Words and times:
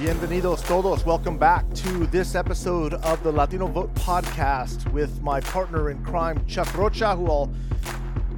Bienvenidos 0.00 0.64
todos. 0.64 1.04
Welcome 1.04 1.36
back 1.36 1.70
to 1.74 2.06
this 2.06 2.34
episode 2.34 2.94
of 2.94 3.22
the 3.22 3.30
Latino 3.30 3.66
Vote 3.66 3.92
podcast 3.94 4.90
with 4.92 5.20
my 5.20 5.40
partner 5.40 5.90
in 5.90 6.02
crime, 6.02 6.42
Chuck 6.46 6.74
Rocha, 6.74 7.14
who 7.14 7.26
I'll 7.26 7.52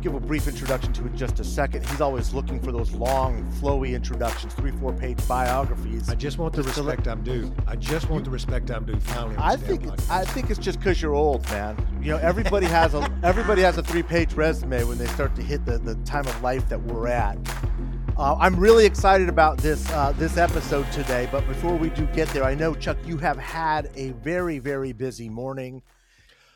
give 0.00 0.12
a 0.12 0.18
brief 0.18 0.48
introduction 0.48 0.92
to 0.94 1.06
in 1.06 1.16
just 1.16 1.38
a 1.38 1.44
second. 1.44 1.86
He's 1.86 2.00
always 2.00 2.34
looking 2.34 2.60
for 2.60 2.72
those 2.72 2.90
long, 2.90 3.48
flowy 3.60 3.94
introductions, 3.94 4.52
three, 4.54 4.72
four 4.72 4.92
page 4.92 5.16
biographies. 5.28 6.08
I 6.08 6.16
just 6.16 6.36
want 6.36 6.52
the 6.54 6.64
respect 6.64 7.06
I'm 7.06 7.22
due. 7.22 7.54
I 7.68 7.76
just 7.76 8.10
want 8.10 8.24
the 8.24 8.30
respect 8.30 8.68
I'm 8.72 8.84
due. 8.84 8.98
Finally, 8.98 9.36
I 9.38 9.54
think 9.54 9.84
I 10.10 10.24
think 10.24 10.50
it's 10.50 10.58
just 10.58 10.80
because 10.80 11.00
you're 11.00 11.14
old, 11.14 11.48
man. 11.50 11.76
You 12.02 12.10
know, 12.10 12.18
everybody 12.18 12.66
has 12.66 12.94
a 12.94 13.08
everybody 13.22 13.62
has 13.62 13.78
a 13.78 13.84
three 13.84 14.02
page 14.02 14.32
resume 14.32 14.82
when 14.82 14.98
they 14.98 15.06
start 15.06 15.36
to 15.36 15.42
hit 15.42 15.64
the, 15.64 15.78
the 15.78 15.94
time 16.04 16.26
of 16.26 16.42
life 16.42 16.68
that 16.70 16.82
we're 16.82 17.06
at. 17.06 17.38
Uh, 18.22 18.36
I'm 18.38 18.54
really 18.54 18.86
excited 18.86 19.28
about 19.28 19.58
this 19.58 19.90
uh, 19.90 20.12
this 20.12 20.36
episode 20.36 20.86
today, 20.92 21.28
but 21.32 21.44
before 21.48 21.74
we 21.74 21.90
do 21.90 22.06
get 22.14 22.28
there, 22.28 22.44
I 22.44 22.54
know 22.54 22.72
Chuck, 22.72 22.96
you 23.04 23.18
have 23.18 23.36
had 23.36 23.90
a 23.96 24.10
very 24.10 24.60
very 24.60 24.92
busy 24.92 25.28
morning. 25.28 25.82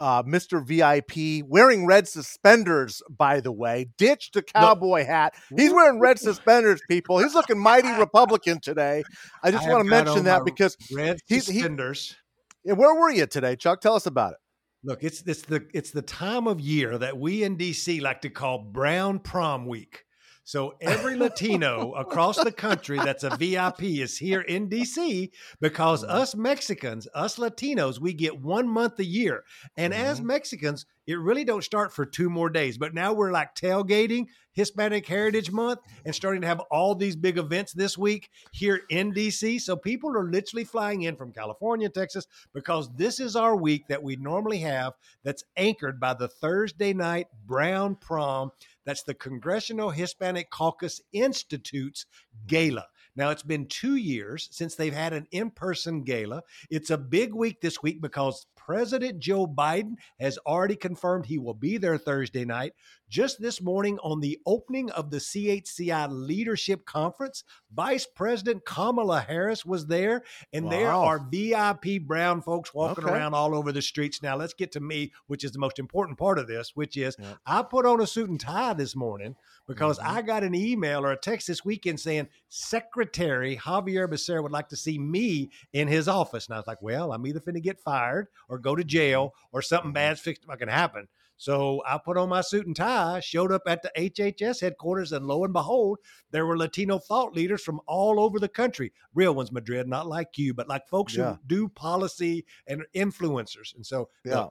Uh, 0.00 0.22
Mr. 0.22 0.64
VIP 0.64 1.44
wearing 1.44 1.84
red 1.84 2.06
suspenders, 2.06 3.02
by 3.10 3.40
the 3.40 3.50
way, 3.50 3.88
ditched 3.98 4.34
the 4.34 4.42
cowboy 4.42 5.00
no. 5.00 5.06
hat. 5.06 5.34
He's 5.56 5.72
wearing 5.72 5.98
red 5.98 6.20
suspenders, 6.20 6.80
people. 6.88 7.18
He's 7.18 7.34
looking 7.34 7.58
mighty 7.58 7.90
Republican 7.98 8.60
today. 8.60 9.02
I 9.42 9.50
just 9.50 9.68
want 9.68 9.82
to 9.82 9.90
mention 9.90 10.22
that 10.26 10.44
because 10.44 10.76
red 10.92 11.18
he's, 11.26 11.46
suspenders. 11.46 12.14
He, 12.62 12.74
where 12.74 12.94
were 12.94 13.10
you 13.10 13.26
today, 13.26 13.56
Chuck? 13.56 13.80
Tell 13.80 13.96
us 13.96 14.06
about 14.06 14.34
it. 14.34 14.38
Look, 14.84 15.02
it's 15.02 15.20
it's 15.22 15.42
the 15.42 15.66
it's 15.74 15.90
the 15.90 16.02
time 16.02 16.46
of 16.46 16.60
year 16.60 16.96
that 16.96 17.18
we 17.18 17.42
in 17.42 17.56
DC 17.58 18.00
like 18.00 18.20
to 18.20 18.30
call 18.30 18.58
Brown 18.60 19.18
Prom 19.18 19.66
Week. 19.66 20.05
So 20.46 20.76
every 20.80 21.16
Latino 21.16 21.92
across 21.96 22.36
the 22.36 22.52
country 22.52 22.98
that's 22.98 23.24
a 23.24 23.36
VIP 23.36 23.82
is 23.82 24.16
here 24.16 24.42
in 24.42 24.68
DC 24.68 25.32
because 25.60 26.04
mm-hmm. 26.04 26.16
us 26.16 26.36
Mexicans, 26.36 27.08
us 27.12 27.36
Latinos, 27.36 27.98
we 27.98 28.12
get 28.12 28.40
one 28.40 28.68
month 28.68 29.00
a 29.00 29.04
year. 29.04 29.42
And 29.76 29.92
mm-hmm. 29.92 30.04
as 30.04 30.20
Mexicans, 30.20 30.86
it 31.04 31.18
really 31.18 31.44
don't 31.44 31.64
start 31.64 31.92
for 31.92 32.06
two 32.06 32.30
more 32.30 32.48
days. 32.48 32.78
But 32.78 32.94
now 32.94 33.12
we're 33.12 33.32
like 33.32 33.56
tailgating 33.56 34.26
Hispanic 34.52 35.06
Heritage 35.06 35.50
Month 35.50 35.80
and 36.04 36.14
starting 36.14 36.42
to 36.42 36.46
have 36.46 36.60
all 36.70 36.94
these 36.94 37.16
big 37.16 37.38
events 37.38 37.72
this 37.72 37.98
week 37.98 38.30
here 38.52 38.82
in 38.88 39.12
DC. 39.12 39.60
So 39.60 39.76
people 39.76 40.16
are 40.16 40.30
literally 40.30 40.64
flying 40.64 41.02
in 41.02 41.16
from 41.16 41.32
California, 41.32 41.88
Texas, 41.88 42.26
because 42.54 42.88
this 42.94 43.18
is 43.18 43.34
our 43.34 43.56
week 43.56 43.88
that 43.88 44.02
we 44.02 44.14
normally 44.14 44.58
have 44.60 44.92
that's 45.24 45.42
anchored 45.56 45.98
by 45.98 46.14
the 46.14 46.28
Thursday 46.28 46.92
night 46.92 47.26
Brown 47.46 47.96
Prom 47.96 48.52
that's 48.86 49.02
the 49.02 49.14
Congressional 49.14 49.90
Hispanic 49.90 50.48
Caucus 50.50 51.00
Institute's 51.12 52.06
gala. 52.46 52.86
Now, 53.16 53.30
it's 53.30 53.42
been 53.42 53.66
two 53.66 53.96
years 53.96 54.48
since 54.52 54.74
they've 54.74 54.94
had 54.94 55.12
an 55.12 55.26
in 55.32 55.50
person 55.50 56.04
gala. 56.04 56.42
It's 56.70 56.90
a 56.90 56.98
big 56.98 57.34
week 57.34 57.60
this 57.60 57.82
week 57.82 58.00
because 58.00 58.46
President 58.66 59.20
Joe 59.20 59.46
Biden 59.46 59.94
has 60.18 60.38
already 60.38 60.74
confirmed 60.74 61.26
he 61.26 61.38
will 61.38 61.54
be 61.54 61.78
there 61.78 61.96
Thursday 61.96 62.44
night. 62.44 62.72
Just 63.08 63.40
this 63.40 63.62
morning, 63.62 64.00
on 64.02 64.18
the 64.18 64.40
opening 64.44 64.90
of 64.90 65.10
the 65.10 65.18
CHCI 65.18 66.08
Leadership 66.10 66.84
Conference, 66.84 67.44
Vice 67.72 68.04
President 68.04 68.64
Kamala 68.64 69.20
Harris 69.20 69.64
was 69.64 69.86
there, 69.86 70.24
and 70.52 70.64
wow. 70.64 70.70
there 70.72 70.90
are 70.90 71.28
VIP 71.30 72.02
brown 72.04 72.42
folks 72.42 72.74
walking 72.74 73.04
okay. 73.04 73.12
around 73.12 73.34
all 73.34 73.54
over 73.54 73.70
the 73.70 73.80
streets. 73.80 74.20
Now, 74.24 74.36
let's 74.36 74.54
get 74.54 74.72
to 74.72 74.80
me, 74.80 75.12
which 75.28 75.44
is 75.44 75.52
the 75.52 75.60
most 75.60 75.78
important 75.78 76.18
part 76.18 76.40
of 76.40 76.48
this, 76.48 76.72
which 76.74 76.96
is 76.96 77.14
yeah. 77.20 77.34
I 77.46 77.62
put 77.62 77.86
on 77.86 78.00
a 78.00 78.06
suit 78.08 78.28
and 78.28 78.40
tie 78.40 78.72
this 78.72 78.96
morning 78.96 79.36
because 79.68 79.98
mm-hmm. 79.98 80.16
I 80.16 80.22
got 80.22 80.42
an 80.42 80.54
email 80.54 81.04
or 81.04 81.12
a 81.12 81.16
text 81.16 81.46
this 81.46 81.64
weekend 81.64 82.00
saying 82.00 82.28
Secretary 82.48 83.60
Xavier 83.64 84.08
Becerra 84.08 84.42
would 84.42 84.52
like 84.52 84.68
to 84.70 84.76
see 84.76 84.98
me 84.98 85.50
in 85.72 85.86
his 85.86 86.08
office. 86.08 86.46
And 86.46 86.54
I 86.54 86.58
was 86.58 86.66
like, 86.66 86.82
well, 86.82 87.12
I'm 87.12 87.26
either 87.26 87.40
finna 87.40 87.62
get 87.62 87.80
fired 87.80 88.28
or 88.48 88.55
go 88.58 88.74
to 88.74 88.84
jail 88.84 89.34
or 89.52 89.62
something 89.62 89.88
mm-hmm. 89.88 89.94
bad's 89.94 90.20
fixed 90.20 90.46
can 90.58 90.68
happen. 90.68 91.08
So 91.38 91.82
I 91.86 91.98
put 91.98 92.16
on 92.16 92.30
my 92.30 92.40
suit 92.40 92.66
and 92.66 92.74
tie, 92.74 93.20
showed 93.20 93.52
up 93.52 93.62
at 93.66 93.82
the 93.82 93.92
HHS 93.96 94.60
headquarters, 94.60 95.12
and 95.12 95.26
lo 95.26 95.44
and 95.44 95.52
behold, 95.52 95.98
there 96.30 96.46
were 96.46 96.56
Latino 96.56 96.98
thought 96.98 97.34
leaders 97.34 97.62
from 97.62 97.80
all 97.86 98.18
over 98.18 98.38
the 98.38 98.48
country. 98.48 98.92
Real 99.14 99.34
ones, 99.34 99.52
Madrid, 99.52 99.86
not 99.86 100.06
like 100.06 100.38
you, 100.38 100.54
but 100.54 100.68
like 100.68 100.88
folks 100.88 101.14
yeah. 101.14 101.32
who 101.32 101.38
do 101.46 101.68
policy 101.68 102.46
and 102.66 102.84
influencers. 102.94 103.74
And 103.74 103.84
so, 103.84 104.08
yeah. 104.24 104.46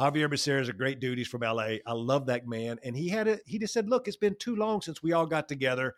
Xavier 0.00 0.28
Becerra 0.28 0.60
is 0.60 0.68
a 0.68 0.72
great 0.72 0.98
dude. 0.98 1.18
He's 1.18 1.28
from 1.28 1.42
LA. 1.42 1.76
I 1.86 1.92
love 1.92 2.26
that 2.26 2.46
man. 2.46 2.78
And 2.82 2.96
he 2.96 3.08
had 3.08 3.28
it. 3.28 3.42
He 3.46 3.58
just 3.58 3.74
said, 3.74 3.88
"Look, 3.88 4.08
it's 4.08 4.16
been 4.16 4.36
too 4.36 4.56
long 4.56 4.80
since 4.80 5.02
we 5.02 5.12
all 5.12 5.26
got 5.26 5.48
together. 5.48 5.94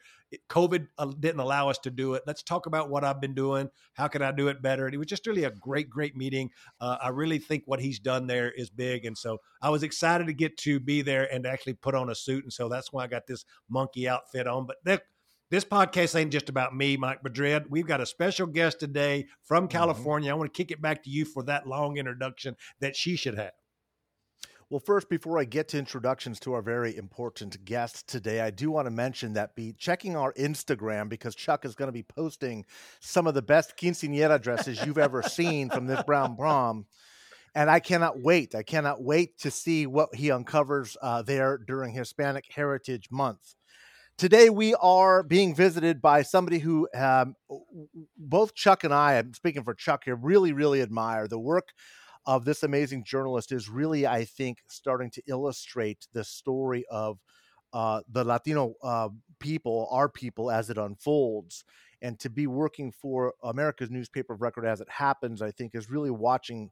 COVID 0.48 0.88
uh, 0.98 1.12
didn't 1.20 1.40
allow 1.40 1.68
us 1.68 1.78
to 1.80 1.90
do 1.90 2.14
it. 2.14 2.22
Let's 2.26 2.42
talk 2.42 2.66
about 2.66 2.90
what 2.90 3.04
I've 3.04 3.20
been 3.20 3.34
doing. 3.34 3.70
How 3.94 4.08
can 4.08 4.22
I 4.22 4.32
do 4.32 4.48
it 4.48 4.62
better?" 4.62 4.86
And 4.86 4.94
it 4.94 4.98
was 4.98 5.06
just 5.06 5.26
really 5.26 5.44
a 5.44 5.50
great, 5.50 5.88
great 5.88 6.16
meeting. 6.16 6.50
Uh, 6.80 6.96
I 7.00 7.08
really 7.10 7.38
think 7.38 7.62
what 7.66 7.80
he's 7.80 8.00
done 8.00 8.26
there 8.26 8.50
is 8.50 8.70
big, 8.70 9.04
and 9.04 9.16
so 9.16 9.38
I 9.60 9.70
was 9.70 9.82
excited 9.82 10.26
to 10.26 10.32
get 10.32 10.56
to 10.58 10.80
be 10.80 11.02
there 11.02 11.32
and 11.32 11.46
actually 11.46 11.74
put 11.74 11.94
on 11.94 12.10
a 12.10 12.14
suit. 12.14 12.42
And 12.44 12.52
so 12.52 12.68
that's 12.68 12.92
why 12.92 13.04
I 13.04 13.06
got 13.06 13.26
this 13.26 13.44
monkey 13.68 14.08
outfit 14.08 14.46
on. 14.46 14.66
But 14.66 15.02
this 15.52 15.64
podcast 15.64 16.18
ain't 16.18 16.32
just 16.32 16.48
about 16.48 16.74
me, 16.74 16.96
Mike 16.96 17.22
Madrid. 17.22 17.66
We've 17.68 17.86
got 17.86 18.00
a 18.00 18.06
special 18.06 18.46
guest 18.46 18.80
today 18.80 19.26
from 19.42 19.64
mm-hmm. 19.64 19.76
California. 19.76 20.30
Mm-hmm. 20.30 20.34
I 20.34 20.38
want 20.38 20.54
to 20.54 20.56
kick 20.56 20.70
it 20.72 20.80
back 20.80 21.04
to 21.04 21.10
you 21.10 21.24
for 21.24 21.42
that 21.44 21.68
long 21.68 21.98
introduction 21.98 22.56
that 22.80 22.96
she 22.96 23.16
should 23.16 23.36
have. 23.36 23.52
Well, 24.72 24.80
first, 24.80 25.10
before 25.10 25.38
I 25.38 25.44
get 25.44 25.68
to 25.68 25.78
introductions 25.78 26.40
to 26.40 26.54
our 26.54 26.62
very 26.62 26.96
important 26.96 27.62
guest 27.62 28.08
today, 28.08 28.40
I 28.40 28.48
do 28.48 28.70
want 28.70 28.86
to 28.86 28.90
mention 28.90 29.34
that 29.34 29.54
be 29.54 29.74
checking 29.74 30.16
our 30.16 30.32
Instagram 30.32 31.10
because 31.10 31.34
Chuck 31.34 31.66
is 31.66 31.74
going 31.74 31.88
to 31.88 31.92
be 31.92 32.04
posting 32.04 32.64
some 32.98 33.26
of 33.26 33.34
the 33.34 33.42
best 33.42 33.76
quinceanera 33.76 34.40
dresses 34.40 34.82
you've 34.82 34.96
ever 34.96 35.22
seen 35.28 35.68
from 35.68 35.86
this 35.86 36.02
brown 36.04 36.36
prom. 36.36 36.86
And 37.54 37.68
I 37.68 37.80
cannot 37.80 38.22
wait. 38.22 38.54
I 38.54 38.62
cannot 38.62 39.02
wait 39.02 39.38
to 39.40 39.50
see 39.50 39.86
what 39.86 40.14
he 40.14 40.30
uncovers 40.30 40.96
uh, 41.02 41.20
there 41.20 41.58
during 41.58 41.92
Hispanic 41.92 42.46
Heritage 42.48 43.08
Month. 43.10 43.56
Today, 44.16 44.48
we 44.48 44.74
are 44.76 45.22
being 45.22 45.54
visited 45.54 46.00
by 46.00 46.22
somebody 46.22 46.60
who 46.60 46.88
um, 46.94 47.34
both 48.16 48.54
Chuck 48.54 48.84
and 48.84 48.94
I, 48.94 49.18
I'm 49.18 49.34
speaking 49.34 49.64
for 49.64 49.74
Chuck 49.74 50.04
here, 50.06 50.16
really, 50.16 50.54
really 50.54 50.80
admire 50.80 51.28
the 51.28 51.38
work 51.38 51.74
of 52.26 52.44
this 52.44 52.62
amazing 52.62 53.04
journalist 53.04 53.52
is 53.52 53.68
really, 53.68 54.06
I 54.06 54.24
think, 54.24 54.58
starting 54.68 55.10
to 55.10 55.22
illustrate 55.26 56.06
the 56.12 56.24
story 56.24 56.84
of 56.90 57.18
uh, 57.72 58.02
the 58.10 58.24
Latino 58.24 58.74
uh, 58.82 59.08
people, 59.40 59.88
our 59.90 60.08
people, 60.08 60.50
as 60.50 60.70
it 60.70 60.78
unfolds. 60.78 61.64
And 62.00 62.18
to 62.20 62.30
be 62.30 62.46
working 62.46 62.92
for 62.92 63.34
America's 63.42 63.90
newspaper 63.90 64.34
of 64.34 64.42
record 64.42 64.64
as 64.66 64.80
it 64.80 64.90
happens, 64.90 65.40
I 65.40 65.50
think, 65.50 65.74
is 65.74 65.90
really 65.90 66.10
watching 66.10 66.70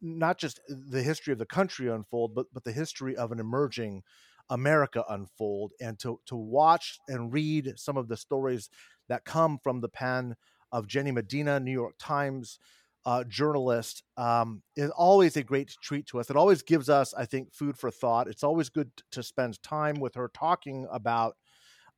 not 0.00 0.38
just 0.38 0.60
the 0.68 1.02
history 1.02 1.32
of 1.32 1.38
the 1.38 1.46
country 1.46 1.88
unfold, 1.88 2.34
but 2.34 2.46
but 2.52 2.64
the 2.64 2.72
history 2.72 3.16
of 3.16 3.32
an 3.32 3.40
emerging 3.40 4.02
America 4.48 5.04
unfold, 5.08 5.72
and 5.80 5.98
to 6.00 6.20
to 6.26 6.36
watch 6.36 6.98
and 7.08 7.32
read 7.32 7.74
some 7.76 7.96
of 7.96 8.08
the 8.08 8.16
stories 8.16 8.70
that 9.08 9.24
come 9.24 9.58
from 9.62 9.80
the 9.80 9.88
pen 9.88 10.36
of 10.70 10.86
Jenny 10.86 11.10
Medina, 11.10 11.58
New 11.60 11.72
York 11.72 11.94
Times 11.98 12.58
uh, 13.04 13.24
journalist 13.24 14.02
um, 14.16 14.62
is 14.76 14.90
always 14.90 15.36
a 15.36 15.42
great 15.42 15.74
treat 15.82 16.06
to 16.06 16.20
us. 16.20 16.30
It 16.30 16.36
always 16.36 16.62
gives 16.62 16.88
us, 16.88 17.14
I 17.14 17.24
think, 17.24 17.52
food 17.52 17.76
for 17.76 17.90
thought. 17.90 18.28
It's 18.28 18.44
always 18.44 18.68
good 18.68 18.90
to 19.12 19.22
spend 19.22 19.62
time 19.62 19.96
with 19.96 20.14
her 20.14 20.30
talking 20.32 20.86
about 20.90 21.36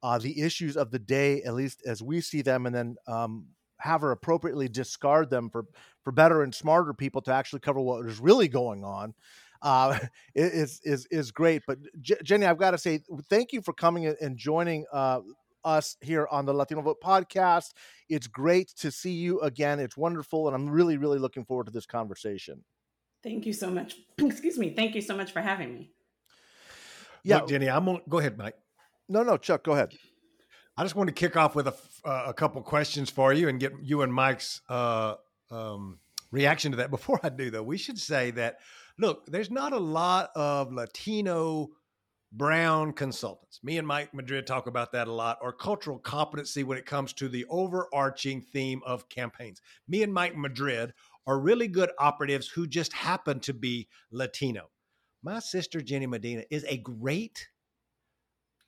uh, 0.03 0.19
the 0.19 0.41
issues 0.41 0.76
of 0.76 0.91
the 0.91 0.98
day, 0.98 1.43
at 1.43 1.54
least 1.54 1.82
as 1.87 2.03
we 2.03 2.20
see 2.20 2.43
them, 2.43 2.66
and 2.66 2.75
then 2.75 2.97
um, 3.06 3.47
have 3.78 4.03
her 4.03 4.12
appropriately 4.12 4.69
discard 4.69 5.31
them 5.31 5.50
for 5.50 5.66
for 6.03 6.12
better 6.12 6.43
and 6.43 6.54
smarter 6.54 6.93
people 6.93 7.22
to 7.22 7.32
actually 7.32 7.60
cover 7.60 7.81
what 7.81 8.06
is 8.06 8.20
really 8.20 8.48
going 8.48 8.84
on. 8.84 9.14
Uh, 9.62 9.98
is 10.34 10.81
is 10.84 11.06
is 11.10 11.31
great. 11.31 11.62
But 11.66 11.78
J- 12.00 12.19
Jenny, 12.22 12.47
I've 12.47 12.59
got 12.59 12.72
to 12.72 12.78
say 12.78 13.00
thank 13.31 13.53
you 13.53 13.62
for 13.62 13.72
coming 13.72 14.06
and 14.20 14.37
joining 14.37 14.84
uh, 14.93 15.20
us 15.64 15.96
here 16.00 16.26
on 16.31 16.46
the 16.46 16.52
Latino 16.52 16.82
Vote 16.82 17.00
podcast. 17.02 17.72
It's 18.08 18.26
great 18.26 18.69
to 18.78 18.90
see 18.90 19.12
you 19.12 19.40
again. 19.40 19.81
It's 19.81 19.96
wonderful. 19.96 20.46
And 20.46 20.55
I'm 20.55 20.69
really, 20.69 20.96
really 20.96 21.19
looking 21.19 21.44
forward 21.44 21.66
to 21.66 21.72
this 21.72 21.87
conversation. 21.87 22.64
Thank 23.22 23.46
you 23.46 23.52
so 23.52 23.70
much. 23.70 23.96
Excuse 24.19 24.58
me. 24.58 24.75
Thank 24.75 24.94
you 24.94 25.00
so 25.00 25.16
much 25.16 25.32
for 25.32 25.40
having 25.40 25.75
me. 25.75 25.90
Yeah, 27.22 27.38
Look, 27.38 27.49
Jenny, 27.49 27.70
I'm 27.70 27.87
gonna 27.87 28.00
go 28.08 28.19
ahead, 28.19 28.37
Mike. 28.37 28.56
No, 29.08 29.22
no, 29.22 29.38
Chuck, 29.38 29.64
go 29.64 29.72
ahead. 29.72 29.94
I 30.76 30.82
just 30.82 30.94
want 30.94 31.08
to 31.08 31.14
kick 31.14 31.37
off 31.37 31.55
with 31.55 31.69
a, 31.69 31.75
uh, 32.05 32.25
a 32.26 32.34
couple 32.34 32.61
questions 32.62 33.08
for 33.08 33.32
you 33.32 33.49
and 33.49 33.61
get 33.61 33.72
you 33.81 34.02
and 34.02 34.12
Mike's 34.12 34.61
uh, 34.69 35.14
um, 35.50 36.00
reaction 36.32 36.72
to 36.72 36.76
that. 36.78 36.90
Before 36.90 37.19
I 37.22 37.31
do, 37.31 37.50
though, 37.50 37.62
we 37.62 37.78
should 37.78 37.99
say 37.99 38.31
that 38.32 38.58
look, 38.99 39.26
there's 39.26 39.50
not 39.50 39.72
a 39.72 39.78
lot 39.78 40.31
of 40.34 40.72
Latino 40.72 41.70
Brown 42.36 42.92
consultants. 42.92 43.60
Me 43.62 43.78
and 43.78 43.86
Mike 43.86 44.12
Madrid 44.12 44.44
talk 44.44 44.66
about 44.66 44.90
that 44.90 45.06
a 45.06 45.12
lot, 45.12 45.38
or 45.40 45.52
cultural 45.52 45.98
competency 45.98 46.64
when 46.64 46.76
it 46.76 46.84
comes 46.84 47.12
to 47.12 47.28
the 47.28 47.44
overarching 47.48 48.40
theme 48.40 48.82
of 48.84 49.08
campaigns. 49.08 49.60
Me 49.86 50.02
and 50.02 50.12
Mike 50.12 50.36
Madrid 50.36 50.92
are 51.28 51.38
really 51.38 51.69
good 51.69 51.90
operatives 51.98 52.48
who 52.48 52.66
just 52.66 52.92
happen 52.92 53.38
to 53.38 53.54
be 53.54 53.88
Latino. 54.10 54.70
My 55.22 55.38
sister, 55.38 55.81
Jenny 55.81 56.06
Medina, 56.06 56.42
is 56.50 56.64
a 56.64 56.78
great 56.78 57.48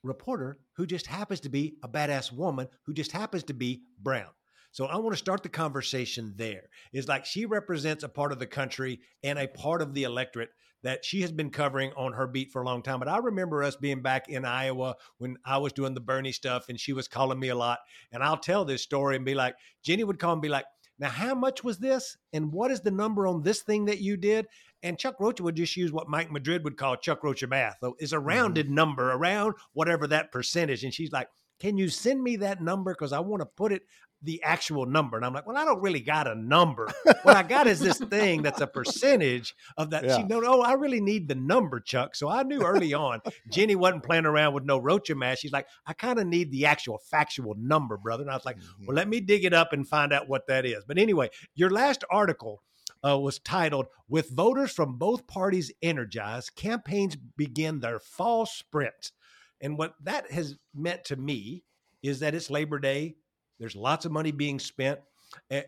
reporter 0.05 0.59
who 0.75 0.87
just 0.87 1.09
happens 1.09 1.41
to 1.41 1.49
be 1.49 1.75
a 1.83 1.89
badass 1.89 2.31
woman 2.31 2.69
who 2.85 2.95
just 2.95 3.11
happens 3.11 3.43
to 3.45 3.55
be 3.55 3.83
brown. 4.01 4.31
So 4.71 4.87
I 4.87 4.97
want 4.97 5.13
to 5.13 5.19
start 5.19 5.43
the 5.43 5.49
conversation 5.49 6.35
there. 6.37 6.69
It's 6.93 7.09
like 7.09 7.25
she 7.25 7.47
represents 7.47 8.05
a 8.05 8.09
part 8.09 8.31
of 8.31 8.39
the 8.39 8.47
country 8.47 9.01
and 9.25 9.39
a 9.39 9.49
part 9.49 9.83
of 9.83 9.93
the 9.93 10.05
electorate 10.05 10.51
that 10.87 11.05
she 11.05 11.21
has 11.23 11.33
been 11.33 11.51
covering 11.51 11.93
on 11.97 12.13
her 12.13 12.29
beat 12.29 12.53
for 12.53 12.63
a 12.63 12.65
long 12.65 12.81
time. 12.81 13.01
But 13.01 13.09
I 13.09 13.19
remember 13.19 13.65
us 13.65 13.75
being 13.75 14.03
back 14.03 14.29
in 14.29 14.45
Iowa 14.45 14.95
when 15.19 15.37
I 15.45 15.59
was 15.59 15.73
doing 15.73 15.95
the 15.95 16.01
Bernie 16.01 16.31
stuff 16.31 16.69
and 16.69 16.79
she 16.79 16.93
was 16.93 17.09
calling 17.09 17.41
me 17.41 17.49
a 17.49 17.57
lot. 17.57 17.81
And 18.13 18.23
I'll 18.23 18.37
tell 18.37 18.65
this 18.65 18.83
story 18.83 19.17
and 19.17 19.25
be 19.25 19.35
like, 19.35 19.57
Jenny 19.83 20.05
would 20.05 20.21
call 20.21 20.35
and 20.35 20.43
be 20.43 20.49
like, 20.49 20.65
now, 20.99 21.11
how 21.11 21.35
much 21.35 21.63
was 21.63 21.79
this? 21.79 22.17
And 22.33 22.53
what 22.53 22.71
is 22.71 22.81
the 22.81 22.91
number 22.91 23.27
on 23.27 23.43
this 23.43 23.63
thing 23.63 23.85
that 23.87 24.01
you 24.01 24.17
did? 24.17 24.47
And 24.83 24.99
Chuck 24.99 25.17
Rocha 25.19 25.43
would 25.43 25.57
just 25.57 25.77
use 25.77 25.93
what 25.93 26.09
Mike 26.09 26.31
Madrid 26.31 26.65
would 26.65 26.77
call 26.77 26.97
Chuck 26.97 27.23
Rocha 27.23 27.47
math. 27.47 27.77
So 27.81 27.97
it's 27.99 28.13
a 28.13 28.17
mm-hmm. 28.17 28.27
rounded 28.29 28.67
mm-hmm. 28.67 28.77
number 28.77 29.13
around 29.13 29.55
whatever 29.73 30.07
that 30.07 30.33
percentage. 30.33 30.85
And 30.85 30.95
she's 30.95 31.13
like, 31.13 31.29
can 31.59 31.77
you 31.77 31.89
send 31.89 32.23
me 32.23 32.37
that 32.37 32.63
number? 32.63 32.93
Because 32.93 33.13
I 33.13 33.21
want 33.21 33.41
to 33.41 33.47
put 33.47 33.73
it 33.73 33.83
the 34.23 34.43
actual 34.43 34.87
number. 34.87 35.17
And 35.17 35.27
I'm 35.27 35.33
like, 35.33 35.47
well, 35.47 35.57
I 35.57 35.65
don't 35.65 35.81
really 35.81 36.01
got 36.01 36.27
a 36.27 36.35
number. 36.35 36.89
what 37.23 37.37
I 37.37 37.43
got 37.43 37.67
is 37.67 37.81
this 37.81 37.99
thing 37.99 38.43
that's 38.43 38.61
a 38.61 38.67
percentage 38.67 39.55
of 39.77 39.91
that. 39.91 40.05
Yeah. 40.05 40.19
She 40.19 40.23
no, 40.25 40.41
no, 40.41 40.63
I 40.63 40.73
really 40.73 41.01
need 41.01 41.29
the 41.29 41.35
number, 41.35 41.81
Chuck. 41.81 42.15
So 42.15 42.29
I 42.29 42.43
knew 42.43 42.63
early 42.63 42.95
on 42.95 43.21
Jenny 43.51 43.77
wasn't 43.77 44.03
playing 44.03 44.27
around 44.27 44.55
with 44.55 44.65
no 44.65 44.79
Rocha 44.79 45.15
math. 45.15 45.39
She's 45.39 45.53
like, 45.53 45.67
I 45.87 45.93
kind 45.93 46.19
of 46.19 46.27
need 46.27 46.51
the 46.51 46.67
actual 46.67 46.99
factual 46.99 47.55
number, 47.59 47.97
brother. 47.97 48.23
And 48.23 48.31
I 48.31 48.35
was 48.35 48.45
like, 48.45 48.59
mm-hmm. 48.59 48.87
well, 48.87 48.97
let 48.97 49.09
me 49.09 49.21
dig 49.21 49.45
it 49.45 49.53
up 49.53 49.73
and 49.73 49.87
find 49.87 50.13
out 50.13 50.29
what 50.29 50.47
that 50.49 50.65
is. 50.65 50.85
But 50.87 50.99
anyway, 50.99 51.31
your 51.55 51.71
last 51.71 52.05
article 52.11 52.63
uh, 53.07 53.19
was 53.19 53.39
titled 53.39 53.87
"With 54.09 54.31
Voters 54.31 54.73
from 54.73 54.97
Both 54.97 55.27
Parties 55.27 55.73
Energized, 55.83 56.55
Campaigns 56.57 57.17
Begin 57.17 57.81
Their 57.81 57.99
Fall 57.99 58.47
Sprint." 58.47 59.13
And 59.61 59.79
what 59.79 59.95
that 60.03 60.31
has 60.31 60.57
meant 60.75 61.05
to 61.05 61.17
me 61.17 61.65
is 62.03 62.21
that 62.21 62.35
it's 62.35 62.51
Labor 62.51 62.79
Day 62.79 63.17
there's 63.59 63.77
lots 63.77 64.05
of 64.05 64.13
money 64.13 64.31
being 64.31 64.59
spent. 64.59 65.01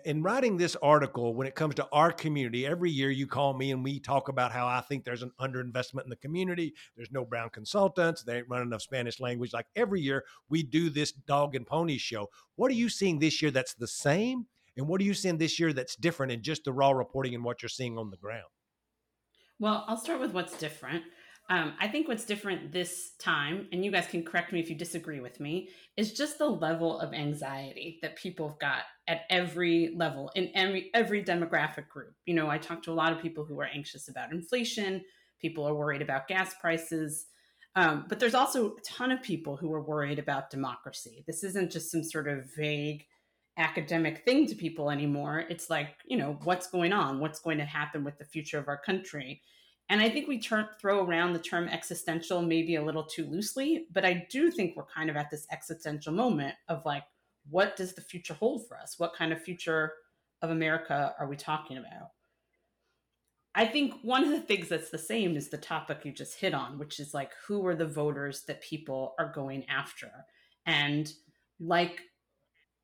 In 0.04 0.22
writing 0.22 0.56
this 0.56 0.76
article, 0.76 1.34
when 1.34 1.46
it 1.46 1.56
comes 1.56 1.74
to 1.76 1.88
our 1.90 2.12
community, 2.12 2.64
every 2.64 2.90
year 2.90 3.10
you 3.10 3.26
call 3.26 3.54
me 3.54 3.72
and 3.72 3.82
we 3.82 3.98
talk 3.98 4.28
about 4.28 4.52
how 4.52 4.68
I 4.68 4.80
think 4.82 5.04
there's 5.04 5.24
an 5.24 5.32
underinvestment 5.40 6.04
in 6.04 6.10
the 6.10 6.16
community. 6.16 6.74
There's 6.96 7.10
no 7.10 7.24
brown 7.24 7.50
consultants. 7.50 8.22
They 8.22 8.38
ain't 8.38 8.48
running 8.48 8.68
enough 8.68 8.82
Spanish 8.82 9.18
language. 9.18 9.52
Like 9.52 9.66
every 9.74 10.00
year 10.00 10.24
we 10.48 10.62
do 10.62 10.90
this 10.90 11.10
dog 11.12 11.56
and 11.56 11.66
pony 11.66 11.98
show. 11.98 12.28
What 12.54 12.70
are 12.70 12.74
you 12.74 12.88
seeing 12.88 13.18
this 13.18 13.42
year 13.42 13.50
that's 13.50 13.74
the 13.74 13.88
same? 13.88 14.46
And 14.76 14.86
what 14.86 15.00
are 15.00 15.04
you 15.04 15.12
seeing 15.12 15.38
this 15.38 15.58
year 15.58 15.72
that's 15.72 15.96
different 15.96 16.30
in 16.30 16.40
just 16.40 16.62
the 16.62 16.72
raw 16.72 16.92
reporting 16.92 17.34
and 17.34 17.42
what 17.42 17.60
you're 17.60 17.68
seeing 17.68 17.98
on 17.98 18.10
the 18.10 18.16
ground? 18.16 18.46
Well, 19.58 19.84
I'll 19.88 19.96
start 19.96 20.20
with 20.20 20.32
what's 20.32 20.56
different. 20.56 21.02
Um, 21.50 21.72
I 21.80 21.88
think 21.88 22.08
what's 22.08 22.26
different 22.26 22.72
this 22.72 23.12
time, 23.18 23.68
and 23.72 23.82
you 23.82 23.90
guys 23.90 24.06
can 24.06 24.22
correct 24.22 24.52
me 24.52 24.60
if 24.60 24.68
you 24.68 24.76
disagree 24.76 25.20
with 25.20 25.40
me, 25.40 25.70
is 25.96 26.12
just 26.12 26.36
the 26.36 26.46
level 26.46 27.00
of 27.00 27.14
anxiety 27.14 27.98
that 28.02 28.16
people 28.16 28.48
have 28.48 28.58
got 28.58 28.82
at 29.06 29.22
every 29.30 29.94
level 29.96 30.30
in 30.34 30.50
every 30.54 30.90
every 30.92 31.24
demographic 31.24 31.88
group. 31.88 32.12
You 32.26 32.34
know, 32.34 32.48
I 32.48 32.58
talk 32.58 32.82
to 32.82 32.92
a 32.92 32.94
lot 32.94 33.12
of 33.12 33.22
people 33.22 33.46
who 33.46 33.58
are 33.60 33.68
anxious 33.72 34.08
about 34.08 34.30
inflation. 34.30 35.02
People 35.40 35.66
are 35.66 35.74
worried 35.74 36.02
about 36.02 36.28
gas 36.28 36.54
prices. 36.60 37.26
Um, 37.76 38.06
but 38.08 38.18
there's 38.20 38.34
also 38.34 38.72
a 38.72 38.80
ton 38.82 39.12
of 39.12 39.22
people 39.22 39.56
who 39.56 39.72
are 39.72 39.82
worried 39.82 40.18
about 40.18 40.50
democracy. 40.50 41.24
This 41.26 41.44
isn't 41.44 41.70
just 41.70 41.90
some 41.90 42.02
sort 42.02 42.28
of 42.28 42.44
vague 42.56 43.04
academic 43.56 44.24
thing 44.24 44.46
to 44.48 44.54
people 44.54 44.90
anymore. 44.90 45.44
It's 45.48 45.70
like, 45.70 45.90
you 46.06 46.16
know, 46.16 46.38
what's 46.44 46.68
going 46.68 46.92
on? 46.92 47.20
What's 47.20 47.40
going 47.40 47.58
to 47.58 47.64
happen 47.64 48.04
with 48.04 48.18
the 48.18 48.24
future 48.24 48.58
of 48.58 48.68
our 48.68 48.78
country? 48.78 49.42
And 49.90 50.00
I 50.02 50.10
think 50.10 50.28
we 50.28 50.38
turn, 50.38 50.68
throw 50.80 51.04
around 51.04 51.32
the 51.32 51.38
term 51.38 51.66
existential 51.68 52.42
maybe 52.42 52.74
a 52.74 52.84
little 52.84 53.04
too 53.04 53.24
loosely, 53.26 53.86
but 53.92 54.04
I 54.04 54.26
do 54.30 54.50
think 54.50 54.76
we're 54.76 54.84
kind 54.84 55.08
of 55.08 55.16
at 55.16 55.30
this 55.30 55.46
existential 55.50 56.12
moment 56.12 56.54
of 56.68 56.84
like, 56.84 57.04
what 57.48 57.76
does 57.76 57.94
the 57.94 58.02
future 58.02 58.34
hold 58.34 58.68
for 58.68 58.78
us? 58.78 58.98
What 58.98 59.14
kind 59.14 59.32
of 59.32 59.42
future 59.42 59.94
of 60.42 60.50
America 60.50 61.14
are 61.18 61.26
we 61.26 61.36
talking 61.36 61.78
about? 61.78 62.10
I 63.54 63.66
think 63.66 63.94
one 64.02 64.24
of 64.24 64.30
the 64.30 64.40
things 64.40 64.68
that's 64.68 64.90
the 64.90 64.98
same 64.98 65.36
is 65.36 65.48
the 65.48 65.56
topic 65.56 66.04
you 66.04 66.12
just 66.12 66.38
hit 66.38 66.54
on, 66.54 66.78
which 66.78 67.00
is 67.00 67.14
like, 67.14 67.32
who 67.46 67.66
are 67.66 67.74
the 67.74 67.86
voters 67.86 68.42
that 68.42 68.60
people 68.60 69.14
are 69.18 69.32
going 69.32 69.64
after? 69.68 70.10
And 70.66 71.10
like 71.58 72.02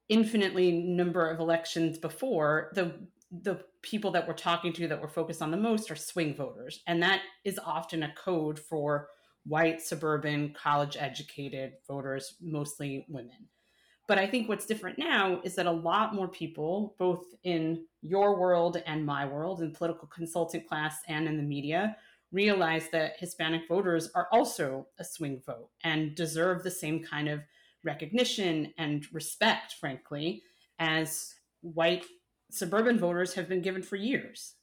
infinitely 0.08 0.72
number 0.72 1.28
of 1.28 1.38
elections 1.38 1.98
before, 1.98 2.72
the 2.74 2.94
the 3.42 3.60
people 3.82 4.10
that 4.12 4.26
we're 4.26 4.34
talking 4.34 4.72
to 4.74 4.88
that 4.88 5.00
we're 5.00 5.08
focused 5.08 5.42
on 5.42 5.50
the 5.50 5.56
most 5.56 5.90
are 5.90 5.96
swing 5.96 6.34
voters. 6.34 6.80
And 6.86 7.02
that 7.02 7.22
is 7.44 7.58
often 7.64 8.02
a 8.02 8.14
code 8.14 8.58
for 8.58 9.08
white, 9.44 9.80
suburban, 9.80 10.54
college 10.54 10.96
educated 10.98 11.74
voters, 11.86 12.36
mostly 12.40 13.06
women. 13.08 13.48
But 14.06 14.18
I 14.18 14.26
think 14.26 14.48
what's 14.48 14.66
different 14.66 14.98
now 14.98 15.40
is 15.44 15.54
that 15.54 15.66
a 15.66 15.72
lot 15.72 16.14
more 16.14 16.28
people, 16.28 16.94
both 16.98 17.24
in 17.42 17.84
your 18.02 18.38
world 18.38 18.82
and 18.86 19.04
my 19.04 19.24
world, 19.24 19.62
in 19.62 19.72
political 19.72 20.08
consultant 20.08 20.66
class 20.68 20.98
and 21.08 21.26
in 21.26 21.36
the 21.38 21.42
media, 21.42 21.96
realize 22.30 22.88
that 22.90 23.14
Hispanic 23.18 23.62
voters 23.68 24.10
are 24.14 24.28
also 24.30 24.86
a 24.98 25.04
swing 25.04 25.40
vote 25.46 25.70
and 25.84 26.14
deserve 26.14 26.62
the 26.62 26.70
same 26.70 27.02
kind 27.02 27.28
of 27.28 27.40
recognition 27.82 28.74
and 28.76 29.06
respect, 29.12 29.74
frankly, 29.80 30.42
as 30.78 31.34
white 31.60 32.04
suburban 32.54 32.98
voters 32.98 33.34
have 33.34 33.48
been 33.48 33.62
given 33.62 33.82
for 33.82 33.96
years. 33.96 34.54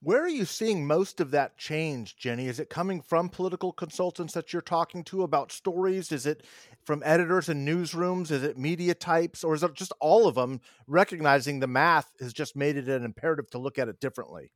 Where 0.00 0.22
are 0.22 0.28
you 0.28 0.44
seeing 0.44 0.86
most 0.86 1.20
of 1.20 1.32
that 1.32 1.58
change, 1.58 2.16
Jenny? 2.16 2.46
Is 2.46 2.60
it 2.60 2.70
coming 2.70 3.00
from 3.00 3.28
political 3.28 3.72
consultants 3.72 4.32
that 4.34 4.52
you're 4.52 4.62
talking 4.62 5.02
to 5.04 5.24
about 5.24 5.50
stories? 5.50 6.12
Is 6.12 6.24
it 6.24 6.44
from 6.84 7.02
editors 7.04 7.48
and 7.48 7.66
newsrooms? 7.66 8.30
Is 8.30 8.44
it 8.44 8.56
media 8.56 8.94
types? 8.94 9.42
Or 9.42 9.54
is 9.54 9.64
it 9.64 9.74
just 9.74 9.92
all 9.98 10.28
of 10.28 10.36
them 10.36 10.60
recognizing 10.86 11.58
the 11.58 11.66
math 11.66 12.12
has 12.20 12.32
just 12.32 12.54
made 12.54 12.76
it 12.76 12.88
an 12.88 13.04
imperative 13.04 13.50
to 13.50 13.58
look 13.58 13.76
at 13.76 13.88
it 13.88 13.98
differently? 13.98 14.52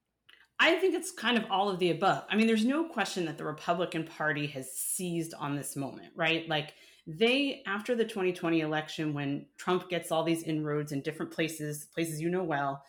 I 0.61 0.77
think 0.77 0.95
it's 0.95 1.11
kind 1.11 1.37
of 1.37 1.45
all 1.51 1.69
of 1.69 1.81
the 1.81 1.91
above. 1.91 2.25
I 2.31 2.37
mean, 2.37 2.47
there's 2.47 2.65
no 2.65 2.85
question 2.85 3.25
that 3.25 3.37
the 3.37 3.45
Republican 3.45 4.05
Party 4.05 4.47
has 4.47 4.71
seized 4.73 5.35
on 5.35 5.57
this 5.57 5.75
moment, 5.75 6.13
right? 6.15 6.49
Like, 6.49 6.75
they 7.07 7.63
after 7.67 7.95
the 7.95 8.05
2020 8.05 8.61
election 8.61 9.13
when 9.13 9.45
trump 9.57 9.89
gets 9.89 10.13
all 10.13 10.23
these 10.23 10.43
inroads 10.45 10.93
in 10.93 11.01
different 11.01 11.33
places 11.33 11.87
places 11.93 12.21
you 12.21 12.31
know 12.31 12.45
well 12.45 12.85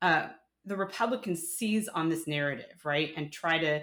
uh, 0.00 0.28
the 0.64 0.76
republicans 0.76 1.42
seize 1.42 1.88
on 1.88 2.08
this 2.08 2.26
narrative 2.26 2.80
right 2.84 3.12
and 3.16 3.30
try 3.30 3.58
to 3.58 3.82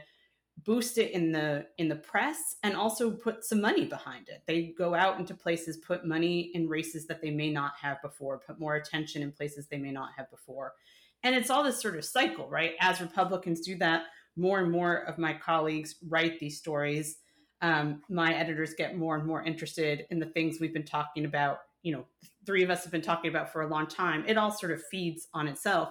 boost 0.66 0.98
it 0.98 1.12
in 1.12 1.32
the 1.32 1.66
in 1.78 1.88
the 1.88 1.96
press 1.96 2.58
and 2.64 2.76
also 2.76 3.12
put 3.12 3.44
some 3.44 3.62
money 3.62 3.86
behind 3.86 4.28
it. 4.30 4.44
They 4.46 4.74
go 4.78 4.94
out 4.94 5.20
into 5.20 5.34
places 5.34 5.78
put 5.78 6.06
money 6.06 6.52
in 6.54 6.68
races 6.68 7.08
that 7.08 7.22
they 7.22 7.32
may 7.32 7.50
not 7.50 7.74
have 7.82 8.02
before 8.02 8.40
put 8.40 8.60
more 8.60 8.76
attention 8.76 9.22
in 9.22 9.32
places 9.32 9.68
they 9.68 9.78
may 9.78 9.92
not 9.92 10.10
have 10.18 10.30
before. 10.30 10.74
And 11.24 11.36
it's 11.36 11.50
all 11.50 11.64
this 11.64 11.82
sort 11.82 11.98
of 11.98 12.06
cycle 12.06 12.50
right? 12.50 12.74
As 12.80 13.02
republicans 13.02 13.62
do 13.62 13.78
that 13.78 14.04
more 14.36 14.60
and 14.60 14.72
more 14.72 14.98
of 14.98 15.18
my 15.18 15.34
colleagues 15.34 15.96
write 16.08 16.40
these 16.40 16.58
stories 16.58 17.18
um, 17.62 18.02
my 18.10 18.34
editors 18.34 18.74
get 18.74 18.98
more 18.98 19.16
and 19.16 19.26
more 19.26 19.44
interested 19.44 20.06
in 20.10 20.20
the 20.20 20.26
things 20.26 20.58
we've 20.60 20.74
been 20.74 20.86
talking 20.86 21.26
about. 21.26 21.60
You 21.84 21.94
know, 21.94 22.06
three 22.46 22.64
of 22.64 22.70
us 22.70 22.84
have 22.84 22.92
been 22.92 23.02
talking 23.02 23.30
about 23.30 23.52
for 23.52 23.62
a 23.62 23.68
long 23.68 23.88
time. 23.88 24.24
It 24.28 24.38
all 24.38 24.52
sort 24.52 24.72
of 24.72 24.84
feeds 24.86 25.28
on 25.34 25.48
itself 25.48 25.90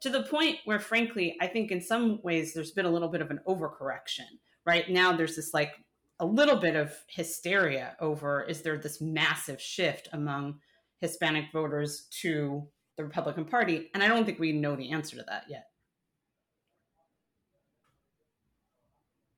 to 0.00 0.10
the 0.10 0.24
point 0.24 0.58
where, 0.64 0.78
frankly, 0.78 1.36
I 1.40 1.46
think 1.46 1.70
in 1.70 1.80
some 1.80 2.20
ways 2.22 2.52
there's 2.52 2.72
been 2.72 2.86
a 2.86 2.90
little 2.90 3.08
bit 3.08 3.22
of 3.22 3.30
an 3.30 3.40
overcorrection. 3.46 4.26
Right 4.64 4.90
now, 4.90 5.12
there's 5.12 5.36
this 5.36 5.54
like 5.54 5.72
a 6.20 6.26
little 6.26 6.56
bit 6.56 6.76
of 6.76 6.92
hysteria 7.08 7.96
over 8.00 8.42
is 8.42 8.62
there 8.62 8.78
this 8.78 9.00
massive 9.00 9.60
shift 9.60 10.08
among 10.12 10.60
Hispanic 11.00 11.46
voters 11.52 12.06
to 12.22 12.66
the 12.96 13.04
Republican 13.04 13.44
Party? 13.44 13.90
And 13.94 14.02
I 14.02 14.08
don't 14.08 14.24
think 14.24 14.38
we 14.38 14.52
know 14.52 14.76
the 14.76 14.90
answer 14.90 15.16
to 15.16 15.24
that 15.28 15.44
yet. 15.48 15.66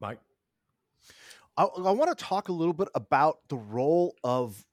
Mike? 0.01 0.21
I, 1.59 1.65
I 1.65 1.91
want 1.91 2.17
to 2.17 2.25
talk 2.25 2.49
a 2.49 2.53
little 2.53 2.73
bit 2.73 2.89
about 2.95 3.41
the 3.49 3.57
role 3.57 4.15
of 4.23 4.65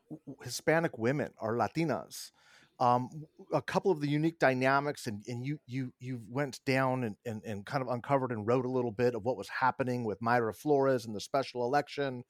Hispanic 0.43 0.97
women 0.99 1.31
or 1.39 1.55
Latinas. 1.55 2.31
Um, 2.79 3.09
a 3.51 3.61
couple 3.61 3.89
of 3.89 4.01
the 4.01 4.07
unique 4.07 4.37
dynamics, 4.37 5.07
and, 5.07 5.23
and 5.27 5.45
you 5.45 5.59
you 5.65 5.93
you 5.99 6.21
went 6.29 6.59
down 6.65 7.05
and, 7.05 7.15
and, 7.25 7.41
and 7.43 7.65
kind 7.65 7.81
of 7.81 7.87
uncovered 7.87 8.31
and 8.31 8.45
wrote 8.45 8.65
a 8.65 8.71
little 8.71 8.91
bit 8.91 9.15
of 9.15 9.23
what 9.23 9.37
was 9.37 9.47
happening 9.47 10.03
with 10.03 10.19
Mayra 10.19 10.53
Flores 10.53 11.05
in 11.05 11.13
the 11.13 11.21
special 11.21 11.63
election 11.63 12.23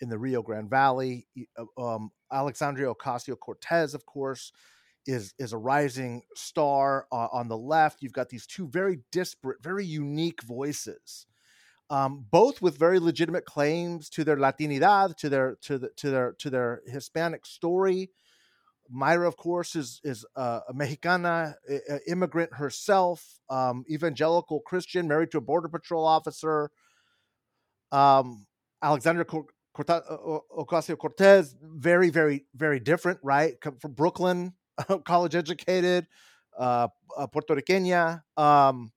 in 0.00 0.08
the 0.08 0.18
Rio 0.18 0.42
Grande 0.42 0.70
Valley. 0.70 1.26
Uh, 1.58 1.80
um, 1.80 2.10
Alexandria 2.32 2.92
Ocasio 2.92 3.38
Cortez, 3.38 3.92
of 3.92 4.06
course, 4.06 4.50
is 5.06 5.34
is 5.38 5.52
a 5.52 5.58
rising 5.58 6.22
star 6.34 7.06
uh, 7.12 7.28
on 7.30 7.48
the 7.48 7.58
left. 7.58 8.00
You've 8.00 8.14
got 8.14 8.30
these 8.30 8.46
two 8.46 8.66
very 8.68 9.00
disparate, 9.12 9.62
very 9.62 9.84
unique 9.84 10.42
voices 10.42 11.26
um, 11.92 12.24
both 12.30 12.62
with 12.62 12.78
very 12.78 12.98
legitimate 12.98 13.44
claims 13.44 14.08
to 14.08 14.24
their 14.24 14.38
Latinidad, 14.38 15.14
to 15.18 15.28
their 15.28 15.58
to 15.60 15.78
the 15.78 15.90
to 15.98 16.10
their 16.10 16.32
to 16.38 16.48
their 16.48 16.80
Hispanic 16.86 17.44
story. 17.44 18.10
Mayra, 18.90 19.28
of 19.28 19.36
course, 19.36 19.76
is 19.76 20.00
is 20.02 20.24
a 20.34 20.62
Mexicana 20.72 21.56
a, 21.68 22.10
immigrant 22.10 22.54
herself, 22.54 23.40
um, 23.50 23.84
evangelical 23.90 24.60
Christian, 24.60 25.06
married 25.06 25.32
to 25.32 25.38
a 25.38 25.42
border 25.42 25.68
patrol 25.68 26.06
officer. 26.06 26.70
Um, 27.92 28.46
Ocasio 28.82 29.46
Cortez, 30.96 31.54
very, 31.62 32.08
very, 32.08 32.46
very 32.54 32.80
different, 32.80 33.20
right? 33.22 33.60
Come 33.60 33.76
from 33.76 33.92
Brooklyn, 33.92 34.54
college 35.04 35.34
educated, 35.34 36.06
uh, 36.58 36.88
Puerto 37.30 37.54
Riqueña. 37.54 38.22
Um, 38.38 38.92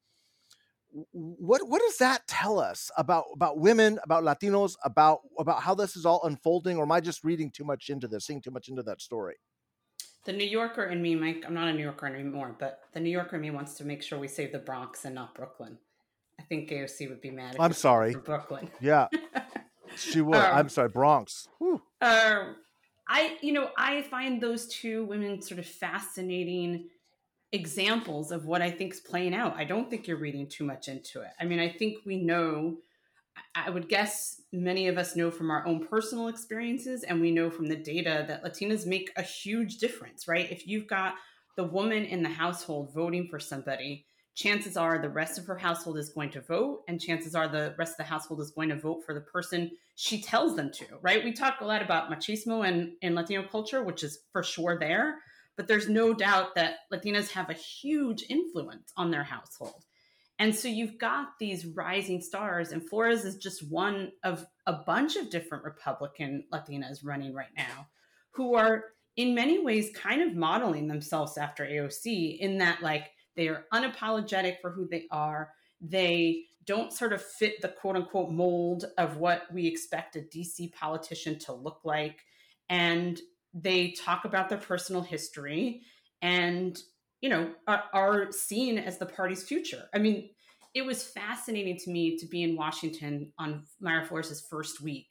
what 1.11 1.67
what 1.67 1.81
does 1.81 1.97
that 1.97 2.25
tell 2.27 2.59
us 2.59 2.89
about 2.97 3.25
about 3.33 3.59
women, 3.59 3.99
about 4.03 4.23
Latinos, 4.23 4.75
about 4.83 5.19
about 5.37 5.61
how 5.61 5.75
this 5.75 5.95
is 5.95 6.05
all 6.05 6.23
unfolding? 6.23 6.77
Or 6.77 6.83
am 6.83 6.91
I 6.91 7.01
just 7.01 7.23
reading 7.23 7.51
too 7.51 7.63
much 7.63 7.89
into 7.89 8.07
this, 8.07 8.25
seeing 8.25 8.41
too 8.41 8.51
much 8.51 8.69
into 8.69 8.83
that 8.83 9.01
story? 9.01 9.35
The 10.25 10.33
New 10.33 10.47
Yorker 10.47 10.85
in 10.85 11.01
me, 11.01 11.15
Mike, 11.15 11.43
I'm 11.45 11.53
not 11.53 11.67
a 11.67 11.73
New 11.73 11.83
Yorker 11.83 12.07
anymore, 12.07 12.55
but 12.57 12.79
the 12.93 12.99
New 12.99 13.11
Yorker 13.11 13.35
in 13.35 13.41
me 13.41 13.51
wants 13.51 13.75
to 13.75 13.85
make 13.85 14.01
sure 14.01 14.17
we 14.17 14.27
save 14.27 14.51
the 14.51 14.59
Bronx 14.59 15.05
and 15.05 15.13
not 15.13 15.35
Brooklyn. 15.35 15.77
I 16.39 16.43
think 16.43 16.69
AOC 16.69 17.09
would 17.09 17.21
be 17.21 17.31
mad. 17.31 17.55
I'm 17.59 17.73
sorry, 17.73 18.15
Brooklyn. 18.15 18.69
Yeah, 18.79 19.07
she 19.95 20.21
would. 20.21 20.35
Um, 20.35 20.55
I'm 20.55 20.69
sorry, 20.69 20.89
Bronx. 20.89 21.47
Uh, 22.01 22.53
I, 23.07 23.37
you 23.41 23.53
know, 23.53 23.69
I 23.77 24.01
find 24.03 24.41
those 24.41 24.67
two 24.67 25.05
women 25.05 25.41
sort 25.41 25.59
of 25.59 25.65
fascinating 25.65 26.89
examples 27.55 28.31
of 28.31 28.45
what 28.45 28.62
I 28.62 28.69
think 28.69 28.93
is 28.93 29.00
playing 29.00 29.33
out. 29.33 29.55
I 29.57 29.63
don't 29.63 29.89
think 29.89 30.07
you're 30.07 30.17
reading 30.17 30.47
too 30.47 30.63
much 30.63 30.88
into 30.88 31.21
it. 31.21 31.31
I 31.39 31.45
mean, 31.45 31.59
I 31.59 31.69
think 31.69 32.00
we 32.05 32.17
know, 32.17 32.77
I 33.55 33.69
would 33.69 33.89
guess 33.89 34.41
many 34.53 34.88
of 34.88 34.97
us 34.97 35.15
know 35.15 35.31
from 35.31 35.50
our 35.50 35.65
own 35.65 35.88
personal 35.88 36.27
experiences, 36.27 37.03
and 37.03 37.19
we 37.19 37.31
know 37.31 37.50
from 37.50 37.67
the 37.67 37.75
data 37.75 38.25
that 38.27 38.43
Latinas 38.43 38.85
make 38.85 39.12
a 39.15 39.24
huge 39.24 39.77
difference, 39.77 40.27
right? 40.27 40.51
If 40.51 40.67
you've 40.67 40.88
got 40.88 41.15
the 41.55 41.63
woman 41.63 42.05
in 42.05 42.21
the 42.21 42.29
household 42.29 42.93
voting 42.93 43.27
for 43.29 43.39
somebody, 43.39 44.05
chances 44.35 44.75
are 44.75 45.00
the 45.00 45.09
rest 45.09 45.38
of 45.38 45.47
her 45.47 45.57
household 45.57 45.97
is 45.97 46.09
going 46.09 46.29
to 46.31 46.41
vote, 46.41 46.83
and 46.88 47.01
chances 47.01 47.35
are 47.35 47.47
the 47.47 47.74
rest 47.77 47.93
of 47.93 47.97
the 47.97 48.03
household 48.03 48.41
is 48.41 48.51
going 48.51 48.69
to 48.69 48.75
vote 48.75 49.03
for 49.05 49.13
the 49.13 49.21
person 49.21 49.71
she 49.95 50.21
tells 50.21 50.57
them 50.57 50.69
to, 50.74 50.85
right? 51.01 51.24
We 51.24 51.31
talk 51.31 51.62
a 51.62 51.65
lot 51.65 51.81
about 51.81 52.12
machismo 52.12 52.67
and 52.67 52.91
in 53.01 53.15
Latino 53.15 53.47
culture, 53.47 53.81
which 53.81 54.03
is 54.03 54.19
for 54.33 54.43
sure 54.43 54.77
there 54.77 55.19
but 55.57 55.67
there's 55.67 55.89
no 55.89 56.13
doubt 56.13 56.55
that 56.55 56.75
Latinas 56.91 57.31
have 57.31 57.50
a 57.50 57.53
huge 57.53 58.25
influence 58.29 58.91
on 58.97 59.12
their 59.12 59.24
household. 59.24 59.85
And 60.38 60.53
so 60.53 60.67
you've 60.67 60.97
got 60.97 61.39
these 61.39 61.65
rising 61.65 62.21
stars, 62.21 62.71
and 62.71 62.88
Flores 62.88 63.24
is 63.24 63.38
just 63.38 63.69
one 63.71 64.12
of 64.24 64.45
a 64.67 64.74
bunch 64.74 65.15
of 65.15 65.29
different 65.29 65.63
Republican 65.63 66.43
Latinas 66.53 67.05
running 67.05 67.33
right 67.33 67.53
now 67.55 67.88
who 68.31 68.55
are, 68.55 68.83
in 69.15 69.33
many 69.33 69.63
ways, 69.63 69.91
kind 69.95 70.21
of 70.21 70.35
modeling 70.35 70.88
themselves 70.88 71.38
after 71.38 71.65
AOC 71.65 72.38
in 72.39 72.57
that, 72.57 72.83
like, 72.83 73.12
they 73.38 73.47
are 73.47 73.65
unapologetic 73.74 74.57
for 74.62 74.71
who 74.71 74.88
they 74.89 75.05
are. 75.09 75.51
They 75.79 76.43
don't 76.65 76.91
sort 76.91 77.13
of 77.13 77.21
fit 77.21 77.62
the 77.62 77.69
quote 77.69 77.95
unquote 77.95 78.31
mold 78.31 78.85
of 78.97 79.17
what 79.17 79.43
we 79.53 79.67
expect 79.67 80.15
a 80.15 80.19
DC 80.19 80.74
politician 80.74 81.38
to 81.39 81.53
look 81.53 81.81
like. 81.83 82.19
And 82.69 83.19
they 83.55 83.91
talk 83.91 84.25
about 84.25 84.50
their 84.50 84.59
personal 84.59 85.01
history 85.01 85.81
and 86.21 86.77
you 87.21 87.29
know 87.29 87.50
are, 87.67 88.31
seen 88.31 88.77
as 88.77 88.97
the 89.00 89.05
party's 89.05 89.43
future. 89.43 89.85
I 89.93 89.97
mean 90.00 90.29
it 90.74 90.85
was 90.85 91.03
fascinating 91.03 91.77
to 91.77 91.89
me 91.89 92.17
to 92.17 92.25
be 92.27 92.43
in 92.43 92.57
washington 92.57 93.31
on 93.39 93.63
mayra 93.81 94.05
flores' 94.05 94.45
first 94.50 94.81
week 94.81 95.07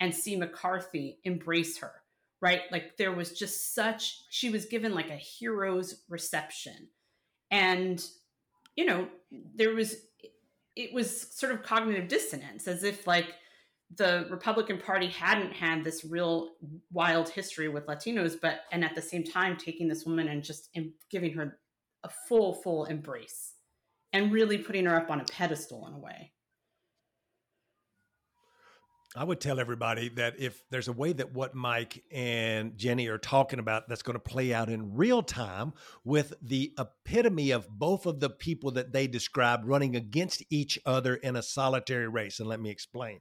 and 0.00 0.14
see 0.14 0.36
mccarthy 0.36 1.18
embrace 1.24 1.78
her 1.78 1.92
right? 2.40 2.62
Like 2.70 2.96
there 2.96 3.12
was 3.12 3.32
just 3.32 3.74
such 3.74 4.24
she 4.30 4.50
was 4.50 4.66
given 4.66 4.94
like 4.94 5.10
a 5.10 5.16
hero's 5.16 6.02
reception. 6.08 6.88
And 7.50 8.04
you 8.76 8.86
know 8.86 9.08
there 9.54 9.74
was 9.74 9.96
it 10.76 10.92
was 10.92 11.34
sort 11.36 11.52
of 11.52 11.62
cognitive 11.62 12.08
dissonance 12.08 12.68
as 12.68 12.84
if 12.84 13.06
like 13.06 13.34
the 13.96 14.26
Republican 14.30 14.78
Party 14.78 15.08
hadn't 15.08 15.52
had 15.52 15.82
this 15.82 16.04
real 16.04 16.50
wild 16.92 17.28
history 17.28 17.68
with 17.68 17.86
Latinos, 17.86 18.36
but 18.40 18.60
and 18.70 18.84
at 18.84 18.94
the 18.94 19.02
same 19.02 19.24
time 19.24 19.56
taking 19.56 19.88
this 19.88 20.04
woman 20.04 20.28
and 20.28 20.44
just 20.44 20.76
giving 21.10 21.32
her 21.34 21.58
a 22.04 22.08
full, 22.28 22.54
full 22.54 22.84
embrace 22.84 23.54
and 24.12 24.32
really 24.32 24.58
putting 24.58 24.84
her 24.84 24.96
up 24.96 25.10
on 25.10 25.20
a 25.20 25.24
pedestal 25.24 25.86
in 25.86 25.94
a 25.94 25.98
way. 25.98 26.32
I 29.16 29.24
would 29.24 29.40
tell 29.40 29.58
everybody 29.58 30.10
that 30.10 30.34
if 30.38 30.62
there's 30.70 30.88
a 30.88 30.92
way 30.92 31.14
that 31.14 31.32
what 31.32 31.54
Mike 31.54 32.04
and 32.12 32.76
Jenny 32.76 33.08
are 33.08 33.18
talking 33.18 33.58
about 33.58 33.88
that's 33.88 34.02
going 34.02 34.14
to 34.14 34.20
play 34.20 34.52
out 34.52 34.68
in 34.68 34.94
real 34.94 35.22
time 35.22 35.72
with 36.04 36.34
the 36.42 36.74
epitome 36.78 37.52
of 37.52 37.66
both 37.70 38.04
of 38.04 38.20
the 38.20 38.28
people 38.28 38.72
that 38.72 38.92
they 38.92 39.06
describe 39.06 39.62
running 39.64 39.96
against 39.96 40.44
each 40.50 40.78
other 40.84 41.14
in 41.14 41.36
a 41.36 41.42
solitary 41.42 42.06
race. 42.06 42.38
And 42.38 42.48
let 42.48 42.60
me 42.60 42.70
explain. 42.70 43.20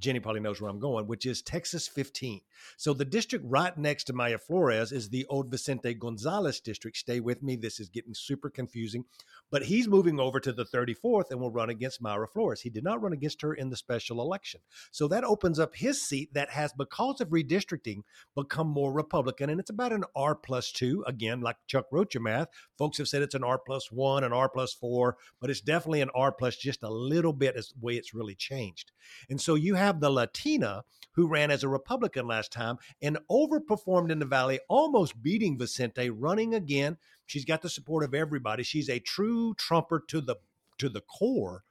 Jenny 0.00 0.20
probably 0.20 0.40
knows 0.40 0.60
where 0.60 0.70
I'm 0.70 0.80
going, 0.80 1.06
which 1.06 1.24
is 1.24 1.40
Texas 1.40 1.86
15. 1.86 2.40
So 2.76 2.92
the 2.92 3.04
district 3.04 3.44
right 3.48 3.76
next 3.78 4.04
to 4.04 4.12
Mayra 4.12 4.40
Flores 4.40 4.92
is 4.92 5.08
the 5.08 5.24
old 5.26 5.50
Vicente 5.50 5.94
Gonzalez 5.94 6.60
district. 6.60 6.96
Stay 6.96 7.20
with 7.20 7.42
me. 7.42 7.56
This 7.56 7.78
is 7.78 7.88
getting 7.88 8.14
super 8.14 8.50
confusing. 8.50 9.04
But 9.50 9.62
he's 9.62 9.86
moving 9.86 10.18
over 10.18 10.40
to 10.40 10.52
the 10.52 10.64
34th 10.64 11.30
and 11.30 11.40
will 11.40 11.50
run 11.50 11.70
against 11.70 12.02
Mayra 12.02 12.28
Flores. 12.28 12.60
He 12.60 12.70
did 12.70 12.82
not 12.82 13.00
run 13.00 13.12
against 13.12 13.40
her 13.42 13.54
in 13.54 13.70
the 13.70 13.76
special 13.76 14.20
election. 14.20 14.60
So 14.90 15.06
that 15.08 15.24
opens 15.24 15.58
up 15.58 15.76
his 15.76 16.02
seat 16.02 16.34
that 16.34 16.50
has, 16.50 16.72
because 16.72 17.20
of 17.20 17.28
redistricting, 17.28 18.02
become 18.34 18.66
more 18.66 18.92
Republican. 18.92 19.48
And 19.48 19.60
it's 19.60 19.70
about 19.70 19.92
an 19.92 20.04
R 20.16 20.34
plus 20.34 20.72
two. 20.72 21.04
Again, 21.06 21.40
like 21.40 21.56
Chuck 21.68 21.86
Rocha 21.92 22.18
math, 22.18 22.48
folks 22.76 22.98
have 22.98 23.08
said 23.08 23.22
it's 23.22 23.34
an 23.34 23.44
R 23.44 23.58
plus 23.58 23.92
one, 23.92 24.24
an 24.24 24.32
R 24.32 24.48
plus 24.48 24.72
four, 24.72 25.16
but 25.40 25.50
it's 25.50 25.60
definitely 25.60 26.00
an 26.00 26.10
R 26.14 26.32
plus 26.32 26.56
just 26.56 26.82
a 26.82 26.90
little 26.90 27.32
bit 27.32 27.54
as 27.56 27.68
the 27.68 27.80
way 27.80 27.94
it's 27.94 28.12
really 28.12 28.34
changed. 28.34 28.90
And 29.30 29.40
so 29.40 29.54
you 29.54 29.74
have 29.76 29.83
the 29.92 30.10
Latina 30.10 30.84
who 31.12 31.28
ran 31.28 31.50
as 31.50 31.62
a 31.62 31.68
Republican 31.68 32.26
last 32.26 32.52
time 32.52 32.76
and 33.00 33.18
overperformed 33.30 34.10
in 34.10 34.18
the 34.18 34.26
Valley, 34.26 34.60
almost 34.68 35.22
beating 35.22 35.56
Vicente, 35.58 36.10
running 36.10 36.54
again. 36.54 36.96
She's 37.26 37.44
got 37.44 37.62
the 37.62 37.68
support 37.68 38.04
of 38.04 38.14
everybody. 38.14 38.62
She's 38.62 38.90
a 38.90 38.98
true 38.98 39.54
trumper 39.54 40.02
to 40.08 40.20
the 40.20 40.36
to 40.78 40.88
the 40.88 41.02
core. 41.02 41.62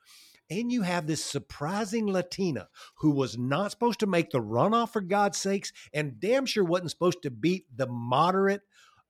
And 0.50 0.72
you 0.72 0.84
have 0.84 1.08
this 1.08 1.24
surprising 1.24 2.08
Latina 2.08 2.70
who 2.98 3.12
was 3.12 3.38
not 3.38 3.72
supposed 3.72 4.00
to 4.00 4.08
make 4.08 4.29
the 4.29 4.41
runoff 4.41 4.93
for 4.93 5.01
God's 5.01 5.38
sakes, 5.38 5.72
and 5.93 6.20
damn 6.20 6.46
sure 6.46 6.63
wasn't 6.63 6.91
supposed 6.91 7.22
to 7.24 7.32
beat 7.32 7.65
the 7.75 7.88
moderate 7.88 8.62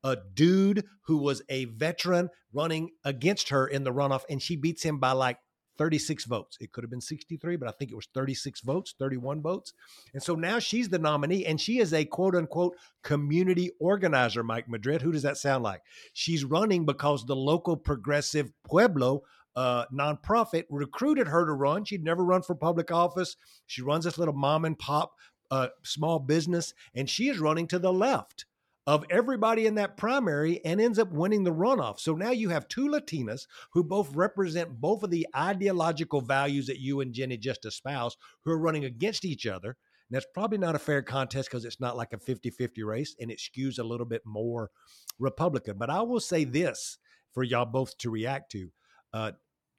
a 0.03 0.17
dude 0.33 0.85
who 1.03 1.17
was 1.17 1.41
a 1.49 1.65
veteran 1.65 2.29
running 2.51 2.91
against 3.03 3.49
her 3.49 3.65
in 3.65 3.83
the 3.83 3.91
runoff, 3.91 4.23
and 4.29 4.41
she 4.41 4.55
beats 4.55 4.83
him 4.83 4.99
by 4.99 5.11
like 5.11 5.37
36 5.77 6.25
votes. 6.25 6.57
It 6.59 6.71
could 6.71 6.83
have 6.83 6.91
been 6.91 7.01
63, 7.01 7.55
but 7.55 7.67
I 7.67 7.71
think 7.71 7.91
it 7.91 7.95
was 7.95 8.07
36 8.13 8.61
votes, 8.61 8.95
31 8.97 9.41
votes. 9.41 9.73
And 10.13 10.21
so 10.21 10.35
now 10.35 10.59
she's 10.59 10.89
the 10.89 10.99
nominee 10.99 11.45
and 11.45 11.59
she 11.59 11.79
is 11.79 11.93
a 11.93 12.05
quote 12.05 12.35
unquote 12.35 12.75
community 13.01 13.71
organizer, 13.79 14.43
Mike 14.43 14.69
Madrid. 14.69 15.01
Who 15.01 15.11
does 15.11 15.23
that 15.23 15.37
sound 15.37 15.63
like? 15.63 15.81
She's 16.13 16.43
running 16.43 16.85
because 16.85 17.25
the 17.25 17.35
local 17.35 17.75
progressive 17.75 18.51
Pueblo 18.63 19.23
uh, 19.55 19.85
nonprofit 19.93 20.65
recruited 20.69 21.27
her 21.27 21.45
to 21.45 21.53
run. 21.53 21.85
She'd 21.85 22.03
never 22.03 22.23
run 22.23 22.41
for 22.41 22.55
public 22.55 22.91
office. 22.91 23.35
She 23.67 23.81
runs 23.81 24.05
this 24.05 24.17
little 24.17 24.33
mom 24.33 24.65
and 24.65 24.77
pop 24.77 25.13
uh, 25.51 25.67
small 25.83 26.19
business, 26.19 26.73
and 26.95 27.09
she 27.09 27.29
is 27.29 27.37
running 27.37 27.67
to 27.67 27.77
the 27.77 27.93
left 27.93 28.45
of 28.85 29.05
everybody 29.09 29.65
in 29.65 29.75
that 29.75 29.95
primary 29.97 30.63
and 30.65 30.81
ends 30.81 30.99
up 30.99 31.11
winning 31.11 31.43
the 31.43 31.53
runoff. 31.53 31.99
So 31.99 32.15
now 32.15 32.31
you 32.31 32.49
have 32.49 32.67
two 32.67 32.87
Latinas 32.87 33.47
who 33.71 33.83
both 33.83 34.13
represent 34.13 34.81
both 34.81 35.03
of 35.03 35.09
the 35.09 35.27
ideological 35.35 36.21
values 36.21 36.67
that 36.67 36.79
you 36.79 36.99
and 36.99 37.13
Jenny 37.13 37.37
just 37.37 37.65
espoused, 37.65 38.17
who 38.43 38.51
are 38.51 38.59
running 38.59 38.85
against 38.85 39.23
each 39.23 39.47
other. 39.47 39.69
And 39.69 40.15
that's 40.15 40.27
probably 40.33 40.57
not 40.57 40.75
a 40.75 40.79
fair 40.79 41.01
contest 41.01 41.49
because 41.49 41.63
it's 41.63 41.79
not 41.79 41.95
like 41.95 42.11
a 42.11 42.19
50 42.19 42.49
50 42.49 42.83
race 42.83 43.15
and 43.19 43.31
it 43.31 43.39
skews 43.39 43.79
a 43.79 43.83
little 43.83 44.05
bit 44.05 44.21
more 44.25 44.69
Republican. 45.17 45.77
But 45.77 45.89
I 45.89 46.01
will 46.01 46.19
say 46.19 46.43
this 46.43 46.97
for 47.33 47.43
y'all 47.43 47.65
both 47.65 47.97
to 47.99 48.09
react 48.09 48.51
to, 48.51 48.69
uh, 49.13 49.31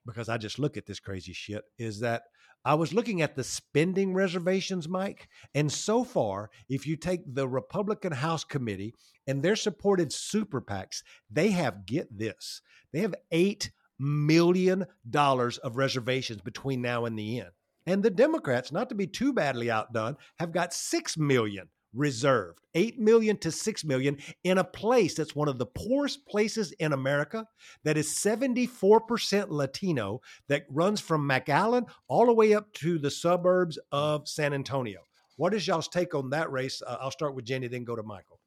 because 0.06 0.30
I 0.30 0.38
just 0.38 0.58
look 0.58 0.76
at 0.76 0.86
this 0.86 1.00
crazy 1.00 1.34
shit, 1.34 1.62
is 1.78 2.00
that 2.00 2.22
I 2.64 2.74
was 2.74 2.94
looking 2.94 3.20
at 3.20 3.36
the 3.36 3.44
spending 3.44 4.14
reservations, 4.14 4.88
Mike, 4.88 5.28
and 5.54 5.70
so 5.70 6.02
far, 6.02 6.50
if 6.68 6.86
you 6.86 6.96
take 6.96 7.20
the 7.26 7.46
Republican 7.46 8.12
House 8.12 8.42
Committee 8.42 8.94
and 9.26 9.42
their 9.42 9.56
supported 9.56 10.12
super 10.12 10.62
PACs, 10.62 11.02
they 11.30 11.50
have, 11.50 11.84
get 11.84 12.16
this, 12.16 12.62
they 12.92 13.00
have 13.00 13.14
$8 13.32 13.70
million 13.98 14.86
of 15.14 15.76
reservations 15.76 16.40
between 16.40 16.80
now 16.80 17.04
and 17.04 17.18
the 17.18 17.40
end. 17.40 17.50
And 17.86 18.02
the 18.02 18.10
Democrats, 18.10 18.72
not 18.72 18.88
to 18.88 18.94
be 18.94 19.06
too 19.06 19.34
badly 19.34 19.70
outdone, 19.70 20.16
have 20.38 20.52
got 20.52 20.72
6 20.72 21.18
million 21.18 21.68
reserved 21.94 22.60
8 22.74 22.98
million 22.98 23.36
to 23.38 23.50
6 23.50 23.84
million 23.84 24.18
in 24.42 24.58
a 24.58 24.64
place 24.64 25.14
that's 25.14 25.34
one 25.34 25.48
of 25.48 25.58
the 25.58 25.66
poorest 25.66 26.26
places 26.26 26.72
in 26.72 26.92
America 26.92 27.46
that 27.84 27.96
is 27.96 28.08
74% 28.08 29.50
Latino 29.50 30.20
that 30.48 30.64
runs 30.68 31.00
from 31.00 31.28
McAllen 31.28 31.86
all 32.08 32.26
the 32.26 32.32
way 32.32 32.54
up 32.54 32.72
to 32.74 32.98
the 32.98 33.10
suburbs 33.10 33.78
of 33.92 34.28
San 34.28 34.52
Antonio. 34.52 35.00
What 35.36 35.54
is 35.54 35.66
y'all's 35.66 35.88
take 35.88 36.14
on 36.14 36.30
that 36.30 36.50
race? 36.52 36.82
Uh, 36.86 36.96
I'll 37.00 37.10
start 37.10 37.34
with 37.34 37.44
Jenny, 37.44 37.68
then 37.68 37.84
go 37.84 37.96
to 37.96 38.02
Michael. 38.02 38.40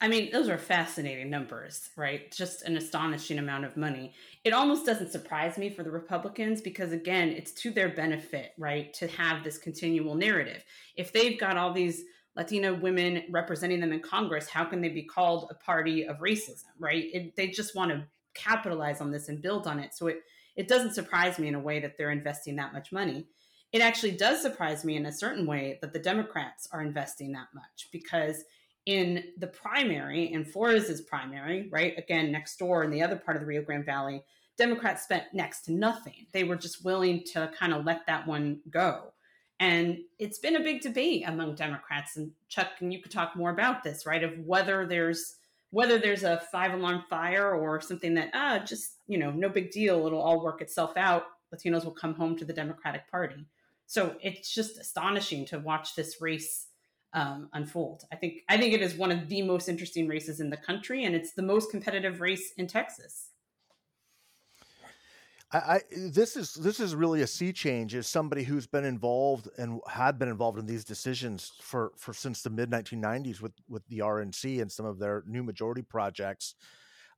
I 0.00 0.06
mean, 0.06 0.30
those 0.30 0.48
are 0.48 0.58
fascinating 0.58 1.28
numbers, 1.28 1.90
right? 1.96 2.30
Just 2.30 2.62
an 2.62 2.76
astonishing 2.76 3.38
amount 3.38 3.64
of 3.64 3.76
money. 3.76 4.14
It 4.44 4.52
almost 4.52 4.86
doesn't 4.86 5.10
surprise 5.10 5.58
me 5.58 5.70
for 5.70 5.82
the 5.82 5.90
Republicans 5.90 6.60
because, 6.60 6.92
again, 6.92 7.30
it's 7.30 7.50
to 7.62 7.72
their 7.72 7.88
benefit, 7.88 8.52
right, 8.58 8.94
to 8.94 9.08
have 9.08 9.42
this 9.42 9.58
continual 9.58 10.14
narrative. 10.14 10.64
If 10.96 11.12
they've 11.12 11.38
got 11.38 11.56
all 11.56 11.72
these 11.72 12.04
Latina 12.36 12.74
women 12.74 13.24
representing 13.30 13.80
them 13.80 13.92
in 13.92 14.00
Congress, 14.00 14.48
how 14.48 14.64
can 14.64 14.80
they 14.80 14.88
be 14.88 15.02
called 15.02 15.48
a 15.50 15.54
party 15.54 16.06
of 16.06 16.18
racism, 16.18 16.66
right? 16.78 17.06
It, 17.12 17.36
they 17.36 17.48
just 17.48 17.74
want 17.74 17.90
to 17.90 18.04
capitalize 18.34 19.00
on 19.00 19.10
this 19.10 19.28
and 19.28 19.42
build 19.42 19.66
on 19.66 19.78
it. 19.80 19.94
So 19.94 20.06
it, 20.06 20.20
it 20.56 20.68
doesn't 20.68 20.94
surprise 20.94 21.38
me 21.38 21.48
in 21.48 21.54
a 21.54 21.60
way 21.60 21.80
that 21.80 21.96
they're 21.98 22.10
investing 22.10 22.56
that 22.56 22.72
much 22.72 22.92
money. 22.92 23.26
It 23.72 23.82
actually 23.82 24.12
does 24.12 24.40
surprise 24.40 24.84
me 24.84 24.96
in 24.96 25.06
a 25.06 25.12
certain 25.12 25.46
way 25.46 25.78
that 25.82 25.92
the 25.92 25.98
Democrats 25.98 26.68
are 26.72 26.80
investing 26.80 27.32
that 27.32 27.48
much 27.54 27.88
because 27.92 28.44
in 28.86 29.24
the 29.36 29.48
primary, 29.48 30.32
in 30.32 30.44
Flores' 30.44 31.02
primary, 31.02 31.68
right, 31.70 31.92
again, 31.98 32.32
next 32.32 32.58
door 32.58 32.84
in 32.84 32.90
the 32.90 33.02
other 33.02 33.16
part 33.16 33.36
of 33.36 33.42
the 33.42 33.46
Rio 33.46 33.62
Grande 33.62 33.84
Valley, 33.84 34.22
Democrats 34.56 35.04
spent 35.04 35.24
next 35.34 35.62
to 35.62 35.72
nothing. 35.72 36.26
They 36.32 36.44
were 36.44 36.56
just 36.56 36.84
willing 36.84 37.22
to 37.32 37.50
kind 37.56 37.74
of 37.74 37.84
let 37.84 38.06
that 38.06 38.26
one 38.26 38.60
go. 38.70 39.12
And 39.60 39.98
it's 40.18 40.38
been 40.38 40.56
a 40.56 40.60
big 40.60 40.80
debate 40.82 41.24
among 41.26 41.56
Democrats. 41.56 42.16
And 42.16 42.30
Chuck, 42.48 42.68
and 42.80 42.92
you 42.92 43.02
could 43.02 43.10
talk 43.10 43.34
more 43.34 43.50
about 43.50 43.82
this, 43.82 44.06
right? 44.06 44.22
Of 44.22 44.38
whether 44.38 44.86
there's 44.86 45.38
whether 45.70 45.98
there's 45.98 46.22
a 46.22 46.42
five 46.50 46.72
alarm 46.72 47.04
fire 47.10 47.54
or 47.54 47.80
something 47.80 48.14
that 48.14 48.30
ah 48.34 48.58
just 48.58 48.96
you 49.06 49.18
know 49.18 49.30
no 49.30 49.48
big 49.48 49.70
deal 49.70 50.06
it'll 50.06 50.22
all 50.22 50.42
work 50.42 50.60
itself 50.60 50.96
out 50.96 51.24
latinos 51.54 51.84
will 51.84 51.92
come 51.92 52.14
home 52.14 52.36
to 52.36 52.44
the 52.44 52.52
democratic 52.52 53.10
party 53.10 53.46
so 53.86 54.16
it's 54.22 54.52
just 54.52 54.78
astonishing 54.78 55.44
to 55.46 55.58
watch 55.58 55.94
this 55.94 56.20
race 56.20 56.66
um, 57.14 57.48
unfold 57.52 58.04
i 58.12 58.16
think 58.16 58.38
i 58.48 58.56
think 58.56 58.74
it 58.74 58.82
is 58.82 58.94
one 58.94 59.12
of 59.12 59.28
the 59.28 59.42
most 59.42 59.68
interesting 59.68 60.08
races 60.08 60.40
in 60.40 60.50
the 60.50 60.56
country 60.56 61.04
and 61.04 61.14
it's 61.14 61.32
the 61.32 61.42
most 61.42 61.70
competitive 61.70 62.20
race 62.20 62.52
in 62.56 62.66
texas 62.66 63.30
I, 65.50 65.58
I, 65.58 65.80
this 65.90 66.36
is 66.36 66.54
this 66.54 66.78
is 66.78 66.94
really 66.94 67.22
a 67.22 67.26
sea 67.26 67.52
change 67.52 67.94
as 67.94 68.06
somebody 68.06 68.42
who's 68.42 68.66
been 68.66 68.84
involved 68.84 69.48
and 69.56 69.80
had 69.88 70.18
been 70.18 70.28
involved 70.28 70.58
in 70.58 70.66
these 70.66 70.84
decisions 70.84 71.52
for 71.62 71.92
for 71.96 72.12
since 72.12 72.42
the 72.42 72.50
mid 72.50 72.70
1990s 72.70 73.40
with 73.40 73.52
with 73.68 73.86
the 73.88 74.00
RNC 74.00 74.60
and 74.60 74.70
some 74.70 74.84
of 74.84 74.98
their 74.98 75.24
new 75.26 75.42
majority 75.42 75.82
projects 75.82 76.54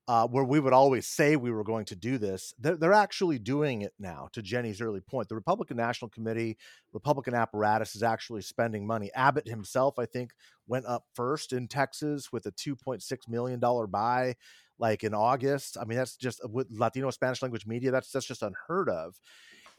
uh, 0.09 0.27
where 0.27 0.45
we 0.45 0.59
would 0.59 0.73
always 0.73 1.07
say 1.07 1.37
we 1.37 1.51
were 1.51 1.65
going 1.65 1.85
to 1.85 1.95
do 1.95 2.19
this 2.19 2.53
they're, 2.59 2.77
they're 2.77 2.93
actually 2.93 3.39
doing 3.39 3.83
it 3.83 3.93
now 3.99 4.29
to 4.33 4.43
Jenny's 4.43 4.81
early 4.81 5.01
point 5.01 5.29
the 5.29 5.35
Republican 5.35 5.77
National 5.77 6.09
Committee 6.09 6.57
Republican 6.93 7.35
apparatus 7.35 7.95
is 7.95 8.03
actually 8.03 8.43
spending 8.43 8.87
money 8.87 9.11
Abbott 9.15 9.49
himself 9.49 9.99
I 9.99 10.07
think 10.07 10.33
went 10.67 10.87
up 10.87 11.05
first 11.15 11.53
in 11.53 11.69
Texas 11.69 12.33
with 12.33 12.47
a 12.47 12.53
2.6 12.53 13.03
million 13.29 13.61
dollar 13.61 13.87
buy 13.87 14.35
like 14.81 15.05
in 15.05 15.15
August. 15.15 15.77
I 15.81 15.85
mean, 15.85 15.99
that's 15.99 16.17
just 16.17 16.41
uh, 16.43 16.49
with 16.49 16.69
Latino 16.71 17.11
Spanish 17.11 17.43
language 17.43 17.67
media. 17.67 17.91
That's 17.93 18.11
that's 18.11 18.27
just 18.27 18.43
unheard 18.43 18.89
of. 18.89 19.21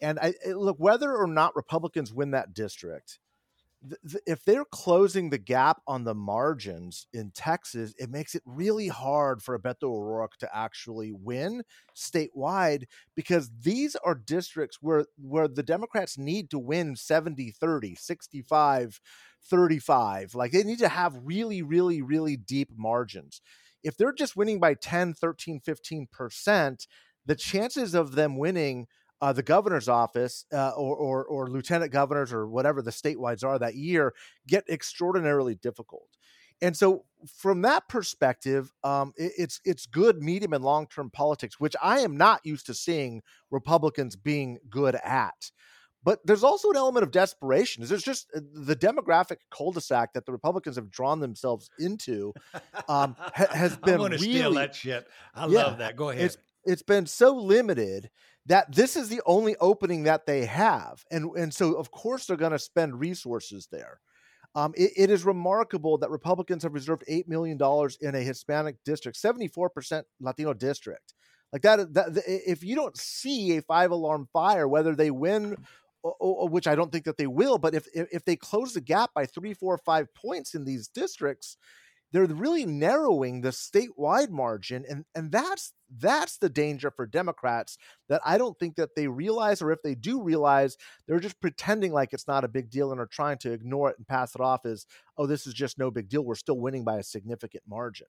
And 0.02 0.18
I 0.20 0.34
look 0.48 0.78
whether 0.80 1.14
or 1.16 1.28
not 1.28 1.56
Republicans 1.56 2.14
win 2.14 2.32
that 2.32 2.54
district, 2.54 3.20
if 4.26 4.46
they're 4.46 4.66
closing 4.66 5.30
the 5.30 5.38
gap 5.38 5.82
on 5.88 6.04
the 6.04 6.14
margins 6.14 7.08
in 7.14 7.32
Texas, 7.32 7.94
it 7.98 8.10
makes 8.10 8.36
it 8.36 8.44
really 8.46 8.88
hard 8.88 9.42
for 9.42 9.58
Beto 9.58 9.84
O'Rourke 9.84 10.38
to 10.38 10.56
actually 10.56 11.12
win 11.12 11.64
statewide 11.96 12.86
because 13.16 13.50
these 13.62 13.96
are 13.96 14.16
districts 14.16 14.78
where 14.82 15.06
where 15.18 15.48
the 15.48 15.64
Democrats 15.64 16.18
need 16.18 16.50
to 16.52 16.60
win 16.60 16.96
70 16.96 17.52
30, 17.52 17.96
65 17.96 19.02
35. 19.44 20.36
Like 20.36 20.52
they 20.52 20.64
need 20.64 20.80
to 20.80 20.90
have 20.90 21.20
really 21.24 21.62
really 21.62 22.02
really 22.02 22.38
deep 22.38 22.70
margins 22.78 23.42
if 23.84 23.98
they're 23.98 24.14
just 24.14 24.36
winning 24.36 24.60
by 24.60 24.74
10, 24.74 25.14
13, 25.14 25.60
15%, 25.60 26.88
the 27.26 27.36
chances 27.36 27.94
of 27.94 28.14
them 28.14 28.38
winning 28.38 28.88
uh, 29.22 29.32
the 29.34 29.44
governor's 29.44 29.88
office 29.88 30.46
uh, 30.52 30.72
or, 30.72 30.96
or, 30.96 31.26
or 31.26 31.50
lieutenant 31.50 31.92
governors 31.92 32.34
or 32.34 32.48
whatever 32.48 32.82
the 32.82 32.92
statewides 32.92 33.44
are 33.44 33.60
that 33.60 33.76
year 33.76 34.14
get 34.48 34.68
extraordinarily 34.68 35.56
difficult. 35.56 36.08
And 36.64 36.78
so, 36.78 37.06
from 37.38 37.64
that 37.64 37.88
perspective, 37.90 38.72
um, 38.84 39.14
it, 39.18 39.32
it's 39.38 39.60
it's 39.66 39.88
good 39.88 40.22
medium 40.22 40.54
and 40.54 40.64
long 40.64 40.86
term 40.88 41.10
politics, 41.10 41.60
which 41.60 41.76
I 41.82 42.02
am 42.02 42.18
not 42.18 42.46
used 42.46 42.68
to 42.68 42.76
seeing 42.76 43.24
Republicans 43.50 44.16
being 44.16 44.60
good 44.70 44.96
at. 44.96 45.52
But 46.04 46.20
there's 46.26 46.44
also 46.44 46.70
an 46.72 46.78
element 46.78 47.04
of 47.04 47.12
desperation. 47.12 47.84
There's 47.84 48.04
just 48.04 48.28
uh, 48.36 48.42
the 48.54 48.76
demographic 48.76 49.38
cul-de-sac 49.52 50.14
that 50.14 50.26
the 50.26 50.32
Republicans 50.32 50.76
have 50.76 50.90
drawn 50.90 51.20
themselves 51.20 51.70
into 51.80 52.34
um, 52.90 53.16
ha- 53.18 53.48
has 53.52 53.76
been 53.86 54.02
I 54.02 54.06
really 54.06 54.18
steal 54.18 54.54
that 54.54 54.76
shit. 54.76 55.08
I 55.34 55.48
yeah, 55.48 55.64
love 55.64 55.78
that. 55.80 55.96
Go 55.96 56.10
ahead. 56.10 56.26
It's 56.26 56.38
it's 56.64 56.84
been 56.84 57.08
so 57.08 57.36
limited 57.36 58.12
that 58.52 58.74
this 58.76 58.96
is 58.96 59.08
the 59.08 59.22
only 59.26 59.56
opening 59.60 60.04
that 60.04 60.26
they 60.26 60.46
have, 60.46 61.04
and 61.10 61.24
and 61.38 61.54
so 61.54 61.74
of 61.74 61.90
course 61.90 62.26
they're 62.26 62.38
going 62.46 62.52
to 62.52 62.60
spend 62.60 63.00
resources 63.00 63.68
there. 63.72 64.00
Um, 64.54 64.74
it, 64.76 64.92
it 64.98 65.10
is 65.10 65.24
remarkable 65.24 65.98
that 66.00 66.10
Republicans 66.10 66.64
have 66.64 66.74
reserved 66.74 67.04
eight 67.08 67.28
million 67.28 67.58
dollars 67.58 67.98
in 68.02 68.16
a 68.16 68.20
Hispanic 68.20 68.76
district, 68.84 69.18
seventy-four 69.18 69.70
percent 69.70 70.06
Latino 70.20 70.54
district. 70.54 71.14
Like 71.54 71.62
that, 71.64 71.94
that, 71.94 72.24
if 72.26 72.64
you 72.64 72.76
don't 72.76 72.98
see 72.98 73.58
a 73.58 73.62
five 73.62 73.92
alarm 73.92 74.28
fire, 74.34 74.68
whether 74.68 74.96
they 74.96 75.12
win 75.12 75.56
which 76.20 76.68
I 76.68 76.76
don't 76.76 76.92
think 76.92 77.06
that 77.06 77.18
they 77.18 77.28
will. 77.28 77.58
But 77.58 77.76
if 77.76 77.88
if 77.94 78.26
they 78.26 78.36
close 78.36 78.74
the 78.74 78.82
gap 78.82 79.12
by 79.14 79.26
three, 79.26 79.54
four, 79.54 79.78
five 79.78 80.14
points 80.14 80.56
in 80.56 80.66
these 80.66 80.88
districts, 80.88 81.58
they're 82.12 82.26
really 82.26 82.66
narrowing 82.66 83.42
the 83.42 83.50
statewide 83.50 84.30
margin, 84.30 84.86
and 84.90 85.06
and 85.16 85.32
that's 85.32 85.74
that's 85.98 86.38
the 86.38 86.50
danger 86.50 86.92
for 86.92 87.06
Democrats 87.06 87.78
that 88.10 88.22
I 88.26 88.38
don't 88.38 88.58
think 88.60 88.76
that 88.76 88.96
they 88.96 89.08
realize, 89.08 89.62
or 89.62 89.72
if 89.72 89.82
they 89.82 89.96
do 89.96 90.22
realize, 90.22 90.78
they're 91.08 91.20
just 91.20 91.42
pretending 91.42 91.92
like 91.92 92.14
it's 92.14 92.28
not 92.28 92.44
a 92.44 92.50
big 92.50 92.70
deal 92.70 92.92
and 92.92 93.00
are 93.00 93.06
trying 93.06 93.38
to 93.40 93.52
ignore 93.52 93.90
it 93.90 93.98
and 93.98 94.08
pass 94.08 94.36
it 94.36 94.42
off 94.42 94.66
as, 94.66 94.86
oh, 95.18 95.26
this 95.26 95.48
is 95.48 95.54
just 95.54 95.78
no 95.78 95.92
big 95.92 96.10
deal. 96.10 96.24
We're 96.24 96.36
still 96.36 96.60
winning 96.60 96.84
by 96.84 96.98
a 96.98 97.04
significant 97.04 97.64
margin. 97.68 98.08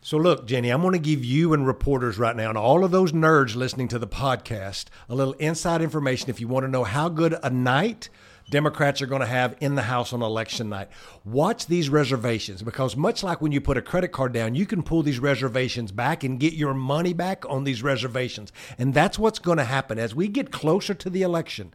So, 0.00 0.18
look, 0.18 0.46
Jenny, 0.46 0.70
I'm 0.70 0.82
going 0.82 0.92
to 0.92 0.98
give 0.98 1.24
you 1.24 1.52
and 1.52 1.66
reporters 1.66 2.18
right 2.18 2.36
now, 2.36 2.48
and 2.48 2.58
all 2.58 2.84
of 2.84 2.92
those 2.92 3.12
nerds 3.12 3.56
listening 3.56 3.88
to 3.88 3.98
the 3.98 4.06
podcast, 4.06 4.86
a 5.08 5.14
little 5.14 5.32
inside 5.34 5.82
information 5.82 6.30
if 6.30 6.40
you 6.40 6.46
want 6.46 6.64
to 6.64 6.70
know 6.70 6.84
how 6.84 7.08
good 7.08 7.34
a 7.42 7.50
night 7.50 8.08
Democrats 8.48 9.02
are 9.02 9.06
going 9.06 9.20
to 9.20 9.26
have 9.26 9.56
in 9.60 9.74
the 9.74 9.82
House 9.82 10.12
on 10.12 10.22
election 10.22 10.68
night. 10.68 10.88
Watch 11.24 11.66
these 11.66 11.88
reservations 11.88 12.62
because, 12.62 12.96
much 12.96 13.22
like 13.22 13.40
when 13.40 13.52
you 13.52 13.60
put 13.60 13.76
a 13.76 13.82
credit 13.82 14.12
card 14.12 14.32
down, 14.32 14.54
you 14.54 14.66
can 14.66 14.82
pull 14.82 15.02
these 15.02 15.18
reservations 15.18 15.90
back 15.90 16.22
and 16.22 16.38
get 16.38 16.52
your 16.52 16.74
money 16.74 17.12
back 17.12 17.44
on 17.48 17.64
these 17.64 17.82
reservations. 17.82 18.52
And 18.78 18.94
that's 18.94 19.18
what's 19.18 19.40
going 19.40 19.58
to 19.58 19.64
happen 19.64 19.98
as 19.98 20.14
we 20.14 20.28
get 20.28 20.52
closer 20.52 20.94
to 20.94 21.10
the 21.10 21.22
election. 21.22 21.74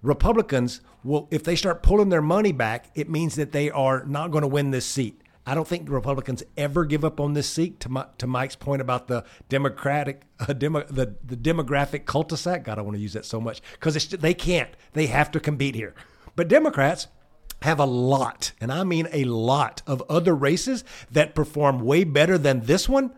Republicans 0.00 0.80
will, 1.02 1.28
if 1.30 1.42
they 1.42 1.56
start 1.56 1.82
pulling 1.82 2.08
their 2.08 2.22
money 2.22 2.52
back, 2.52 2.90
it 2.94 3.10
means 3.10 3.34
that 3.36 3.52
they 3.52 3.70
are 3.70 4.04
not 4.04 4.30
going 4.30 4.42
to 4.42 4.48
win 4.48 4.70
this 4.70 4.86
seat. 4.86 5.22
I 5.44 5.56
don't 5.56 5.66
think 5.66 5.88
Republicans 5.90 6.44
ever 6.56 6.84
give 6.84 7.04
up 7.04 7.18
on 7.18 7.32
this 7.32 7.48
seat. 7.48 7.80
To, 7.80 7.88
my, 7.88 8.06
to 8.18 8.28
Mike's 8.28 8.54
point 8.54 8.80
about 8.80 9.08
the 9.08 9.24
democratic, 9.48 10.22
uh, 10.40 10.52
demo, 10.52 10.84
the 10.84 11.16
the 11.24 11.36
demographic 11.36 12.04
cul-de-sac. 12.04 12.62
God, 12.62 12.78
I 12.78 12.82
want 12.82 12.96
to 12.96 13.02
use 13.02 13.14
that 13.14 13.24
so 13.24 13.40
much 13.40 13.60
because 13.72 14.06
they 14.08 14.34
can't. 14.34 14.70
They 14.92 15.06
have 15.06 15.32
to 15.32 15.40
compete 15.40 15.74
here. 15.74 15.94
But 16.36 16.48
Democrats 16.48 17.08
have 17.62 17.78
a 17.78 17.84
lot, 17.84 18.52
and 18.60 18.72
I 18.72 18.84
mean 18.84 19.08
a 19.12 19.24
lot, 19.24 19.82
of 19.86 20.02
other 20.08 20.34
races 20.34 20.84
that 21.10 21.34
perform 21.34 21.80
way 21.80 22.04
better 22.04 22.38
than 22.38 22.62
this 22.62 22.88
one 22.88 23.12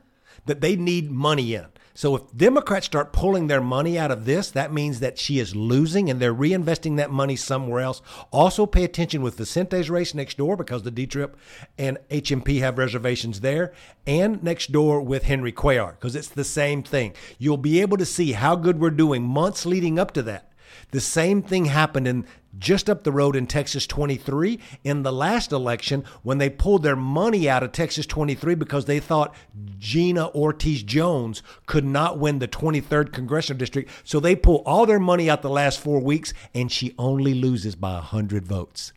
that 0.46 0.60
they 0.60 0.76
need 0.76 1.10
money 1.10 1.54
in. 1.54 1.66
So 1.96 2.16
if 2.16 2.36
Democrats 2.36 2.86
start 2.86 3.12
pulling 3.12 3.46
their 3.46 3.60
money 3.60 3.96
out 3.96 4.10
of 4.10 4.24
this, 4.24 4.50
that 4.50 4.72
means 4.72 4.98
that 4.98 5.16
she 5.16 5.38
is 5.38 5.54
losing 5.54 6.10
and 6.10 6.18
they're 6.18 6.34
reinvesting 6.34 6.96
that 6.96 7.12
money 7.12 7.36
somewhere 7.36 7.82
else. 7.82 8.02
Also 8.32 8.66
pay 8.66 8.82
attention 8.82 9.22
with 9.22 9.38
Vicente's 9.38 9.88
race 9.88 10.12
next 10.12 10.36
door 10.36 10.56
because 10.56 10.82
the 10.82 10.90
D-Trip 10.90 11.36
and 11.78 11.98
HMP 12.10 12.58
have 12.58 12.78
reservations 12.78 13.40
there 13.40 13.72
and 14.08 14.42
next 14.42 14.72
door 14.72 15.00
with 15.00 15.22
Henry 15.22 15.52
Cuellar 15.52 15.92
because 15.92 16.16
it's 16.16 16.28
the 16.28 16.42
same 16.42 16.82
thing. 16.82 17.14
You'll 17.38 17.56
be 17.58 17.80
able 17.80 17.96
to 17.98 18.04
see 18.04 18.32
how 18.32 18.56
good 18.56 18.80
we're 18.80 18.90
doing 18.90 19.22
months 19.22 19.64
leading 19.64 19.96
up 19.96 20.10
to 20.14 20.22
that. 20.24 20.50
The 20.94 21.00
same 21.00 21.42
thing 21.42 21.64
happened 21.64 22.06
in 22.06 22.24
just 22.56 22.88
up 22.88 23.02
the 23.02 23.10
road 23.10 23.34
in 23.34 23.48
Texas 23.48 23.84
23 23.84 24.60
in 24.84 25.02
the 25.02 25.12
last 25.12 25.50
election 25.50 26.04
when 26.22 26.38
they 26.38 26.48
pulled 26.48 26.84
their 26.84 26.94
money 26.94 27.48
out 27.48 27.64
of 27.64 27.72
Texas 27.72 28.06
23 28.06 28.54
because 28.54 28.84
they 28.84 29.00
thought 29.00 29.34
Gina 29.76 30.30
Ortiz 30.30 30.84
Jones 30.84 31.42
could 31.66 31.84
not 31.84 32.20
win 32.20 32.38
the 32.38 32.46
23rd 32.46 33.12
congressional 33.12 33.58
district. 33.58 33.90
So 34.04 34.20
they 34.20 34.36
pull 34.36 34.62
all 34.64 34.86
their 34.86 35.00
money 35.00 35.28
out 35.28 35.42
the 35.42 35.50
last 35.50 35.80
four 35.80 35.98
weeks 35.98 36.32
and 36.54 36.70
she 36.70 36.94
only 36.96 37.34
loses 37.34 37.74
by 37.74 37.94
100 37.94 38.46
votes. 38.46 38.92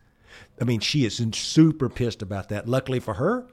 I 0.61 0.65
mean, 0.65 0.81
she 0.81 1.03
is 1.03 1.19
super 1.33 1.89
pissed 1.89 2.21
about 2.21 2.49
that. 2.49 2.69
Luckily 2.69 2.99
for 2.99 3.15
her, 3.15 3.47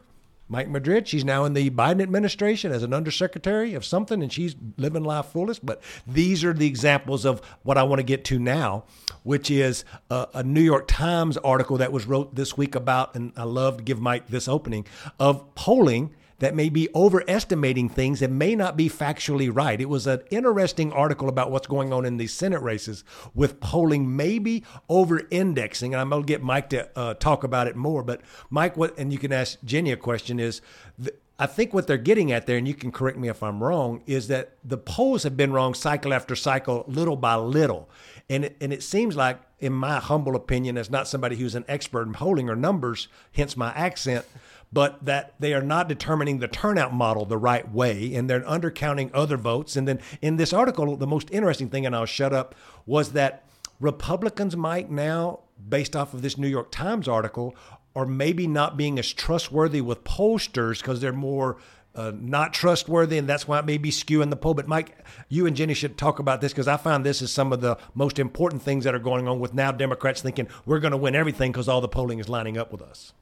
Mike 0.48 0.68
Madrid. 0.68 1.08
She's 1.08 1.24
now 1.24 1.44
in 1.44 1.54
the 1.54 1.70
Biden 1.70 2.02
administration 2.02 2.72
as 2.72 2.82
an 2.82 2.92
undersecretary 2.92 3.74
of 3.74 3.84
something, 3.84 4.22
and 4.22 4.32
she's 4.32 4.54
living 4.76 5.04
life 5.04 5.26
fullest. 5.26 5.64
But 5.64 5.82
these 6.06 6.44
are 6.44 6.52
the 6.52 6.66
examples 6.66 7.24
of 7.24 7.40
what 7.62 7.78
I 7.78 7.82
want 7.82 8.00
to 8.00 8.04
get 8.04 8.24
to 8.26 8.38
now, 8.38 8.84
which 9.22 9.50
is 9.50 9.84
a, 10.10 10.28
a 10.34 10.42
New 10.42 10.62
York 10.62 10.86
Times 10.86 11.36
article 11.38 11.78
that 11.78 11.92
was 11.92 12.06
wrote 12.06 12.34
this 12.34 12.56
week 12.56 12.74
about, 12.74 13.14
and 13.14 13.32
I 13.36 13.44
love 13.44 13.78
to 13.78 13.82
give 13.82 14.00
Mike 14.00 14.28
this 14.28 14.48
opening 14.48 14.86
of 15.18 15.54
polling 15.54 16.14
that 16.38 16.54
may 16.54 16.68
be 16.68 16.88
overestimating 16.94 17.88
things 17.88 18.20
and 18.22 18.38
may 18.38 18.54
not 18.54 18.76
be 18.76 18.88
factually 18.88 19.54
right. 19.54 19.80
It 19.80 19.88
was 19.88 20.06
an 20.06 20.22
interesting 20.30 20.92
article 20.92 21.28
about 21.28 21.50
what's 21.50 21.66
going 21.66 21.92
on 21.92 22.04
in 22.04 22.16
these 22.16 22.32
Senate 22.32 22.60
races 22.60 23.04
with 23.34 23.60
polling 23.60 24.16
maybe 24.16 24.64
over 24.88 25.22
indexing. 25.30 25.94
And 25.94 26.00
I'm 26.00 26.10
going 26.10 26.22
to 26.22 26.26
get 26.26 26.42
Mike 26.42 26.70
to 26.70 26.88
uh, 26.98 27.14
talk 27.14 27.44
about 27.44 27.66
it 27.66 27.76
more. 27.76 28.02
But, 28.02 28.20
Mike, 28.50 28.76
what, 28.76 28.98
and 28.98 29.12
you 29.12 29.18
can 29.18 29.32
ask 29.32 29.58
Jenny 29.64 29.92
a 29.92 29.96
question 29.96 30.40
is, 30.40 30.60
the, 30.98 31.14
I 31.36 31.46
think 31.46 31.74
what 31.74 31.88
they're 31.88 31.98
getting 31.98 32.30
at 32.30 32.46
there, 32.46 32.56
and 32.56 32.68
you 32.68 32.74
can 32.74 32.92
correct 32.92 33.18
me 33.18 33.28
if 33.28 33.42
I'm 33.42 33.62
wrong, 33.62 34.02
is 34.06 34.28
that 34.28 34.56
the 34.62 34.78
polls 34.78 35.24
have 35.24 35.36
been 35.36 35.52
wrong 35.52 35.74
cycle 35.74 36.14
after 36.14 36.36
cycle, 36.36 36.84
little 36.86 37.16
by 37.16 37.34
little. 37.34 37.88
And 38.30 38.44
it, 38.44 38.56
and 38.60 38.72
it 38.72 38.84
seems 38.84 39.16
like, 39.16 39.40
in 39.58 39.72
my 39.72 39.98
humble 39.98 40.36
opinion, 40.36 40.78
as 40.78 40.90
not 40.90 41.08
somebody 41.08 41.36
who's 41.36 41.54
an 41.54 41.64
expert 41.66 42.06
in 42.06 42.12
polling 42.12 42.48
or 42.48 42.54
numbers, 42.54 43.08
hence 43.32 43.56
my 43.56 43.72
accent, 43.72 44.24
but 44.72 45.04
that 45.04 45.34
they 45.38 45.54
are 45.54 45.62
not 45.62 45.88
determining 45.88 46.38
the 46.38 46.48
turnout 46.48 46.92
model 46.92 47.24
the 47.24 47.38
right 47.38 47.70
way 47.70 48.14
and 48.14 48.28
they're 48.28 48.40
undercounting 48.40 49.10
other 49.14 49.36
votes. 49.36 49.76
And 49.76 49.86
then 49.86 50.00
in 50.20 50.36
this 50.36 50.52
article, 50.52 50.96
the 50.96 51.06
most 51.06 51.30
interesting 51.30 51.68
thing, 51.68 51.86
and 51.86 51.94
I'll 51.94 52.06
shut 52.06 52.32
up, 52.32 52.54
was 52.86 53.12
that 53.12 53.44
Republicans 53.80 54.56
might 54.56 54.90
now, 54.90 55.40
based 55.68 55.94
off 55.94 56.14
of 56.14 56.22
this 56.22 56.38
New 56.38 56.48
York 56.48 56.70
Times 56.70 57.08
article, 57.08 57.54
are 57.96 58.06
maybe 58.06 58.46
not 58.46 58.76
being 58.76 58.98
as 58.98 59.12
trustworthy 59.12 59.80
with 59.80 60.04
pollsters 60.04 60.80
because 60.80 61.00
they're 61.00 61.12
more 61.12 61.58
uh, 61.94 62.12
not 62.14 62.52
trustworthy, 62.52 63.18
and 63.18 63.28
that's 63.28 63.46
why 63.46 63.58
it 63.58 63.64
may 63.64 63.78
be 63.78 63.90
skewing 63.90 64.30
the 64.30 64.36
poll. 64.36 64.54
But 64.54 64.66
Mike, 64.66 64.96
you 65.28 65.46
and 65.46 65.56
Jenny 65.56 65.74
should 65.74 65.96
talk 65.96 66.18
about 66.18 66.40
this 66.40 66.52
because 66.52 66.66
I 66.66 66.76
find 66.76 67.04
this 67.04 67.22
is 67.22 67.30
some 67.30 67.52
of 67.52 67.60
the 67.60 67.78
most 67.94 68.18
important 68.18 68.62
things 68.62 68.84
that 68.84 68.94
are 68.94 69.00
going 69.00 69.28
on 69.28 69.38
with 69.38 69.54
now 69.54 69.70
Democrats 69.70 70.20
thinking 70.20 70.48
we're 70.66 70.80
going 70.80 70.90
to 70.90 70.96
win 70.96 71.14
everything 71.14 71.52
because 71.52 71.68
all 71.68 71.80
the 71.80 71.88
polling 71.88 72.18
is 72.18 72.28
lining 72.28 72.58
up 72.58 72.72
with 72.72 72.82
us. 72.82 73.12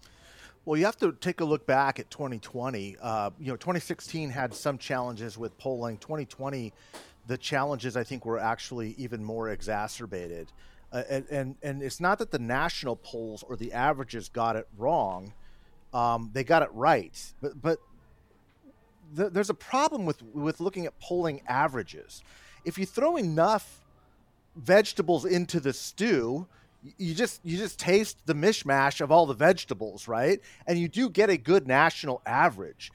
Well, 0.64 0.79
you 0.79 0.85
have 0.85 0.98
to 0.98 1.12
take 1.12 1.40
a 1.40 1.44
look 1.44 1.66
back 1.66 1.98
at 1.98 2.09
2020. 2.11 2.96
Uh, 3.03 3.31
you 3.40 3.48
know, 3.48 3.57
2016 3.57 4.31
had 4.31 4.55
some 4.55 4.79
challenges 4.79 5.37
with 5.37 5.59
polling. 5.59 5.98
2020, 5.98 6.72
the 7.27 7.37
challenges 7.37 7.96
I 7.96 8.05
think 8.05 8.25
were 8.25 8.38
actually 8.38 8.94
even 8.96 9.25
more 9.25 9.51
exacerbated. 9.51 10.53
Uh, 10.92 11.03
and, 11.11 11.27
and, 11.31 11.57
and 11.62 11.83
it's 11.83 12.01
not 12.01 12.18
that 12.20 12.31
the 12.31 12.38
national 12.38 12.94
polls 12.94 13.42
or 13.42 13.57
the 13.57 13.72
averages 13.72 14.29
got 14.29 14.55
it 14.55 14.68
wrong; 14.79 15.33
um, 15.92 16.31
they 16.33 16.44
got 16.44 16.62
it 16.62 16.68
right. 16.72 17.18
But 17.40 17.61
but 17.61 17.79
the, 19.12 19.31
there's 19.31 19.51
a 19.51 19.55
problem 19.55 20.05
with 20.05 20.22
with 20.22 20.61
looking 20.61 20.87
at 20.87 20.98
polling 21.01 21.42
averages. 21.48 22.22
If 22.64 22.79
you 22.79 22.87
throw 22.87 23.16
enough 23.16 23.81
vegetables 24.55 25.25
into 25.25 25.59
the 25.59 25.72
stew, 25.72 26.46
you 26.99 27.14
just 27.14 27.40
you 27.45 27.57
just 27.57 27.79
taste 27.79 28.18
the 28.27 28.35
mishmash 28.35 29.01
of 29.01 29.11
all 29.11 29.27
the 29.27 29.35
vegetables, 29.35 30.09
right? 30.09 30.40
And 30.66 30.79
you 30.79 30.88
do 30.88 31.09
get 31.09 31.31
a 31.31 31.37
good 31.37 31.66
national 31.66 32.23
average. 32.27 32.90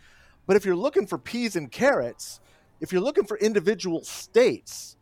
But 0.46 0.56
if 0.56 0.66
you're 0.66 0.76
looking 0.76 1.08
for 1.08 1.18
peas 1.18 1.56
and 1.56 1.72
carrots, 1.72 2.40
if 2.80 2.92
you're 2.92 3.02
looking 3.02 3.26
for 3.26 3.38
individual 3.38 4.04
states, 4.04 4.98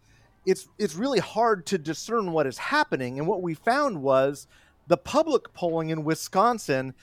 it's 0.45 0.67
it's 0.77 0.95
really 0.95 1.19
hard 1.19 1.65
to 1.67 1.77
discern 1.77 2.31
what 2.31 2.47
is 2.47 2.57
happening. 2.57 3.17
And 3.17 3.27
what 3.27 3.41
we 3.41 3.53
found 3.53 4.01
was 4.01 4.47
the 4.87 4.97
public 4.97 5.53
polling 5.53 5.89
in 5.89 6.03
Wisconsin 6.03 6.93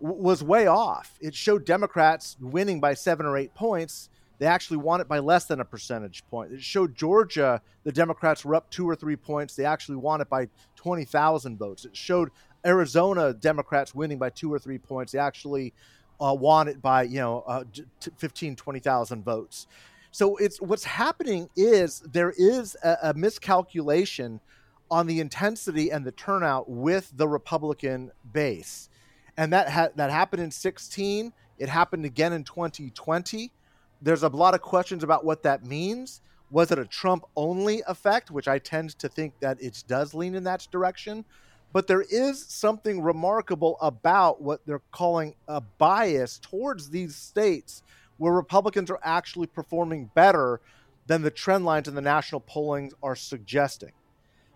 w- 0.00 0.22
was 0.22 0.42
way 0.42 0.66
off. 0.66 1.18
It 1.20 1.34
showed 1.34 1.64
Democrats 1.66 2.36
winning 2.40 2.80
by 2.80 2.94
seven 2.94 3.26
or 3.26 3.36
eight 3.36 3.54
points 3.54 4.08
they 4.38 4.46
actually 4.46 4.76
won 4.78 5.00
it 5.00 5.08
by 5.08 5.18
less 5.18 5.46
than 5.46 5.60
a 5.60 5.64
percentage 5.64 6.26
point. 6.26 6.52
It 6.52 6.62
showed 6.62 6.94
Georgia, 6.94 7.62
the 7.84 7.92
Democrats 7.92 8.44
were 8.44 8.54
up 8.54 8.70
two 8.70 8.88
or 8.88 8.94
three 8.94 9.16
points. 9.16 9.54
They 9.56 9.64
actually 9.64 9.96
won 9.96 10.20
it 10.20 10.28
by 10.28 10.48
20,000 10.76 11.58
votes. 11.58 11.84
It 11.84 11.96
showed 11.96 12.30
Arizona 12.64 13.32
Democrats 13.32 13.94
winning 13.94 14.18
by 14.18 14.30
two 14.30 14.52
or 14.52 14.58
three 14.58 14.78
points. 14.78 15.12
They 15.12 15.18
actually 15.18 15.72
uh, 16.20 16.36
won 16.38 16.68
it 16.68 16.82
by, 16.82 17.04
you 17.04 17.20
know, 17.20 17.44
uh, 17.46 17.64
15, 18.18 18.56
20,000 18.56 19.24
votes. 19.24 19.66
So 20.10 20.36
it's 20.36 20.60
what's 20.60 20.84
happening 20.84 21.48
is 21.56 22.00
there 22.00 22.32
is 22.36 22.76
a, 22.82 22.96
a 23.02 23.14
miscalculation 23.14 24.40
on 24.90 25.06
the 25.06 25.20
intensity 25.20 25.90
and 25.90 26.04
the 26.04 26.12
turnout 26.12 26.70
with 26.70 27.12
the 27.14 27.28
Republican 27.28 28.10
base. 28.32 28.88
And 29.36 29.52
that 29.52 29.68
ha- 29.68 29.88
that 29.96 30.10
happened 30.10 30.42
in 30.42 30.50
16. 30.50 31.32
It 31.58 31.68
happened 31.68 32.04
again 32.04 32.32
in 32.32 32.44
2020 32.44 33.52
there's 34.02 34.22
a 34.22 34.28
lot 34.28 34.54
of 34.54 34.62
questions 34.62 35.02
about 35.02 35.24
what 35.24 35.42
that 35.42 35.64
means. 35.64 36.20
Was 36.50 36.70
it 36.70 36.78
a 36.78 36.84
Trump 36.84 37.24
only 37.36 37.82
effect, 37.88 38.30
which 38.30 38.48
I 38.48 38.58
tend 38.58 38.98
to 38.98 39.08
think 39.08 39.34
that 39.40 39.60
it 39.60 39.82
does 39.88 40.14
lean 40.14 40.34
in 40.34 40.44
that 40.44 40.66
direction? 40.70 41.24
But 41.72 41.86
there 41.86 42.04
is 42.08 42.44
something 42.46 43.02
remarkable 43.02 43.76
about 43.80 44.40
what 44.40 44.64
they're 44.64 44.82
calling 44.92 45.34
a 45.48 45.60
bias 45.60 46.38
towards 46.38 46.88
these 46.88 47.16
states 47.16 47.82
where 48.18 48.32
Republicans 48.32 48.90
are 48.90 49.00
actually 49.02 49.46
performing 49.46 50.10
better 50.14 50.60
than 51.06 51.22
the 51.22 51.30
trend 51.30 51.64
lines 51.64 51.88
in 51.88 51.94
the 51.94 52.00
national 52.00 52.40
pollings 52.40 52.94
are 53.02 53.16
suggesting. 53.16 53.92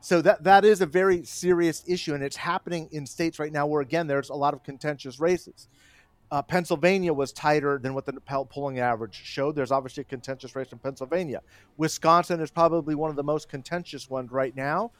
So 0.01 0.23
that 0.23 0.45
that 0.45 0.65
is 0.65 0.81
a 0.81 0.87
very 0.87 1.25
serious 1.25 1.85
issue, 1.87 2.15
and 2.15 2.23
it's 2.25 2.37
happening 2.37 2.89
in 2.91 3.05
states 3.05 3.39
right 3.39 3.53
now 3.53 3.67
where 3.67 3.83
again 3.83 4.07
there's 4.07 4.31
a 4.31 4.35
lot 4.35 4.55
of 4.55 4.63
contentious 4.63 5.21
races. 5.21 5.69
Uh, 6.31 6.41
Pennsylvania 6.43 7.13
was 7.13 7.33
tighter 7.33 7.79
than 7.79 7.93
what 7.93 8.07
the 8.07 8.13
polling 8.51 8.79
average 8.79 9.21
showed. 9.25 9.57
There's 9.57 9.73
obviously 9.73 10.03
a 10.03 10.05
contentious 10.05 10.55
race 10.55 10.71
in 10.71 10.79
Pennsylvania. 10.79 11.43
Wisconsin 11.77 12.41
is 12.41 12.51
probably 12.51 12.95
one 12.95 13.11
of 13.11 13.17
the 13.17 13.25
most 13.25 13.49
contentious 13.49 14.09
ones 14.09 14.31
right 14.31 14.55
now. 14.55 14.93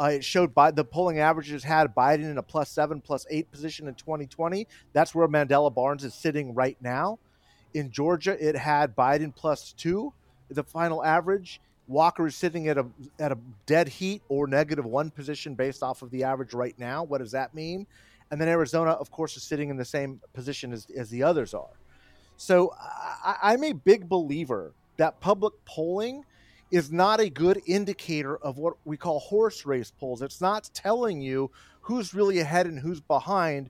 Uh, 0.00 0.06
it 0.06 0.24
showed 0.24 0.54
by 0.54 0.70
the 0.70 0.84
polling 0.84 1.20
averages 1.20 1.62
had 1.62 1.94
Biden 1.94 2.30
in 2.30 2.38
a 2.38 2.42
plus 2.42 2.70
seven, 2.70 3.00
plus 3.00 3.26
eight 3.30 3.50
position 3.52 3.86
in 3.86 3.94
2020. 3.94 4.66
That's 4.92 5.14
where 5.14 5.28
Mandela 5.28 5.72
Barnes 5.72 6.02
is 6.02 6.14
sitting 6.14 6.54
right 6.54 6.76
now. 6.80 7.18
In 7.74 7.90
Georgia, 7.90 8.36
it 8.40 8.56
had 8.56 8.96
Biden 8.96 9.34
plus 9.34 9.72
two, 9.72 10.12
the 10.50 10.64
final 10.64 11.04
average. 11.04 11.60
Walker 11.86 12.26
is 12.26 12.34
sitting 12.34 12.68
at 12.68 12.78
a 12.78 12.86
at 13.18 13.32
a 13.32 13.38
dead 13.66 13.88
heat 13.88 14.22
or 14.28 14.46
negative 14.46 14.84
one 14.84 15.10
position 15.10 15.54
based 15.54 15.82
off 15.82 16.02
of 16.02 16.10
the 16.10 16.24
average 16.24 16.54
right 16.54 16.78
now. 16.78 17.04
What 17.04 17.18
does 17.18 17.32
that 17.32 17.54
mean? 17.54 17.86
And 18.32 18.40
then 18.40 18.48
Arizona, 18.48 18.92
of 18.92 19.10
course, 19.10 19.36
is 19.36 19.42
sitting 19.42 19.68
in 19.68 19.76
the 19.76 19.84
same 19.84 20.18
position 20.32 20.72
as, 20.72 20.86
as 20.96 21.10
the 21.10 21.22
others 21.22 21.52
are. 21.52 21.76
So 22.38 22.72
I, 22.80 23.36
I'm 23.42 23.62
a 23.62 23.72
big 23.72 24.08
believer 24.08 24.72
that 24.96 25.20
public 25.20 25.52
polling 25.66 26.24
is 26.70 26.90
not 26.90 27.20
a 27.20 27.28
good 27.28 27.60
indicator 27.66 28.38
of 28.38 28.56
what 28.56 28.74
we 28.86 28.96
call 28.96 29.20
horse 29.20 29.66
race 29.66 29.92
polls. 30.00 30.22
It's 30.22 30.40
not 30.40 30.70
telling 30.72 31.20
you 31.20 31.50
who's 31.82 32.14
really 32.14 32.38
ahead 32.38 32.66
and 32.66 32.78
who's 32.78 33.02
behind, 33.02 33.68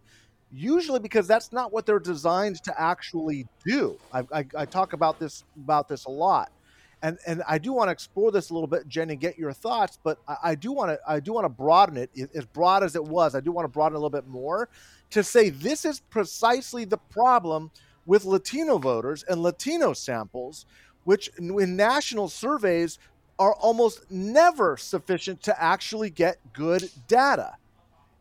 usually 0.53 1.01
because 1.01 1.27
that's 1.27 1.53
not 1.53 1.73
what 1.73 1.85
they're 1.85 1.99
designed 1.99 2.63
to 2.63 2.81
actually 2.81 3.49
do. 3.67 3.99
I, 4.13 4.21
I, 4.33 4.47
I 4.57 4.65
talk 4.65 4.93
about 4.93 5.19
this 5.19 5.43
about 5.57 5.89
this 5.89 6.05
a 6.05 6.11
lot 6.11 6.53
and 7.03 7.19
and 7.27 7.43
I 7.49 7.59
do 7.59 7.73
want 7.73 7.89
to 7.89 7.93
explore 7.93 8.31
this 8.31 8.51
a 8.51 8.55
little 8.55 8.69
bit, 8.69 8.87
Jen, 8.89 9.11
and 9.11 9.21
get 9.21 9.37
your 9.37 9.53
thoughts. 9.53 9.99
But 10.03 10.19
I, 10.43 10.55
do 10.55 10.73
want 10.73 10.91
to 10.91 11.01
I 11.07 11.21
do 11.21 11.33
want 11.33 11.45
to 11.45 11.49
broaden 11.49 11.97
it 11.97 12.11
as 12.35 12.47
broad 12.47 12.85
as 12.85 12.95
it 12.95 13.05
was. 13.05 13.35
I 13.35 13.41
do 13.41 13.51
want 13.51 13.65
to 13.65 13.69
broaden 13.69 13.97
a 13.97 13.99
little 13.99 14.11
bit 14.11 14.29
more 14.29 14.69
to 15.11 15.25
say 15.25 15.51
this 15.51 15.85
is 15.85 16.01
precisely 16.01 16.85
the 16.85 16.99
problem 16.99 17.71
with 18.07 18.25
Latino 18.25 18.79
voters 18.79 19.25
and 19.29 19.43
Latino 19.43 19.93
samples, 19.93 20.65
which 21.05 21.31
in 21.39 21.77
national 21.77 22.29
surveys 22.29 22.99
are 23.39 23.55
almost 23.55 24.09
never 24.11 24.77
sufficient 24.77 25.43
to 25.43 25.63
actually 25.63 26.11
get 26.11 26.39
good 26.53 26.89
data. 27.09 27.57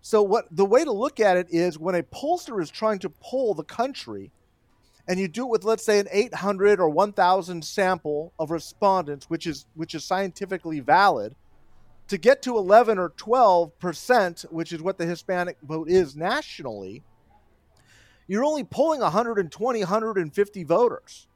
So 0.01 0.23
what 0.23 0.45
the 0.49 0.65
way 0.65 0.83
to 0.83 0.91
look 0.91 1.19
at 1.19 1.37
it 1.37 1.47
is 1.51 1.77
when 1.77 1.95
a 1.95 2.03
pollster 2.03 2.61
is 2.61 2.71
trying 2.71 2.99
to 2.99 3.09
poll 3.09 3.53
the 3.53 3.63
country 3.63 4.31
and 5.11 5.19
you 5.19 5.27
do 5.27 5.43
it 5.43 5.49
with 5.49 5.65
let's 5.65 5.83
say 5.83 5.99
an 5.99 6.07
800 6.09 6.79
or 6.79 6.89
1000 6.89 7.65
sample 7.65 8.31
of 8.39 8.49
respondents 8.49 9.29
which 9.29 9.45
is 9.45 9.65
which 9.75 9.93
is 9.93 10.05
scientifically 10.05 10.79
valid 10.79 11.35
to 12.07 12.17
get 12.17 12.41
to 12.43 12.57
11 12.57 12.97
or 12.97 13.09
12 13.09 13.77
percent 13.77 14.45
which 14.49 14.71
is 14.71 14.81
what 14.81 14.97
the 14.97 15.05
hispanic 15.05 15.57
vote 15.63 15.89
is 15.89 16.15
nationally 16.15 17.03
you're 18.31 18.45
only 18.45 18.63
pulling 18.63 19.01
120 19.01 19.79
150 19.81 20.63
voters. 20.63 21.27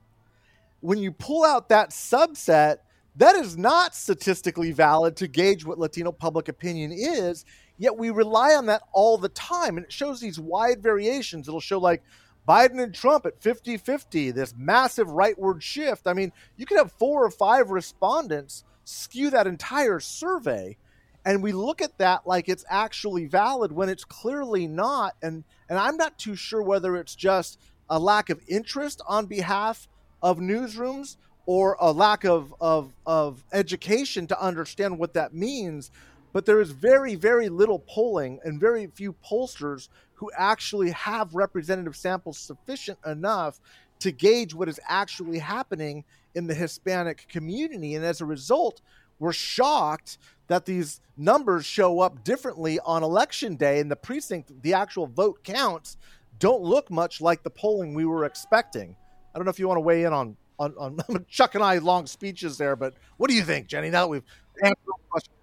When 0.80 0.98
you 0.98 1.12
pull 1.12 1.44
out 1.44 1.68
that 1.68 1.90
subset 1.90 2.78
that 3.18 3.36
is 3.36 3.58
not 3.58 3.94
statistically 3.94 4.72
valid 4.72 5.18
to 5.18 5.28
gauge 5.28 5.66
what 5.66 5.78
latino 5.78 6.14
public 6.14 6.48
opinion 6.48 6.94
is 6.94 7.44
yet 7.78 7.98
we 7.98 8.10
rely 8.12 8.56
on 8.56 8.68
that 8.68 8.84
all 8.94 9.18
the 9.18 9.28
time 9.28 9.76
and 9.76 9.86
it 9.86 9.92
shows 9.92 10.22
these 10.22 10.40
wide 10.40 10.82
variations. 10.82 11.50
It'll 11.50 11.60
show 11.60 11.80
like 11.80 12.02
Biden 12.48 12.82
and 12.82 12.94
Trump 12.94 13.26
at 13.26 13.42
50 13.42 13.78
50, 13.78 14.32
this 14.32 14.54
massive 14.58 15.08
rightward 15.08 15.62
shift. 15.62 16.08
I 16.08 16.14
mean, 16.14 16.32
you 16.58 16.66
could 16.66 16.78
have 16.78 16.92
four 16.92 17.26
or 17.26 17.32
five 17.32 17.72
respondents 17.72 18.64
skew 18.84 19.32
that 19.32 19.48
entire 19.48 20.00
survey. 20.00 20.78
And 21.26 21.42
we 21.42 21.54
look 21.54 21.82
at 21.82 21.98
that 21.98 22.28
like 22.28 22.48
it's 22.48 22.66
actually 22.70 23.26
valid 23.26 23.72
when 23.72 23.90
it's 23.90 24.06
clearly 24.06 24.68
not. 24.68 25.16
And, 25.24 25.44
and 25.70 25.80
I'm 25.80 25.98
not 25.98 26.20
too 26.20 26.36
sure 26.36 26.62
whether 26.62 26.96
it's 26.96 27.16
just 27.16 27.60
a 27.90 27.98
lack 27.98 28.30
of 28.30 28.42
interest 28.48 29.02
on 29.08 29.26
behalf 29.26 29.88
of 30.22 30.38
newsrooms 30.38 31.18
or 31.48 31.78
a 31.80 31.92
lack 31.92 32.26
of, 32.26 32.54
of, 32.62 32.94
of 33.08 33.44
education 33.54 34.28
to 34.28 34.40
understand 34.40 35.00
what 35.00 35.14
that 35.14 35.34
means. 35.34 35.90
But 36.32 36.46
there 36.46 36.62
is 36.62 36.72
very, 36.72 37.16
very 37.16 37.50
little 37.50 37.80
polling 37.80 38.40
and 38.44 38.60
very 38.60 38.88
few 38.88 39.14
pollsters 39.14 39.90
who 40.16 40.32
actually 40.36 40.92
have 40.92 41.36
representative 41.36 41.96
samples 41.96 42.38
sufficient 42.38 42.98
enough 43.06 43.60
to 44.00 44.12
gauge 44.12 44.54
what 44.54 44.70
is 44.70 44.80
actually 44.88 45.40
happening 45.40 46.04
in 46.34 46.48
the 46.48 46.54
Hispanic 46.54 47.28
community. 47.30 47.96
And 47.96 48.04
as 48.04 48.22
a 48.22 48.26
result, 48.26 48.82
we're 49.20 49.34
shocked 49.34 50.18
that 50.48 50.66
these 50.66 51.02
numbers 51.18 51.66
show 51.66 52.02
up 52.02 52.24
differently 52.24 52.80
on 52.82 53.04
election 53.04 53.56
day 53.56 53.80
and 53.80 53.90
the 53.90 53.96
precinct, 53.96 54.52
the 54.62 54.74
actual 54.74 55.08
vote 55.08 55.44
counts 55.44 55.98
don't 56.40 56.62
look 56.62 56.92
much 56.92 57.22
like 57.22 57.44
the 57.44 57.50
polling 57.50 57.94
we 57.94 58.06
were 58.06 58.26
expecting. 58.26 58.96
I 59.34 59.38
don't 59.38 59.46
know 59.46 59.52
if 59.52 59.60
you 59.60 59.68
want 59.68 59.78
to 59.78 59.82
weigh 59.82 60.04
in 60.04 60.14
on 60.14 60.38
on, 60.58 60.74
on 60.78 61.26
Chuck 61.30 61.56
and 61.56 61.64
I 61.64 61.78
long 61.80 62.08
speeches 62.08 62.58
there, 62.58 62.76
but 62.76 62.94
what 63.18 63.30
do 63.30 63.36
you 63.36 63.44
think, 63.44 63.68
Jenny? 63.68 63.90
Now 63.90 64.04
that 64.04 64.08
we've 64.08 64.24
answered 64.64 64.78
the 64.86 64.94
question. 65.10 65.34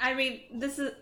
I 0.00 0.14
mean, 0.14 0.40
this 0.54 0.78
is 0.78 0.92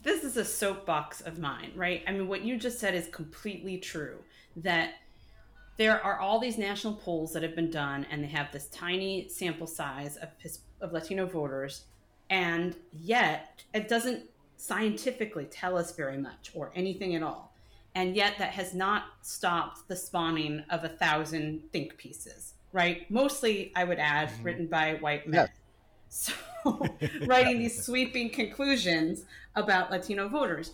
this 0.00 0.24
is 0.24 0.36
a 0.36 0.44
soapbox 0.44 1.20
of 1.20 1.38
mine, 1.38 1.72
right? 1.74 2.02
I 2.06 2.12
mean, 2.12 2.28
what 2.28 2.42
you 2.42 2.56
just 2.56 2.78
said 2.78 2.94
is 2.94 3.08
completely 3.08 3.78
true. 3.78 4.18
That 4.56 4.94
there 5.76 6.02
are 6.02 6.18
all 6.18 6.38
these 6.38 6.58
national 6.58 6.94
polls 6.94 7.32
that 7.32 7.42
have 7.42 7.54
been 7.54 7.70
done, 7.70 8.06
and 8.10 8.22
they 8.22 8.28
have 8.28 8.52
this 8.52 8.68
tiny 8.68 9.28
sample 9.28 9.66
size 9.66 10.16
of 10.16 10.28
of 10.80 10.92
Latino 10.92 11.26
voters, 11.26 11.84
and 12.30 12.74
yet 12.92 13.64
it 13.74 13.88
doesn't 13.88 14.24
scientifically 14.56 15.44
tell 15.46 15.76
us 15.76 15.94
very 15.96 16.16
much 16.16 16.52
or 16.54 16.72
anything 16.74 17.16
at 17.16 17.22
all 17.22 17.52
and 17.94 18.16
yet 18.16 18.34
that 18.38 18.50
has 18.52 18.74
not 18.74 19.04
stopped 19.20 19.86
the 19.88 19.96
spawning 19.96 20.62
of 20.70 20.84
a 20.84 20.88
thousand 20.88 21.62
think 21.72 21.96
pieces 21.96 22.54
right 22.72 23.10
mostly 23.10 23.72
i 23.74 23.84
would 23.84 23.98
add 23.98 24.28
mm-hmm. 24.28 24.42
written 24.44 24.66
by 24.66 24.94
white 25.00 25.26
men 25.26 25.48
yes. 25.48 25.58
So 26.12 26.32
writing 27.26 27.58
these 27.58 27.84
sweeping 27.84 28.30
conclusions 28.30 29.24
about 29.56 29.90
latino 29.90 30.28
voters 30.28 30.72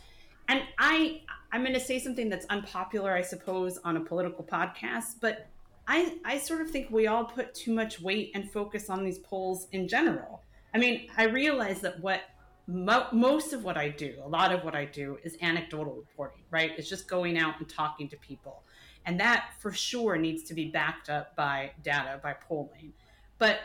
and 0.48 0.62
i 0.79 1.20
i'm 1.53 1.62
going 1.62 1.72
to 1.72 1.81
say 1.81 1.98
something 1.98 2.29
that's 2.29 2.46
unpopular 2.46 3.12
i 3.12 3.22
suppose 3.22 3.79
on 3.85 3.96
a 3.96 4.01
political 4.01 4.44
podcast 4.44 5.14
but 5.20 5.46
i 5.87 6.14
i 6.24 6.37
sort 6.37 6.61
of 6.61 6.70
think 6.70 6.90
we 6.90 7.07
all 7.07 7.24
put 7.24 7.55
too 7.55 7.72
much 7.72 8.01
weight 8.01 8.31
and 8.35 8.51
focus 8.51 8.90
on 8.90 9.05
these 9.05 9.18
polls 9.18 9.68
in 9.72 9.87
general 9.87 10.42
i 10.74 10.79
mean 10.79 11.09
i 11.16 11.24
realize 11.24 11.81
that 11.81 11.98
what 12.01 12.22
mo- 12.68 13.07
most 13.12 13.53
of 13.53 13.64
what 13.64 13.77
I 13.77 13.88
do, 13.88 14.14
a 14.22 14.29
lot 14.29 14.53
of 14.53 14.62
what 14.62 14.77
I 14.77 14.85
do 14.85 15.18
is 15.24 15.37
anecdotal 15.40 15.94
reporting, 15.94 16.42
right? 16.51 16.72
It's 16.77 16.88
just 16.88 17.09
going 17.09 17.37
out 17.38 17.59
and 17.59 17.68
talking 17.68 18.09
to 18.11 18.16
people. 18.18 18.62
And 19.07 19.18
that 19.18 19.55
for 19.59 19.72
sure 19.72 20.16
needs 20.16 20.42
to 20.44 20.55
be 20.55 20.66
backed 20.66 21.09
up 21.09 21.35
by 21.35 21.72
data, 21.83 22.20
by 22.22 22.35
polling. 22.35 22.92
But 23.38 23.61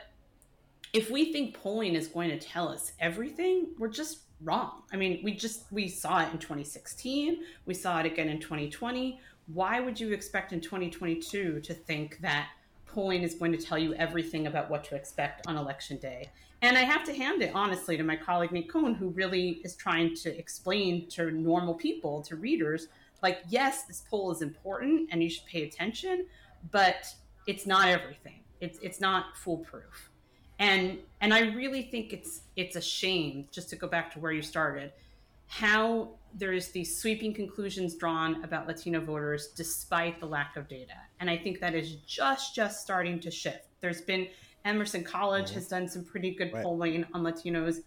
if 0.93 1.09
we 1.09 1.33
think 1.33 1.55
polling 1.55 1.95
is 1.95 2.07
going 2.07 2.29
to 2.29 2.39
tell 2.39 2.69
us 2.69 2.93
everything, 2.99 3.69
we're 3.79 3.89
just 3.89 4.19
wrong. 4.41 4.83
I 4.91 4.95
mean, 4.95 5.21
we 5.23 5.33
just 5.33 5.71
we 5.71 5.87
saw 5.87 6.21
it 6.21 6.31
in 6.31 6.37
2016, 6.37 7.39
we 7.65 7.73
saw 7.73 7.99
it 7.99 8.05
again 8.05 8.29
in 8.29 8.39
2020. 8.39 9.19
Why 9.47 9.79
would 9.79 9.99
you 9.99 10.13
expect 10.13 10.53
in 10.53 10.61
2022 10.61 11.59
to 11.61 11.73
think 11.73 12.19
that 12.21 12.49
polling 12.85 13.23
is 13.23 13.33
going 13.33 13.51
to 13.51 13.57
tell 13.57 13.77
you 13.77 13.93
everything 13.95 14.47
about 14.47 14.69
what 14.69 14.83
to 14.85 14.95
expect 14.95 15.47
on 15.47 15.57
election 15.57 15.97
day? 15.97 16.29
And 16.61 16.77
I 16.77 16.81
have 16.81 17.03
to 17.05 17.13
hand 17.13 17.41
it 17.41 17.51
honestly 17.53 17.97
to 17.97 18.03
my 18.03 18.15
colleague 18.15 18.51
Nate 18.51 18.69
Cohn, 18.69 18.93
who 18.93 19.09
really 19.09 19.61
is 19.65 19.75
trying 19.75 20.15
to 20.17 20.37
explain 20.37 21.09
to 21.09 21.31
normal 21.31 21.73
people, 21.73 22.21
to 22.21 22.37
readers, 22.37 22.87
like, 23.21 23.39
yes, 23.49 23.83
this 23.83 24.03
poll 24.09 24.31
is 24.31 24.41
important 24.41 25.09
and 25.11 25.21
you 25.21 25.29
should 25.29 25.45
pay 25.45 25.63
attention, 25.63 26.25
but 26.71 27.13
it's 27.47 27.65
not 27.65 27.87
everything. 27.87 28.39
It's 28.61 28.79
it's 28.81 29.01
not 29.01 29.35
foolproof. 29.35 30.12
And 30.63 30.99
and 31.19 31.33
I 31.33 31.41
really 31.51 31.81
think 31.81 32.13
it's 32.13 32.41
it's 32.55 32.77
a 32.77 32.81
shame, 32.81 33.47
just 33.51 33.69
to 33.71 33.75
go 33.75 33.87
back 33.87 34.13
to 34.13 34.19
where 34.19 34.31
you 34.31 34.41
started, 34.41 34.93
how 35.47 36.11
there's 36.33 36.69
these 36.69 36.97
sweeping 36.97 37.33
conclusions 37.33 37.95
drawn 37.95 38.41
about 38.45 38.65
Latino 38.65 39.01
voters 39.01 39.47
despite 39.47 40.21
the 40.21 40.25
lack 40.25 40.55
of 40.55 40.69
data. 40.69 40.95
And 41.19 41.29
I 41.29 41.37
think 41.37 41.59
that 41.59 41.75
is 41.75 41.95
just 42.07 42.55
just 42.55 42.81
starting 42.81 43.19
to 43.19 43.29
shift. 43.29 43.67
There's 43.81 44.01
been 44.01 44.27
Emerson 44.63 45.03
College 45.03 45.47
mm-hmm. 45.47 45.55
has 45.55 45.67
done 45.67 45.89
some 45.89 46.05
pretty 46.05 46.31
good 46.33 46.53
right. 46.53 46.63
polling 46.63 47.05
on 47.13 47.23
Latinos. 47.23 47.79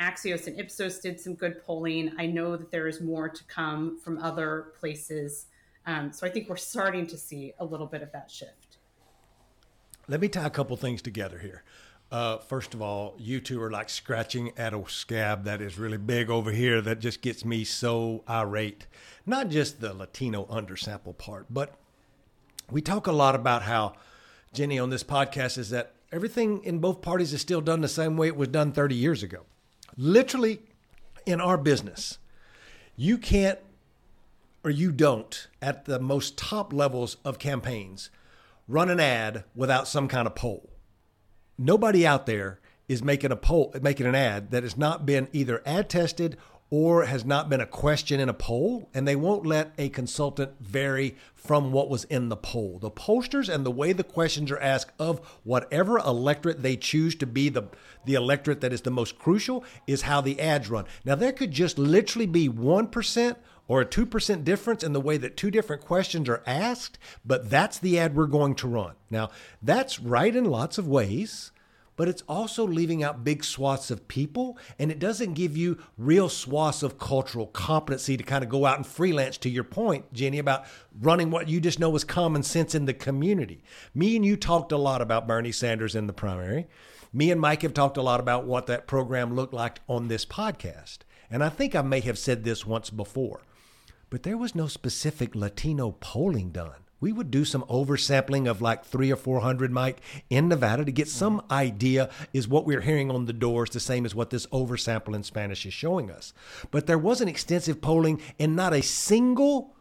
Axios 0.00 0.46
and 0.46 0.58
Ipsos 0.58 1.00
did 1.00 1.20
some 1.20 1.34
good 1.34 1.62
polling. 1.64 2.12
I 2.18 2.26
know 2.26 2.56
that 2.56 2.70
there 2.70 2.88
is 2.88 3.02
more 3.02 3.28
to 3.28 3.44
come 3.44 4.00
from 4.00 4.18
other 4.18 4.72
places. 4.80 5.46
Um, 5.86 6.12
so 6.12 6.26
I 6.26 6.30
think 6.30 6.48
we're 6.48 6.56
starting 6.56 7.06
to 7.08 7.18
see 7.18 7.52
a 7.58 7.64
little 7.64 7.86
bit 7.86 8.00
of 8.02 8.10
that 8.12 8.30
shift. 8.30 8.78
Let 10.08 10.20
me 10.20 10.28
tie 10.28 10.46
a 10.46 10.50
couple 10.50 10.76
things 10.76 11.02
together 11.02 11.38
here. 11.38 11.62
Uh, 12.12 12.36
first 12.36 12.74
of 12.74 12.82
all, 12.82 13.14
you 13.16 13.40
two 13.40 13.60
are 13.62 13.70
like 13.70 13.88
scratching 13.88 14.52
at 14.58 14.74
a 14.74 14.84
scab 14.86 15.44
that 15.44 15.62
is 15.62 15.78
really 15.78 15.96
big 15.96 16.28
over 16.28 16.52
here 16.52 16.82
that 16.82 16.98
just 16.98 17.22
gets 17.22 17.42
me 17.42 17.64
so 17.64 18.22
irate. 18.28 18.86
Not 19.24 19.48
just 19.48 19.80
the 19.80 19.94
Latino 19.94 20.44
undersample 20.44 21.16
part, 21.16 21.46
but 21.48 21.74
we 22.70 22.82
talk 22.82 23.06
a 23.06 23.12
lot 23.12 23.34
about 23.34 23.62
how, 23.62 23.94
Jenny, 24.52 24.78
on 24.78 24.90
this 24.90 25.02
podcast, 25.02 25.56
is 25.56 25.70
that 25.70 25.94
everything 26.12 26.62
in 26.64 26.80
both 26.80 27.00
parties 27.00 27.32
is 27.32 27.40
still 27.40 27.62
done 27.62 27.80
the 27.80 27.88
same 27.88 28.18
way 28.18 28.26
it 28.26 28.36
was 28.36 28.48
done 28.48 28.72
30 28.72 28.94
years 28.94 29.22
ago. 29.22 29.46
Literally, 29.96 30.60
in 31.24 31.40
our 31.40 31.56
business, 31.56 32.18
you 32.94 33.16
can't 33.16 33.58
or 34.62 34.70
you 34.70 34.92
don't, 34.92 35.48
at 35.62 35.86
the 35.86 35.98
most 35.98 36.36
top 36.36 36.74
levels 36.74 37.16
of 37.24 37.38
campaigns, 37.38 38.10
run 38.68 38.90
an 38.90 39.00
ad 39.00 39.44
without 39.54 39.88
some 39.88 40.08
kind 40.08 40.26
of 40.26 40.34
poll. 40.34 40.71
Nobody 41.64 42.04
out 42.04 42.26
there 42.26 42.58
is 42.88 43.04
making 43.04 43.30
a 43.30 43.36
poll, 43.36 43.72
making 43.80 44.06
an 44.06 44.16
ad 44.16 44.50
that 44.50 44.64
has 44.64 44.76
not 44.76 45.06
been 45.06 45.28
either 45.32 45.62
ad 45.64 45.88
tested 45.88 46.36
or 46.70 47.04
has 47.04 47.24
not 47.24 47.48
been 47.48 47.60
a 47.60 47.66
question 47.66 48.18
in 48.18 48.28
a 48.28 48.34
poll, 48.34 48.88
and 48.92 49.06
they 49.06 49.14
won't 49.14 49.46
let 49.46 49.72
a 49.78 49.88
consultant 49.90 50.50
vary 50.58 51.14
from 51.36 51.70
what 51.70 51.88
was 51.88 52.02
in 52.04 52.30
the 52.30 52.36
poll. 52.36 52.80
The 52.80 52.90
pollsters 52.90 53.48
and 53.48 53.64
the 53.64 53.70
way 53.70 53.92
the 53.92 54.02
questions 54.02 54.50
are 54.50 54.58
asked 54.58 54.90
of 54.98 55.20
whatever 55.44 55.98
electorate 55.98 56.62
they 56.62 56.76
choose 56.76 57.14
to 57.16 57.26
be 57.26 57.48
the, 57.48 57.68
the 58.06 58.14
electorate 58.14 58.60
that 58.62 58.72
is 58.72 58.80
the 58.80 58.90
most 58.90 59.16
crucial 59.16 59.64
is 59.86 60.02
how 60.02 60.20
the 60.20 60.40
ads 60.40 60.68
run. 60.68 60.86
Now, 61.04 61.14
there 61.14 61.32
could 61.32 61.52
just 61.52 61.78
literally 61.78 62.26
be 62.26 62.48
1% 62.48 63.36
or 63.68 63.80
a 63.82 63.86
2% 63.86 64.44
difference 64.44 64.82
in 64.82 64.92
the 64.92 65.00
way 65.00 65.16
that 65.16 65.36
two 65.36 65.50
different 65.50 65.82
questions 65.82 66.28
are 66.28 66.42
asked, 66.46 66.98
but 67.24 67.48
that's 67.48 67.78
the 67.78 67.98
ad 68.00 68.16
we're 68.16 68.26
going 68.26 68.56
to 68.56 68.66
run. 68.66 68.94
Now, 69.10 69.30
that's 69.62 70.00
right 70.00 70.34
in 70.34 70.44
lots 70.44 70.78
of 70.78 70.88
ways 70.88 71.51
but 72.02 72.08
it's 72.08 72.24
also 72.28 72.66
leaving 72.66 73.04
out 73.04 73.22
big 73.22 73.44
swaths 73.44 73.88
of 73.88 74.08
people 74.08 74.58
and 74.76 74.90
it 74.90 74.98
doesn't 74.98 75.34
give 75.34 75.56
you 75.56 75.78
real 75.96 76.28
swaths 76.28 76.82
of 76.82 76.98
cultural 76.98 77.46
competency 77.46 78.16
to 78.16 78.24
kind 78.24 78.42
of 78.42 78.50
go 78.50 78.66
out 78.66 78.76
and 78.76 78.84
freelance 78.84 79.38
to 79.38 79.48
your 79.48 79.62
point 79.62 80.12
jenny 80.12 80.40
about 80.40 80.64
running 81.00 81.30
what 81.30 81.48
you 81.48 81.60
just 81.60 81.78
know 81.78 81.88
was 81.88 82.02
common 82.02 82.42
sense 82.42 82.74
in 82.74 82.86
the 82.86 82.92
community. 82.92 83.62
Me 83.94 84.16
and 84.16 84.26
you 84.26 84.36
talked 84.36 84.72
a 84.72 84.76
lot 84.76 85.00
about 85.00 85.28
bernie 85.28 85.52
sanders 85.52 85.94
in 85.94 86.08
the 86.08 86.12
primary. 86.12 86.66
Me 87.12 87.30
and 87.30 87.40
mike 87.40 87.62
have 87.62 87.72
talked 87.72 87.96
a 87.96 88.02
lot 88.02 88.18
about 88.18 88.46
what 88.46 88.66
that 88.66 88.88
program 88.88 89.36
looked 89.36 89.54
like 89.54 89.78
on 89.88 90.08
this 90.08 90.26
podcast 90.26 90.98
and 91.30 91.44
i 91.44 91.48
think 91.48 91.76
i 91.76 91.82
may 91.82 92.00
have 92.00 92.18
said 92.18 92.42
this 92.42 92.66
once 92.66 92.90
before 92.90 93.42
but 94.10 94.24
there 94.24 94.36
was 94.36 94.56
no 94.56 94.66
specific 94.66 95.36
latino 95.36 95.92
polling 96.00 96.50
done 96.50 96.82
we 97.02 97.12
would 97.12 97.30
do 97.30 97.44
some 97.44 97.64
oversampling 97.64 98.48
of 98.48 98.62
like 98.62 98.84
three 98.84 99.10
or 99.10 99.16
400, 99.16 99.72
Mike, 99.72 100.00
in 100.30 100.48
Nevada 100.48 100.84
to 100.84 100.92
get 100.92 101.08
mm. 101.08 101.10
some 101.10 101.42
idea 101.50 102.08
is 102.32 102.46
what 102.46 102.64
we're 102.64 102.80
hearing 102.80 103.10
on 103.10 103.26
the 103.26 103.32
doors 103.32 103.70
the 103.70 103.80
same 103.80 104.06
as 104.06 104.14
what 104.14 104.30
this 104.30 104.46
oversample 104.46 105.14
in 105.14 105.24
Spanish 105.24 105.66
is 105.66 105.74
showing 105.74 106.10
us. 106.10 106.32
But 106.70 106.86
there 106.86 106.96
was 106.96 107.20
an 107.20 107.28
extensive 107.28 107.82
polling 107.82 108.22
and 108.38 108.54
not 108.54 108.72
a 108.72 108.82
single 108.82 109.74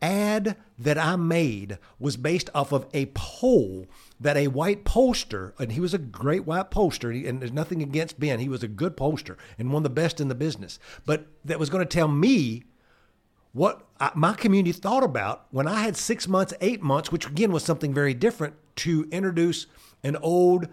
ad 0.00 0.56
that 0.78 0.98
I 0.98 1.16
made 1.16 1.78
was 1.98 2.16
based 2.16 2.48
off 2.54 2.72
of 2.72 2.86
a 2.94 3.06
poll 3.14 3.86
that 4.18 4.36
a 4.38 4.48
white 4.48 4.84
pollster, 4.84 5.52
and 5.58 5.72
he 5.72 5.80
was 5.80 5.92
a 5.92 5.98
great 5.98 6.46
white 6.46 6.70
pollster, 6.70 7.28
and 7.28 7.40
there's 7.40 7.52
nothing 7.52 7.82
against 7.82 8.18
Ben, 8.18 8.40
he 8.40 8.48
was 8.48 8.62
a 8.62 8.68
good 8.68 8.96
pollster 8.96 9.36
and 9.58 9.72
one 9.72 9.80
of 9.80 9.84
the 9.84 9.90
best 9.90 10.22
in 10.22 10.28
the 10.28 10.34
business, 10.34 10.78
but 11.04 11.26
that 11.44 11.58
was 11.58 11.68
going 11.68 11.86
to 11.86 11.94
tell 11.94 12.08
me 12.08 12.64
what 13.56 13.86
my 14.14 14.34
community 14.34 14.72
thought 14.72 15.02
about 15.02 15.46
when 15.50 15.66
I 15.66 15.80
had 15.80 15.96
six 15.96 16.28
months, 16.28 16.52
eight 16.60 16.82
months, 16.82 17.10
which 17.10 17.26
again 17.26 17.52
was 17.52 17.64
something 17.64 17.94
very 17.94 18.12
different, 18.12 18.54
to 18.76 19.08
introduce 19.10 19.66
an 20.04 20.16
old 20.16 20.68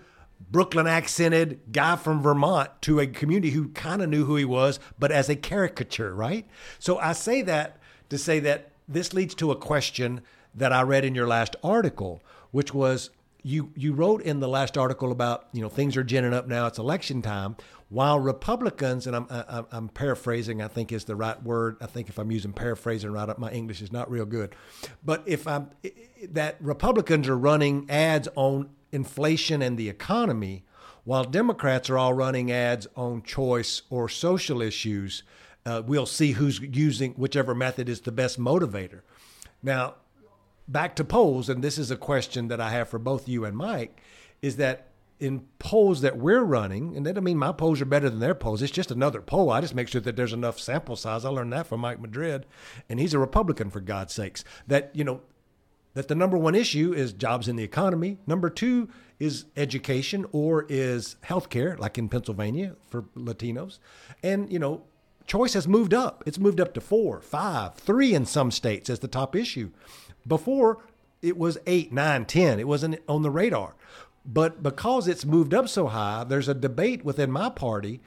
Brooklyn 0.51 0.85
accented 0.85 1.61
guy 1.71 1.95
from 1.95 2.21
Vermont 2.21 2.69
to 2.81 2.99
a 2.99 3.07
community 3.07 3.51
who 3.51 3.69
kind 3.69 4.01
of 4.01 4.09
knew 4.09 4.25
who 4.25 4.35
he 4.35 4.43
was, 4.43 4.81
but 4.99 5.13
as 5.13 5.29
a 5.29 5.37
caricature, 5.37 6.13
right? 6.13 6.45
So 6.77 6.97
I 6.97 7.13
say 7.13 7.41
that 7.43 7.77
to 8.09 8.17
say 8.17 8.41
that 8.41 8.73
this 8.85 9.13
leads 9.13 9.33
to 9.35 9.51
a 9.51 9.55
question 9.55 10.19
that 10.53 10.73
I 10.73 10.81
read 10.81 11.05
in 11.05 11.15
your 11.15 11.27
last 11.27 11.55
article, 11.63 12.21
which 12.51 12.73
was 12.73 13.11
you 13.43 13.71
you 13.75 13.93
wrote 13.93 14.21
in 14.21 14.39
the 14.39 14.47
last 14.47 14.77
article 14.77 15.11
about 15.11 15.47
you 15.51 15.61
know 15.61 15.69
things 15.69 15.95
are 15.97 16.03
ginning 16.03 16.33
up 16.33 16.47
now. 16.47 16.65
It's 16.65 16.79
election 16.79 17.21
time. 17.21 17.55
While 17.89 18.19
Republicans 18.19 19.05
and 19.05 19.15
I'm 19.15 19.27
I'm, 19.29 19.65
I'm 19.71 19.89
paraphrasing, 19.89 20.61
I 20.61 20.67
think 20.67 20.91
is 20.91 21.03
the 21.05 21.15
right 21.15 21.41
word. 21.43 21.77
I 21.81 21.85
think 21.85 22.09
if 22.09 22.17
I'm 22.17 22.31
using 22.31 22.53
paraphrasing 22.53 23.11
right, 23.11 23.29
up, 23.29 23.37
my 23.37 23.51
English 23.51 23.81
is 23.81 23.91
not 23.91 24.09
real 24.09 24.25
good. 24.25 24.55
But 25.03 25.23
if 25.25 25.47
I'm 25.47 25.69
that 26.29 26.57
Republicans 26.59 27.27
are 27.27 27.37
running 27.37 27.89
ads 27.89 28.27
on 28.35 28.69
inflation 28.91 29.61
and 29.61 29.77
the 29.77 29.89
economy, 29.89 30.63
while 31.03 31.23
Democrats 31.23 31.89
are 31.89 31.97
all 31.97 32.13
running 32.13 32.51
ads 32.51 32.87
on 32.95 33.21
choice 33.23 33.81
or 33.89 34.07
social 34.07 34.61
issues. 34.61 35.23
Uh, 35.65 35.81
we'll 35.85 36.05
see 36.05 36.33
who's 36.33 36.59
using 36.59 37.13
whichever 37.13 37.55
method 37.55 37.87
is 37.87 38.01
the 38.01 38.11
best 38.11 38.37
motivator. 38.37 38.99
Now, 39.61 39.95
back 40.67 40.95
to 40.95 41.03
polls, 41.03 41.49
and 41.49 41.63
this 41.63 41.77
is 41.77 41.91
a 41.91 41.97
question 41.97 42.47
that 42.47 42.61
I 42.61 42.71
have 42.71 42.89
for 42.89 42.99
both 42.99 43.27
you 43.27 43.45
and 43.45 43.55
Mike, 43.55 44.01
is 44.41 44.57
that 44.57 44.89
in 45.19 45.41
polls 45.59 46.01
that 46.01 46.17
we're 46.17 46.43
running, 46.43 46.97
and 46.97 47.05
that 47.05 47.13
doesn't 47.13 47.23
mean 47.23 47.37
my 47.37 47.51
polls 47.51 47.79
are 47.79 47.85
better 47.85 48.09
than 48.09 48.19
their 48.19 48.35
polls. 48.35 48.61
It's 48.61 48.71
just 48.71 48.91
another 48.91 49.21
poll. 49.21 49.51
I 49.51 49.61
just 49.61 49.75
make 49.75 49.87
sure 49.87 50.01
that 50.01 50.15
there's 50.15 50.33
enough 50.33 50.59
sample 50.59 50.95
size. 50.95 51.23
I 51.23 51.29
learned 51.29 51.53
that 51.53 51.67
from 51.67 51.79
Mike 51.79 52.01
Madrid, 52.01 52.45
and 52.89 52.99
he's 52.99 53.13
a 53.13 53.19
Republican 53.19 53.69
for 53.69 53.79
God's 53.79 54.13
sakes. 54.13 54.43
That 54.67 54.91
you 54.93 55.03
know, 55.03 55.21
that 55.93 56.07
the 56.07 56.15
number 56.15 56.37
one 56.37 56.55
issue 56.55 56.93
is 56.93 57.13
jobs 57.13 57.47
in 57.47 57.55
the 57.55 57.63
economy. 57.63 58.17
Number 58.27 58.49
two 58.49 58.89
is 59.19 59.45
education 59.55 60.25
or 60.31 60.65
is 60.67 61.15
healthcare, 61.25 61.79
like 61.79 61.97
in 61.97 62.09
Pennsylvania 62.09 62.75
for 62.89 63.03
Latinos, 63.15 63.79
and 64.23 64.51
you 64.51 64.59
know, 64.59 64.83
choice 65.25 65.53
has 65.53 65.67
moved 65.67 65.93
up. 65.93 66.23
It's 66.25 66.39
moved 66.39 66.59
up 66.59 66.73
to 66.73 66.81
four, 66.81 67.21
five, 67.21 67.75
three 67.75 68.13
in 68.13 68.25
some 68.25 68.51
states 68.51 68.89
as 68.89 68.99
the 68.99 69.07
top 69.07 69.35
issue. 69.35 69.71
Before, 70.27 70.83
it 71.21 71.37
was 71.37 71.57
eight, 71.67 71.91
nine, 71.91 72.25
ten. 72.25 72.59
It 72.59 72.67
wasn't 72.67 72.99
on 73.07 73.21
the 73.21 73.31
radar. 73.31 73.75
But 74.25 74.63
because 74.63 75.07
it's 75.07 75.25
moved 75.25 75.53
up 75.53 75.67
so 75.67 75.87
high, 75.87 76.23
there's 76.23 76.47
a 76.47 76.53
debate 76.53 77.03
within 77.03 77.31
my 77.31 77.49
party. 77.49 78.01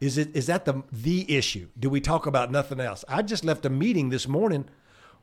Is 0.00 0.16
it 0.16 0.34
is 0.34 0.46
that 0.46 0.64
the 0.64 0.82
the 0.92 1.30
issue? 1.36 1.68
Do 1.78 1.90
we 1.90 2.00
talk 2.00 2.26
about 2.26 2.50
nothing 2.50 2.80
else? 2.80 3.04
I 3.08 3.22
just 3.22 3.44
left 3.44 3.66
a 3.66 3.70
meeting 3.70 4.10
this 4.10 4.28
morning 4.28 4.68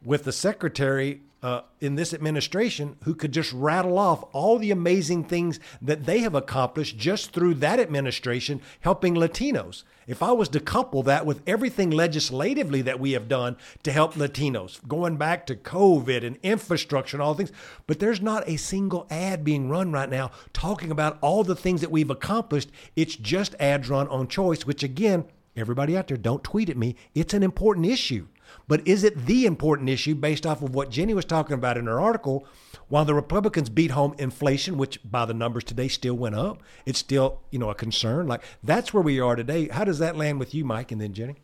with 0.04 0.24
the 0.24 0.32
secretary 0.32 1.22
uh, 1.46 1.62
in 1.80 1.94
this 1.94 2.12
administration 2.12 2.96
who 3.04 3.14
could 3.14 3.32
just 3.32 3.54
rattle 3.54 4.00
off 4.00 4.24
all 4.34 4.58
the 4.58 4.72
amazing 4.72 5.24
things 5.24 5.60
that 5.80 6.08
they 6.08 6.22
have 6.22 6.34
accomplished 6.34 6.98
just 6.98 7.34
through 7.34 7.54
that 7.54 7.80
administration 7.80 8.60
helping 8.80 9.14
Latinos. 9.14 9.84
If 10.08 10.24
I 10.24 10.32
was 10.32 10.50
to 10.50 10.60
couple 10.60 11.04
that 11.04 11.24
with 11.24 11.44
everything 11.46 11.92
legislatively 11.92 12.82
that 12.82 13.00
we 13.00 13.12
have 13.12 13.28
done 13.28 13.58
to 13.84 13.92
help 13.92 14.16
Latinos, 14.16 14.80
going 14.88 15.18
back 15.18 15.46
to 15.46 15.56
COVID 15.56 16.26
and 16.26 16.40
infrastructure 16.42 17.18
and 17.18 17.22
all 17.22 17.36
things, 17.36 17.52
but 17.86 18.00
there's 18.00 18.22
not 18.22 18.50
a 18.50 18.58
single 18.58 19.06
ad 19.12 19.44
being 19.44 19.70
run 19.70 19.92
right 19.92 20.10
now 20.10 20.32
talking 20.52 20.90
about 20.90 21.20
all 21.22 21.44
the 21.44 21.56
things 21.56 21.82
that 21.82 21.92
we've 21.92 22.10
accomplished. 22.10 22.72
It's 22.96 23.16
just 23.16 23.54
ads 23.60 23.88
run 23.88 24.08
on 24.08 24.28
choice, 24.28 24.66
which 24.66 24.82
again, 24.82 25.26
everybody 25.56 25.96
out 25.96 26.08
there, 26.08 26.18
don't 26.18 26.44
tweet 26.44 26.72
at 26.72 26.78
me. 26.78 26.96
It's 27.14 27.36
an 27.36 27.44
important 27.44 27.86
issue. 27.86 28.26
But 28.68 28.88
is 28.88 29.04
it 29.04 29.26
the 29.26 29.46
important 29.46 29.90
issue 29.90 30.16
based 30.16 30.46
off 30.46 30.62
of 30.62 30.74
what 30.74 30.90
Jenny 30.90 31.14
was 31.14 31.26
talking 31.26 31.54
about 31.54 31.78
in 31.78 31.86
her 31.86 32.00
article? 32.00 32.48
While 32.88 33.06
the 33.06 33.14
Republicans 33.14 33.70
beat 33.70 33.92
home 33.92 34.16
inflation, 34.18 34.78
which 34.78 35.00
by 35.04 35.26
the 35.26 35.34
numbers 35.34 35.64
today 35.64 35.88
still 35.88 36.16
went 36.16 36.36
up, 36.36 36.62
it's 36.86 37.00
still, 37.00 37.42
you 37.52 37.60
know, 37.60 37.70
a 37.70 37.76
concern. 37.76 38.28
Like 38.28 38.44
that's 38.64 38.94
where 38.94 39.04
we 39.04 39.20
are 39.20 39.36
today. 39.36 39.68
How 39.68 39.84
does 39.84 40.00
that 40.00 40.16
land 40.16 40.40
with 40.40 40.54
you, 40.54 40.66
Mike, 40.66 40.92
and 40.92 41.02
then 41.02 41.14
Jenny? 41.14 41.36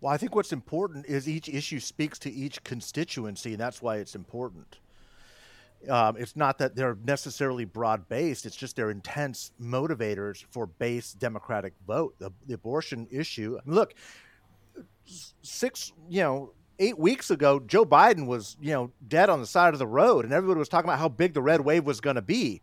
Well, 0.00 0.12
I 0.12 0.16
think 0.16 0.34
what's 0.34 0.52
important 0.52 1.06
is 1.06 1.28
each 1.28 1.48
issue 1.48 1.80
speaks 1.80 2.18
to 2.20 2.30
each 2.30 2.62
constituency, 2.62 3.52
and 3.52 3.60
that's 3.60 3.82
why 3.82 3.96
it's 3.96 4.14
important. 4.14 4.78
Um, 5.88 6.16
it's 6.16 6.36
not 6.36 6.58
that 6.58 6.74
they're 6.74 6.98
necessarily 7.04 7.64
broad 7.64 8.08
based, 8.08 8.46
it's 8.46 8.56
just 8.56 8.76
they're 8.76 8.90
intense 8.90 9.52
motivators 9.60 10.44
for 10.50 10.66
base 10.66 11.12
Democratic 11.12 11.74
vote. 11.86 12.14
The, 12.18 12.30
the 12.46 12.54
abortion 12.54 13.06
issue. 13.10 13.58
I 13.60 13.68
mean, 13.68 13.76
look, 13.76 13.94
six, 15.42 15.92
you 16.08 16.22
know, 16.22 16.52
eight 16.78 16.98
weeks 16.98 17.30
ago, 17.30 17.60
Joe 17.60 17.84
Biden 17.84 18.26
was, 18.26 18.56
you 18.60 18.72
know, 18.72 18.92
dead 19.08 19.28
on 19.28 19.40
the 19.40 19.46
side 19.46 19.72
of 19.72 19.78
the 19.78 19.86
road, 19.86 20.24
and 20.24 20.32
everybody 20.32 20.58
was 20.58 20.68
talking 20.68 20.88
about 20.88 20.98
how 20.98 21.08
big 21.08 21.34
the 21.34 21.42
red 21.42 21.60
wave 21.60 21.84
was 21.84 22.00
going 22.00 22.16
to 22.16 22.22
be. 22.22 22.60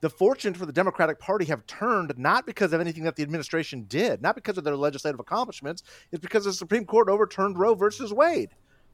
The 0.00 0.10
fortunes 0.10 0.58
for 0.58 0.66
the 0.66 0.72
Democratic 0.72 1.18
Party 1.18 1.46
have 1.46 1.66
turned 1.66 2.12
not 2.18 2.44
because 2.46 2.72
of 2.72 2.80
anything 2.80 3.04
that 3.04 3.16
the 3.16 3.22
administration 3.22 3.84
did, 3.88 4.20
not 4.20 4.34
because 4.34 4.58
of 4.58 4.64
their 4.64 4.76
legislative 4.76 5.20
accomplishments. 5.20 5.82
It's 6.12 6.20
because 6.20 6.44
the 6.44 6.52
Supreme 6.52 6.84
Court 6.84 7.08
overturned 7.08 7.58
Roe 7.58 7.74
versus 7.74 8.12
Wade. 8.12 8.50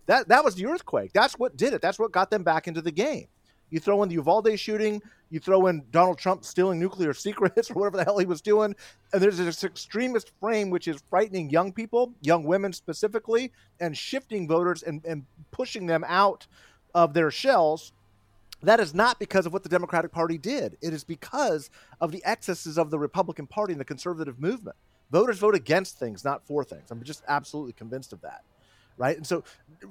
That 0.06 0.28
that 0.28 0.44
was 0.44 0.54
the 0.54 0.66
earthquake. 0.66 1.12
That's 1.12 1.34
what 1.34 1.56
did 1.56 1.72
it. 1.72 1.82
That's 1.82 1.98
what 1.98 2.12
got 2.12 2.30
them 2.30 2.44
back 2.44 2.68
into 2.68 2.80
the 2.80 2.92
game. 2.92 3.26
You 3.70 3.80
throw 3.80 4.02
in 4.02 4.08
the 4.08 4.16
Uvalde 4.16 4.58
shooting, 4.58 5.00
you 5.30 5.38
throw 5.38 5.68
in 5.68 5.84
Donald 5.92 6.18
Trump 6.18 6.44
stealing 6.44 6.78
nuclear 6.78 7.14
secrets 7.14 7.70
or 7.70 7.74
whatever 7.74 7.96
the 7.96 8.04
hell 8.04 8.18
he 8.18 8.26
was 8.26 8.40
doing, 8.40 8.74
and 9.12 9.22
there's 9.22 9.38
this 9.38 9.64
extremist 9.64 10.32
frame 10.40 10.70
which 10.70 10.88
is 10.88 11.02
frightening 11.08 11.50
young 11.50 11.72
people, 11.72 12.12
young 12.20 12.44
women 12.44 12.72
specifically, 12.72 13.52
and 13.80 13.96
shifting 13.96 14.46
voters 14.46 14.82
and, 14.82 15.04
and 15.04 15.24
pushing 15.50 15.86
them 15.86 16.04
out 16.06 16.46
of 16.94 17.14
their 17.14 17.30
shells. 17.30 17.92
That 18.62 18.80
is 18.80 18.94
not 18.94 19.18
because 19.18 19.46
of 19.46 19.52
what 19.52 19.62
the 19.62 19.68
Democratic 19.70 20.12
Party 20.12 20.36
did. 20.36 20.76
It 20.82 20.92
is 20.92 21.02
because 21.02 21.70
of 22.00 22.12
the 22.12 22.22
excesses 22.24 22.76
of 22.76 22.90
the 22.90 22.98
Republican 22.98 23.46
Party 23.46 23.72
and 23.72 23.80
the 23.80 23.86
conservative 23.86 24.38
movement. 24.38 24.76
Voters 25.10 25.38
vote 25.38 25.54
against 25.54 25.98
things, 25.98 26.24
not 26.24 26.46
for 26.46 26.62
things. 26.62 26.90
I'm 26.90 27.02
just 27.02 27.22
absolutely 27.26 27.72
convinced 27.72 28.12
of 28.12 28.20
that 28.20 28.42
right? 29.00 29.16
And 29.16 29.26
so 29.26 29.42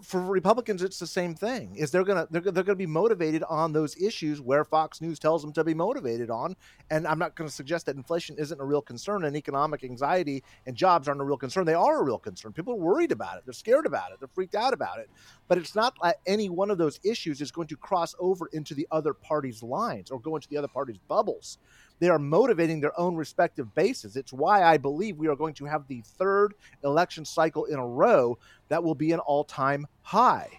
for 0.03 0.21
Republicans, 0.21 0.83
it's 0.83 0.99
the 0.99 1.07
same 1.07 1.33
thing. 1.33 1.75
Is 1.75 1.89
they're 1.89 2.03
gonna 2.03 2.27
they're, 2.29 2.41
they're 2.41 2.63
gonna 2.63 2.75
be 2.75 2.85
motivated 2.85 3.43
on 3.49 3.73
those 3.73 3.97
issues 3.97 4.39
where 4.39 4.63
Fox 4.63 5.01
News 5.01 5.17
tells 5.17 5.41
them 5.41 5.51
to 5.53 5.63
be 5.63 5.73
motivated 5.73 6.29
on. 6.29 6.55
And 6.91 7.07
I'm 7.07 7.17
not 7.17 7.35
going 7.35 7.49
to 7.49 7.53
suggest 7.53 7.87
that 7.87 7.95
inflation 7.95 8.35
isn't 8.37 8.61
a 8.61 8.63
real 8.63 8.83
concern 8.83 9.25
and 9.25 9.35
economic 9.35 9.83
anxiety 9.83 10.43
and 10.67 10.75
jobs 10.75 11.07
aren't 11.07 11.21
a 11.21 11.23
real 11.23 11.37
concern. 11.37 11.65
They 11.65 11.73
are 11.73 12.01
a 12.01 12.03
real 12.03 12.19
concern. 12.19 12.53
People 12.53 12.73
are 12.73 12.77
worried 12.77 13.11
about 13.11 13.37
it. 13.37 13.45
They're 13.45 13.53
scared 13.53 13.87
about 13.87 14.11
it. 14.11 14.19
They're 14.19 14.27
freaked 14.27 14.55
out 14.55 14.73
about 14.73 14.99
it. 14.99 15.09
But 15.47 15.57
it's 15.57 15.73
not 15.73 15.95
like 16.01 16.17
any 16.27 16.49
one 16.49 16.69
of 16.69 16.77
those 16.77 16.99
issues 17.03 17.41
is 17.41 17.51
going 17.51 17.67
to 17.69 17.75
cross 17.75 18.13
over 18.19 18.47
into 18.53 18.75
the 18.75 18.87
other 18.91 19.15
party's 19.15 19.63
lines 19.63 20.11
or 20.11 20.19
go 20.19 20.35
into 20.35 20.47
the 20.49 20.57
other 20.57 20.67
party's 20.67 20.99
bubbles. 21.07 21.57
They 21.99 22.09
are 22.09 22.19
motivating 22.19 22.79
their 22.79 22.97
own 22.99 23.15
respective 23.15 23.73
bases. 23.75 24.15
It's 24.15 24.33
why 24.33 24.63
I 24.63 24.77
believe 24.77 25.17
we 25.17 25.27
are 25.27 25.35
going 25.35 25.53
to 25.55 25.65
have 25.65 25.87
the 25.87 26.01
third 26.17 26.53
election 26.83 27.25
cycle 27.25 27.65
in 27.65 27.77
a 27.77 27.85
row 27.85 28.37
that 28.69 28.83
will 28.83 28.95
be 28.95 29.11
an 29.11 29.19
all 29.19 29.43
time 29.43 29.85
high. 30.01 30.49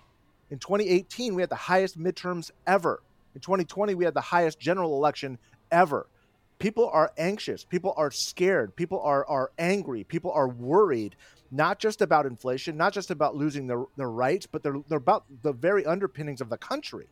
In 0.51 0.59
2018, 0.59 1.35
we 1.35 1.43
had 1.43 1.51
the 1.51 1.57
highest 1.57 1.99
midterms 1.99 2.51
ever. 2.67 3.03
In 3.35 3.41
2020, 3.41 3.95
we 3.95 4.05
had 4.05 4.15
the 4.15 4.21
highest 4.21 4.61
general 4.61 4.97
election 4.97 5.39
ever. 5.71 6.07
People 6.59 6.91
are 6.93 7.13
anxious. 7.17 7.65
People 7.65 7.95
are 7.97 8.11
scared. 8.11 8.77
People 8.77 9.01
are, 9.01 9.27
are 9.27 9.51
angry. 9.59 10.05
People 10.05 10.33
are 10.33 10.49
worried, 10.49 11.17
not 11.51 11.79
just 11.79 12.03
about 12.03 12.27
inflation, 12.27 12.77
not 12.77 12.93
just 12.93 13.11
about 13.11 13.35
losing 13.35 13.67
their, 13.67 13.85
their 13.97 14.11
rights, 14.11 14.47
but 14.47 14.63
they're, 14.63 14.77
they're 14.89 14.99
about 14.99 15.25
the 15.43 15.53
very 15.53 15.87
underpinnings 15.87 16.43
of 16.43 16.51
the 16.51 16.59
country 16.59 17.07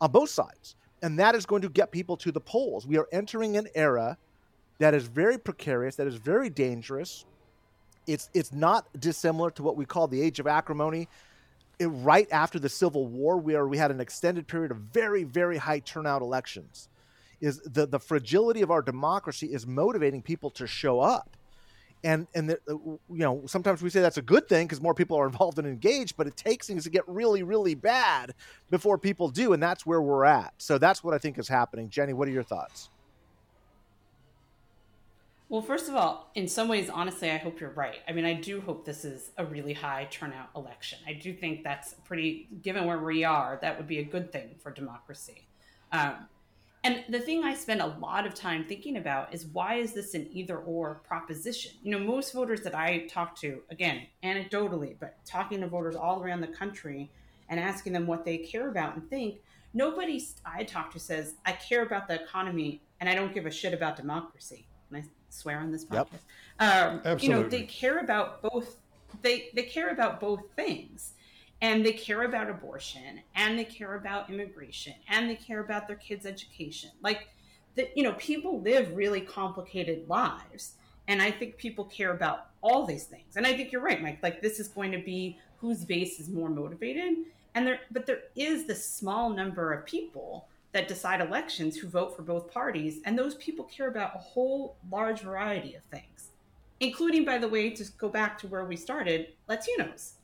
on 0.00 0.12
both 0.12 0.30
sides. 0.30 0.76
And 1.04 1.18
that 1.18 1.34
is 1.34 1.44
going 1.44 1.60
to 1.60 1.68
get 1.68 1.90
people 1.90 2.16
to 2.16 2.32
the 2.32 2.40
polls. 2.40 2.86
We 2.86 2.96
are 2.96 3.06
entering 3.12 3.58
an 3.58 3.68
era 3.74 4.16
that 4.78 4.94
is 4.94 5.04
very 5.04 5.36
precarious, 5.36 5.96
that 5.96 6.06
is 6.06 6.14
very 6.14 6.48
dangerous. 6.48 7.26
It's 8.06 8.30
it's 8.32 8.52
not 8.52 8.86
dissimilar 8.98 9.50
to 9.50 9.62
what 9.62 9.76
we 9.76 9.84
call 9.84 10.08
the 10.08 10.22
age 10.22 10.40
of 10.40 10.46
acrimony. 10.46 11.08
It, 11.78 11.88
right 11.88 12.26
after 12.32 12.58
the 12.58 12.70
Civil 12.70 13.06
War, 13.06 13.36
where 13.36 13.68
we 13.68 13.76
had 13.76 13.90
an 13.90 14.00
extended 14.00 14.48
period 14.48 14.70
of 14.70 14.78
very, 14.78 15.24
very 15.24 15.58
high 15.58 15.80
turnout 15.80 16.22
elections, 16.22 16.88
is 17.38 17.60
the, 17.60 17.84
the 17.84 18.00
fragility 18.00 18.62
of 18.62 18.70
our 18.70 18.80
democracy 18.80 19.48
is 19.48 19.66
motivating 19.66 20.22
people 20.22 20.48
to 20.52 20.66
show 20.66 21.00
up 21.00 21.36
and 22.04 22.28
and 22.34 22.50
the, 22.50 22.58
you 22.68 23.00
know 23.08 23.42
sometimes 23.46 23.82
we 23.82 23.90
say 23.90 24.00
that's 24.00 24.18
a 24.18 24.22
good 24.22 24.46
thing 24.48 24.66
because 24.66 24.80
more 24.80 24.94
people 24.94 25.18
are 25.18 25.26
involved 25.26 25.58
and 25.58 25.66
engaged 25.66 26.16
but 26.16 26.26
it 26.26 26.36
takes 26.36 26.66
things 26.66 26.84
to 26.84 26.90
get 26.90 27.02
really 27.08 27.42
really 27.42 27.74
bad 27.74 28.34
before 28.70 28.98
people 28.98 29.28
do 29.28 29.52
and 29.54 29.62
that's 29.62 29.84
where 29.84 30.00
we're 30.00 30.24
at. 30.24 30.52
So 30.58 30.78
that's 30.78 31.02
what 31.02 31.14
i 31.14 31.18
think 31.18 31.38
is 31.38 31.48
happening. 31.48 31.88
Jenny 31.88 32.12
what 32.12 32.28
are 32.28 32.32
your 32.32 32.44
thoughts? 32.44 32.90
Well 35.48 35.62
first 35.62 35.88
of 35.88 35.94
all 35.96 36.30
in 36.34 36.46
some 36.46 36.68
ways 36.68 36.90
honestly 36.90 37.30
i 37.30 37.38
hope 37.38 37.58
you're 37.58 37.70
right. 37.70 38.00
I 38.06 38.12
mean 38.12 38.26
i 38.26 38.34
do 38.34 38.60
hope 38.60 38.84
this 38.84 39.04
is 39.04 39.30
a 39.38 39.44
really 39.44 39.72
high 39.72 40.06
turnout 40.10 40.50
election. 40.54 40.98
I 41.06 41.14
do 41.14 41.32
think 41.32 41.64
that's 41.64 41.94
pretty 42.04 42.48
given 42.62 42.84
where 42.84 42.98
we 42.98 43.24
are 43.24 43.58
that 43.62 43.78
would 43.78 43.88
be 43.88 43.98
a 43.98 44.04
good 44.04 44.30
thing 44.30 44.56
for 44.62 44.70
democracy. 44.70 45.46
Um, 45.90 46.28
and 46.84 47.02
the 47.08 47.18
thing 47.18 47.42
I 47.42 47.54
spend 47.54 47.80
a 47.80 47.96
lot 47.98 48.26
of 48.26 48.34
time 48.34 48.66
thinking 48.66 48.98
about 48.98 49.32
is 49.32 49.46
why 49.46 49.76
is 49.76 49.94
this 49.94 50.12
an 50.12 50.28
either 50.30 50.58
or 50.58 50.96
proposition? 51.06 51.72
You 51.82 51.92
know, 51.92 51.98
most 51.98 52.34
voters 52.34 52.60
that 52.60 52.74
I 52.74 53.06
talk 53.10 53.34
to, 53.40 53.62
again, 53.70 54.02
anecdotally, 54.22 54.94
but 55.00 55.16
talking 55.24 55.62
to 55.62 55.66
voters 55.66 55.96
all 55.96 56.22
around 56.22 56.42
the 56.42 56.48
country 56.48 57.10
and 57.48 57.58
asking 57.58 57.94
them 57.94 58.06
what 58.06 58.26
they 58.26 58.36
care 58.36 58.68
about 58.68 58.96
and 58.96 59.08
think, 59.08 59.36
nobody 59.72 60.22
I 60.44 60.64
talk 60.64 60.92
to 60.92 61.00
says, 61.00 61.34
I 61.46 61.52
care 61.52 61.82
about 61.82 62.06
the 62.06 62.22
economy 62.22 62.82
and 63.00 63.08
I 63.08 63.14
don't 63.14 63.32
give 63.32 63.46
a 63.46 63.50
shit 63.50 63.72
about 63.72 63.96
democracy. 63.96 64.66
Can 64.88 64.98
I 64.98 65.04
swear 65.30 65.60
on 65.60 65.72
this 65.72 65.86
podcast? 65.86 66.08
Yep. 66.60 66.60
Um, 66.60 67.00
Absolutely. 67.04 67.26
You 67.26 67.34
know, 67.34 67.48
they 67.48 67.62
care 67.62 67.98
about 67.98 68.42
both. 68.42 68.76
They 69.22 69.48
they 69.54 69.62
care 69.62 69.90
about 69.90 70.20
both 70.20 70.42
things. 70.54 71.14
And 71.64 71.84
they 71.84 71.94
care 71.94 72.24
about 72.24 72.50
abortion 72.50 73.22
and 73.34 73.58
they 73.58 73.64
care 73.64 73.94
about 73.94 74.28
immigration 74.28 74.92
and 75.08 75.30
they 75.30 75.34
care 75.34 75.60
about 75.60 75.88
their 75.88 75.96
kids' 75.96 76.26
education. 76.26 76.90
Like 77.00 77.28
that, 77.74 77.96
you 77.96 78.02
know, 78.02 78.12
people 78.18 78.60
live 78.60 78.94
really 78.94 79.22
complicated 79.22 80.06
lives. 80.06 80.74
And 81.08 81.22
I 81.22 81.30
think 81.30 81.56
people 81.56 81.86
care 81.86 82.12
about 82.12 82.48
all 82.60 82.84
these 82.84 83.04
things. 83.04 83.36
And 83.36 83.46
I 83.46 83.56
think 83.56 83.72
you're 83.72 83.80
right, 83.80 84.02
Mike. 84.02 84.18
Like 84.22 84.42
this 84.42 84.60
is 84.60 84.68
going 84.68 84.92
to 84.92 84.98
be 84.98 85.38
whose 85.56 85.86
base 85.86 86.20
is 86.20 86.28
more 86.28 86.50
motivated. 86.50 87.14
And 87.54 87.66
there 87.66 87.80
but 87.90 88.04
there 88.04 88.24
is 88.36 88.66
this 88.66 88.86
small 88.86 89.30
number 89.30 89.72
of 89.72 89.86
people 89.86 90.48
that 90.72 90.86
decide 90.86 91.22
elections 91.22 91.78
who 91.78 91.88
vote 91.88 92.14
for 92.14 92.20
both 92.20 92.52
parties. 92.52 93.00
And 93.06 93.18
those 93.18 93.36
people 93.36 93.64
care 93.64 93.88
about 93.88 94.14
a 94.14 94.18
whole 94.18 94.76
large 94.90 95.22
variety 95.22 95.76
of 95.76 95.82
things, 95.84 96.28
including, 96.80 97.24
by 97.24 97.38
the 97.38 97.48
way, 97.48 97.70
to 97.70 97.84
go 97.96 98.10
back 98.10 98.36
to 98.40 98.48
where 98.48 98.66
we 98.66 98.76
started, 98.76 99.28
Latinos. 99.48 100.16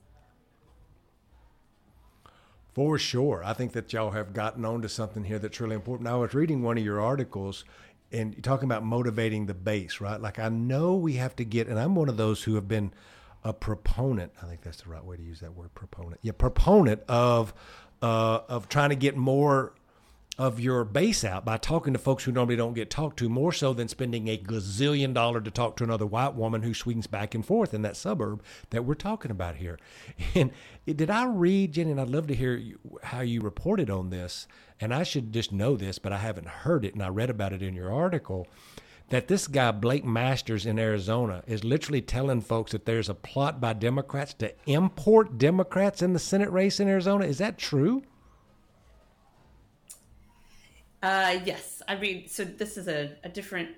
For 2.73 2.99
sure. 2.99 3.43
I 3.45 3.53
think 3.53 3.73
that 3.73 3.93
y'all 3.93 4.12
have 4.12 4.33
gotten 4.33 4.64
on 4.64 4.83
to 4.83 4.89
something 4.89 5.25
here 5.25 5.39
that's 5.39 5.61
really 5.61 5.75
important. 5.75 6.09
I 6.09 6.16
was 6.16 6.35
reading 6.35 6.62
one 6.62 6.79
of 6.79 6.85
your 6.85 7.01
articles 7.01 7.64
and 8.12 8.35
you're 8.35 8.43
talking 8.43 8.66
about 8.66 8.85
motivating 8.85 9.47
the 9.47 9.55
base, 9.55 10.01
right? 10.01 10.21
Like 10.21 10.39
I 10.39 10.49
know 10.49 10.95
we 10.97 11.14
have 11.14 11.37
to 11.37 11.45
get, 11.45 11.68
and 11.68 11.79
I'm 11.79 11.95
one 11.95 12.09
of 12.09 12.16
those 12.16 12.43
who 12.45 12.55
have 12.57 12.68
been 12.68 12.93
a 13.45 13.53
proponent. 13.53 14.33
I 14.43 14.47
think 14.47 14.62
that's 14.62 14.83
the 14.83 14.91
right 14.91 15.05
way 15.05 15.16
to 15.16 15.23
use 15.23 15.41
that 15.41 15.55
word, 15.55 15.75
proponent. 15.75 16.21
Yeah, 16.23 16.33
proponent 16.33 17.03
of 17.09 17.55
uh, 18.03 18.41
of 18.49 18.68
trying 18.68 18.91
to 18.91 18.97
get 18.97 19.16
more 19.16 19.75
of 20.39 20.59
your 20.59 20.85
base 20.85 21.22
out 21.22 21.45
by 21.45 21.57
talking 21.57 21.93
to 21.93 21.99
folks 21.99 22.24
who 22.24 22.33
normally 22.33 22.57
don't 22.57 22.74
get 22.74 22.89
talked 22.89 23.18
to 23.18 23.28
more 23.28 23.53
so 23.53 23.72
than 23.74 23.89
spending 23.89 24.28
a 24.28 24.39
gazillion 24.39 25.12
dollar 25.12 25.41
to 25.41 25.51
talk 25.51 25.76
to 25.76 25.85
another 25.85 26.07
white 26.07 26.35
woman 26.35 26.62
who 26.62 26.72
swings 26.72 27.07
back 27.07 27.35
and 27.35 27.45
forth 27.45 27.74
in 27.74 27.83
that 27.83 27.97
suburb 27.97 28.43
that 28.70 28.85
we're 28.85 28.95
talking 28.95 29.31
about 29.31 29.57
here. 29.57 29.78
And 30.35 30.53
did 30.87 31.11
I 31.11 31.26
read, 31.26 31.72
Jenny, 31.72 31.91
and 31.91 32.01
I'd 32.01 32.09
love 32.09 32.26
to 32.28 32.35
hear 32.35 32.62
how 33.03 33.20
you 33.20 33.41
reported 33.41 33.91
on 33.91 34.11
this, 34.11 34.47
and 34.81 34.95
I 34.95 35.03
should 35.03 35.33
just 35.33 35.53
know 35.53 35.76
this, 35.76 35.99
but 35.99 36.12
I 36.12 36.18
haven't 36.18 36.47
heard 36.47 36.85
it, 36.85 36.95
and 36.95 37.03
I 37.03 37.09
read 37.09 37.31
about 37.31 37.53
it 37.53 37.62
in 37.62 37.74
your 37.74 37.93
article, 37.93 38.47
that 39.11 39.28
this 39.28 39.47
guy, 39.47 39.72
Blake 39.72 40.05
Masters 40.05 40.64
in 40.64 40.78
Arizona, 40.78 41.43
is 41.47 41.64
literally 41.64 42.01
telling 42.01 42.41
folks 42.41 42.72
that 42.72 42.87
there's 42.87 43.09
a 43.09 43.14
plot 43.14 43.61
by 43.61 43.72
Democrats 43.72 44.33
to 44.35 44.55
import 44.66 45.37
Democrats 45.37 46.01
in 46.01 46.12
the 46.12 46.18
Senate 46.18 46.51
race 46.51 46.81
in 46.81 46.89
Arizona. 46.89 47.26
Is 47.26 47.39
that 47.39 47.59
true? 47.59 48.03
Uh, 51.03 51.38
yes. 51.44 51.82
I 51.88 51.96
mean, 51.96 52.28
so 52.28 52.44
this 52.44 52.76
is 52.76 52.88
a, 52.88 53.16
a 53.24 53.28
different, 53.28 53.70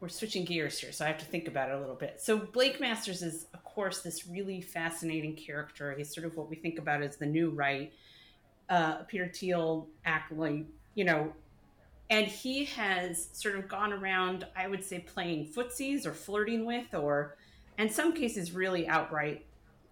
we're 0.00 0.08
switching 0.08 0.44
gears 0.44 0.78
here, 0.78 0.92
so 0.92 1.04
I 1.04 1.08
have 1.08 1.18
to 1.18 1.24
think 1.26 1.48
about 1.48 1.68
it 1.68 1.74
a 1.74 1.78
little 1.80 1.94
bit. 1.94 2.20
So 2.20 2.38
Blake 2.38 2.80
Masters 2.80 3.22
is, 3.22 3.46
of 3.52 3.62
course, 3.64 4.00
this 4.00 4.26
really 4.26 4.60
fascinating 4.60 5.36
character. 5.36 5.94
He's 5.96 6.14
sort 6.14 6.26
of 6.26 6.36
what 6.36 6.48
we 6.48 6.56
think 6.56 6.78
about 6.78 7.02
as 7.02 7.16
the 7.16 7.26
new 7.26 7.50
right, 7.50 7.92
uh, 8.70 9.02
Peter 9.04 9.28
Thiel 9.28 9.88
acolyte, 10.04 10.66
you 10.94 11.04
know, 11.04 11.32
and 12.08 12.26
he 12.26 12.64
has 12.66 13.28
sort 13.32 13.56
of 13.56 13.68
gone 13.68 13.92
around, 13.92 14.46
I 14.56 14.68
would 14.68 14.84
say, 14.84 15.00
playing 15.00 15.52
footsies 15.52 16.06
or 16.06 16.12
flirting 16.12 16.64
with, 16.64 16.94
or 16.94 17.36
in 17.78 17.90
some 17.90 18.12
cases, 18.12 18.52
really 18.52 18.86
outright 18.88 19.44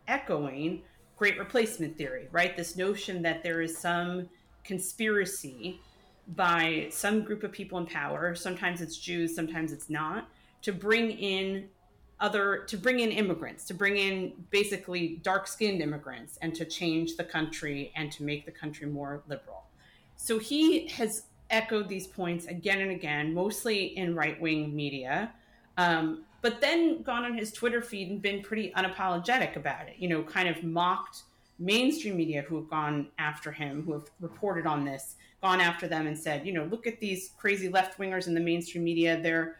echoing 0.08 0.82
great 1.16 1.38
replacement 1.38 1.96
theory, 1.98 2.28
right? 2.30 2.56
This 2.56 2.76
notion 2.76 3.22
that 3.22 3.42
there 3.42 3.60
is 3.60 3.76
some 3.76 4.28
conspiracy 4.64 5.80
by 6.28 6.88
some 6.90 7.22
group 7.22 7.42
of 7.42 7.52
people 7.52 7.78
in 7.78 7.86
power. 7.86 8.34
Sometimes 8.34 8.80
it's 8.80 8.96
jews 8.96 9.34
sometimes 9.34 9.72
it's 9.72 9.90
not 9.90 10.28
to 10.62 10.72
bring 10.72 11.10
in 11.10 11.68
other 12.20 12.64
to 12.68 12.76
bring 12.76 13.00
in 13.00 13.10
immigrants 13.10 13.64
to 13.64 13.74
bring 13.74 13.96
in 13.96 14.32
basically 14.50 15.20
dark 15.22 15.46
skinned 15.46 15.82
immigrants 15.82 16.38
and 16.42 16.54
to 16.54 16.64
change 16.64 17.16
the 17.16 17.24
country 17.24 17.92
and 17.96 18.10
to 18.12 18.22
make 18.22 18.46
the 18.46 18.52
country 18.52 18.86
more 18.86 19.22
liberal. 19.28 19.64
So 20.16 20.38
he 20.38 20.88
has 20.88 21.24
echoed 21.50 21.88
these 21.88 22.06
points 22.06 22.46
again 22.46 22.80
and 22.80 22.90
again 22.90 23.34
mostly 23.34 23.96
in 23.96 24.14
right-wing 24.14 24.74
media 24.74 25.32
um, 25.76 26.24
but 26.40 26.60
then 26.60 27.02
gone 27.02 27.24
on 27.24 27.36
his 27.36 27.52
twitter 27.52 27.82
feed 27.82 28.10
and 28.10 28.22
been 28.22 28.42
pretty 28.42 28.72
unapologetic 28.76 29.54
about 29.56 29.86
it 29.86 29.94
you 29.98 30.08
know 30.08 30.22
kind 30.22 30.48
of 30.48 30.62
mocked 30.64 31.22
mainstream 31.58 32.16
media 32.16 32.42
who 32.42 32.56
have 32.56 32.68
gone 32.68 33.08
after 33.18 33.52
him 33.52 33.82
who 33.84 33.92
have 33.92 34.10
reported 34.20 34.66
on 34.66 34.84
this 34.84 35.16
gone 35.44 35.60
after 35.60 35.86
them 35.86 36.06
and 36.06 36.18
said, 36.18 36.46
you 36.46 36.54
know, 36.54 36.64
look 36.64 36.86
at 36.86 36.98
these 37.00 37.32
crazy 37.36 37.68
left 37.68 37.98
wingers 37.98 38.28
in 38.28 38.32
the 38.32 38.40
mainstream 38.40 38.82
media. 38.82 39.20
They're 39.20 39.58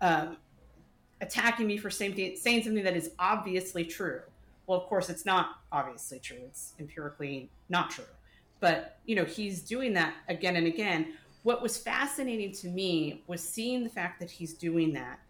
um, 0.00 0.38
attacking 1.20 1.68
me 1.68 1.76
for 1.76 1.88
saying, 1.88 2.36
saying 2.36 2.64
something 2.64 2.82
that 2.82 2.96
is 2.96 3.12
obviously 3.20 3.84
true. 3.84 4.22
Well, 4.66 4.76
of 4.76 4.88
course, 4.88 5.08
it's 5.08 5.24
not 5.24 5.60
obviously 5.70 6.18
true. 6.18 6.38
It's 6.46 6.74
empirically 6.80 7.48
not 7.68 7.90
true. 7.90 8.10
But, 8.58 8.98
you 9.06 9.14
know, 9.14 9.24
he's 9.24 9.62
doing 9.62 9.94
that 9.94 10.14
again 10.28 10.56
and 10.56 10.66
again. 10.66 11.12
What 11.44 11.62
was 11.62 11.78
fascinating 11.78 12.50
to 12.54 12.68
me 12.68 13.22
was 13.28 13.40
seeing 13.40 13.84
the 13.84 13.88
fact 13.88 14.18
that 14.18 14.32
he's 14.32 14.54
doing 14.54 14.92
that 14.94 15.20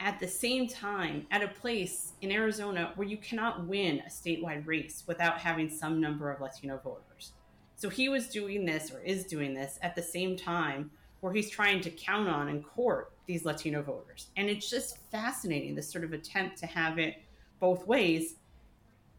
at 0.00 0.18
the 0.20 0.26
same 0.26 0.66
time 0.66 1.26
at 1.30 1.42
a 1.42 1.48
place 1.48 2.12
in 2.22 2.32
Arizona 2.32 2.92
where 2.96 3.06
you 3.06 3.18
cannot 3.18 3.66
win 3.66 4.00
a 4.06 4.08
statewide 4.08 4.66
race 4.66 5.04
without 5.06 5.36
having 5.36 5.68
some 5.68 6.00
number 6.00 6.32
of 6.32 6.40
Latino 6.40 6.80
voters. 6.82 7.32
So 7.76 7.88
he 7.88 8.08
was 8.08 8.28
doing 8.28 8.64
this 8.64 8.90
or 8.92 9.00
is 9.00 9.24
doing 9.24 9.54
this 9.54 9.78
at 9.82 9.94
the 9.94 10.02
same 10.02 10.36
time 10.36 10.90
where 11.20 11.32
he's 11.32 11.50
trying 11.50 11.80
to 11.80 11.90
count 11.90 12.28
on 12.28 12.48
and 12.48 12.64
court 12.64 13.12
these 13.26 13.44
Latino 13.44 13.82
voters. 13.82 14.28
And 14.36 14.48
it's 14.48 14.68
just 14.68 14.98
fascinating, 15.10 15.74
this 15.74 15.90
sort 15.90 16.04
of 16.04 16.12
attempt 16.12 16.58
to 16.58 16.66
have 16.66 16.98
it 16.98 17.16
both 17.60 17.86
ways. 17.86 18.34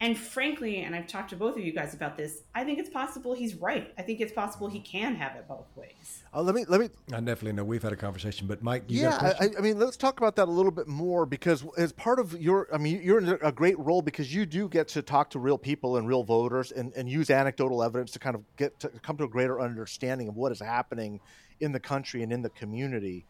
And 0.01 0.17
frankly, 0.17 0.81
and 0.81 0.93
I've 0.93 1.07
talked 1.07 1.29
to 1.29 1.37
both 1.37 1.55
of 1.55 1.63
you 1.63 1.71
guys 1.71 1.93
about 1.93 2.17
this, 2.17 2.43
I 2.53 2.65
think 2.65 2.79
it's 2.79 2.89
possible 2.89 3.33
he's 3.33 3.55
right. 3.55 3.93
I 3.97 4.01
think 4.01 4.19
it's 4.19 4.33
possible 4.33 4.67
he 4.67 4.81
can 4.81 5.15
have 5.15 5.37
it 5.37 5.47
both 5.47 5.67
ways. 5.75 6.23
Uh, 6.33 6.41
let 6.41 6.53
me 6.53 6.65
let 6.67 6.81
me. 6.81 6.89
I 7.13 7.21
definitely 7.21 7.53
know 7.53 7.63
we've 7.63 7.81
had 7.81 7.93
a 7.93 7.95
conversation, 7.95 8.45
but 8.45 8.61
Mike, 8.61 8.83
yeah, 8.87 9.33
I, 9.39 9.51
I, 9.57 9.61
mean, 9.61 9.79
let's 9.79 9.95
talk 9.95 10.19
about 10.19 10.35
that 10.35 10.49
a 10.49 10.51
little 10.51 10.71
bit 10.71 10.87
more 10.87 11.25
because 11.25 11.63
as 11.77 11.93
part 11.93 12.19
of 12.19 12.39
your, 12.41 12.67
I 12.73 12.77
mean, 12.77 13.01
you're 13.01 13.19
in 13.19 13.37
a 13.41 13.53
great 13.53 13.79
role 13.79 14.01
because 14.01 14.33
you 14.33 14.45
do 14.45 14.67
get 14.67 14.89
to 14.89 15.01
talk 15.01 15.29
to 15.29 15.39
real 15.39 15.57
people 15.57 15.95
and 15.95 16.07
real 16.07 16.23
voters 16.23 16.73
and, 16.73 16.91
and 16.97 17.09
use 17.09 17.29
anecdotal 17.29 17.81
evidence 17.81 18.11
to 18.11 18.19
kind 18.19 18.35
of 18.35 18.43
get 18.57 18.77
to 18.81 18.89
come 19.01 19.15
to 19.17 19.23
a 19.23 19.29
greater 19.29 19.61
understanding 19.61 20.27
of 20.27 20.35
what 20.35 20.51
is 20.51 20.59
happening 20.59 21.21
in 21.61 21.71
the 21.71 21.79
country 21.79 22.21
and 22.21 22.33
in 22.33 22.41
the 22.41 22.49
community. 22.49 23.25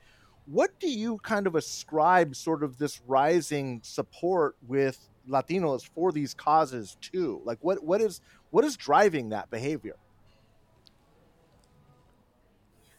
What 0.46 0.80
do 0.80 0.90
you 0.90 1.18
kind 1.20 1.48
of 1.48 1.56
ascribe 1.56 2.36
sort 2.36 2.64
of 2.64 2.78
this 2.78 3.02
rising 3.08 3.82
support 3.84 4.56
with 4.68 5.00
Latinos 5.28 5.88
for 5.96 6.12
these 6.12 6.34
causes 6.34 6.98
too? 7.02 7.42
Like 7.44 7.58
what 7.62 7.84
what 7.84 8.02
is 8.02 8.22
what 8.52 8.64
is 8.64 8.78
driving 8.78 9.30
that 9.30 9.50
behavior? 9.50 9.96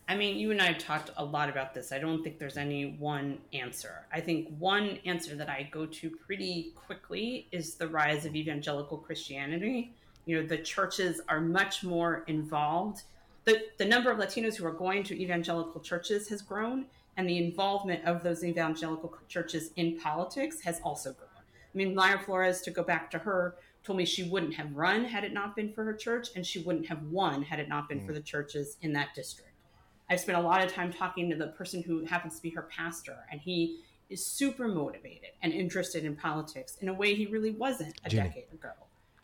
I 0.09 0.17
mean, 0.17 0.39
you 0.39 0.53
and 0.53 0.63
I 0.63 0.67
have 0.67 0.79
talked 0.79 1.11
a 1.17 1.25
lot 1.25 1.49
about 1.49 1.75
this. 1.75 1.91
I 1.91 1.99
don't 1.99 2.23
think 2.23 2.39
there's 2.39 2.57
any 2.57 2.97
one 2.99 3.39
answer. 3.53 4.07
I 4.13 4.21
think 4.21 4.49
one 4.59 5.01
answer 5.05 5.35
that 5.35 5.49
I 5.49 5.69
go 5.73 5.85
to 5.85 6.11
pretty 6.11 6.73
quickly 6.77 7.49
is 7.51 7.75
the 7.75 7.89
rise 7.89 8.25
of 8.25 8.37
evangelical 8.37 8.99
Christianity. 8.99 9.93
You 10.25 10.41
know, 10.41 10.47
the 10.47 10.59
churches 10.59 11.21
are 11.29 11.41
much 11.41 11.83
more 11.83 12.23
involved. 12.29 13.03
The, 13.47 13.63
the 13.79 13.85
number 13.85 14.11
of 14.13 14.19
Latinos 14.19 14.55
who 14.55 14.67
are 14.67 14.73
going 14.73 15.03
to 15.05 15.21
evangelical 15.21 15.81
churches 15.81 16.29
has 16.29 16.41
grown, 16.41 16.87
and 17.17 17.29
the 17.29 17.39
involvement 17.39 18.05
of 18.05 18.23
those 18.23 18.45
evangelical 18.45 19.13
churches 19.29 19.71
in 19.77 19.99
politics 19.99 20.61
has 20.63 20.81
also 20.81 21.13
grown. 21.13 21.29
I 21.37 21.77
mean, 21.77 21.95
Mayra 21.95 22.23
Flores, 22.23 22.63
to 22.63 22.71
go 22.71 22.83
back 22.83 23.11
to 23.11 23.19
her, 23.19 23.57
told 23.85 23.99
me 23.99 24.05
she 24.05 24.25
wouldn't 24.25 24.55
have 24.55 24.73
run 24.75 25.05
had 25.05 25.25
it 25.25 25.33
not 25.33 25.55
been 25.55 25.73
for 25.73 25.85
her 25.85 25.95
church, 25.95 26.29
and 26.35 26.45
she 26.45 26.61
wouldn't 26.61 26.87
have 26.87 27.03
won 27.05 27.43
had 27.43 27.61
it 27.61 27.69
not 27.69 27.89
been 27.89 28.01
mm. 28.01 28.07
for 28.07 28.13
the 28.13 28.21
churches 28.21 28.77
in 28.83 28.93
that 28.95 29.15
district. 29.15 29.51
I've 30.09 30.21
spent 30.21 30.39
a 30.39 30.41
lot 30.41 30.65
of 30.65 30.73
time 30.73 30.93
talking 30.93 31.29
to 31.31 31.37
the 31.37 31.49
person 31.49 31.83
who 31.83 32.05
happens 32.05 32.37
to 32.37 32.43
be 32.43 32.51
her 32.51 32.63
pastor, 32.63 33.17
and 33.31 33.41
he 33.41 33.81
is 34.09 34.25
super 34.25 34.69
motivated 34.69 35.31
and 35.43 35.53
interested 35.53 36.05
in 36.05 36.15
politics 36.15 36.77
in 36.81 36.89
a 36.89 36.95
way 36.95 37.15
he 37.15 37.27
really 37.27 37.51
wasn't 37.51 37.95
a 38.05 38.09
Jenny. 38.09 38.29
decade 38.29 38.53
ago. 38.53 38.71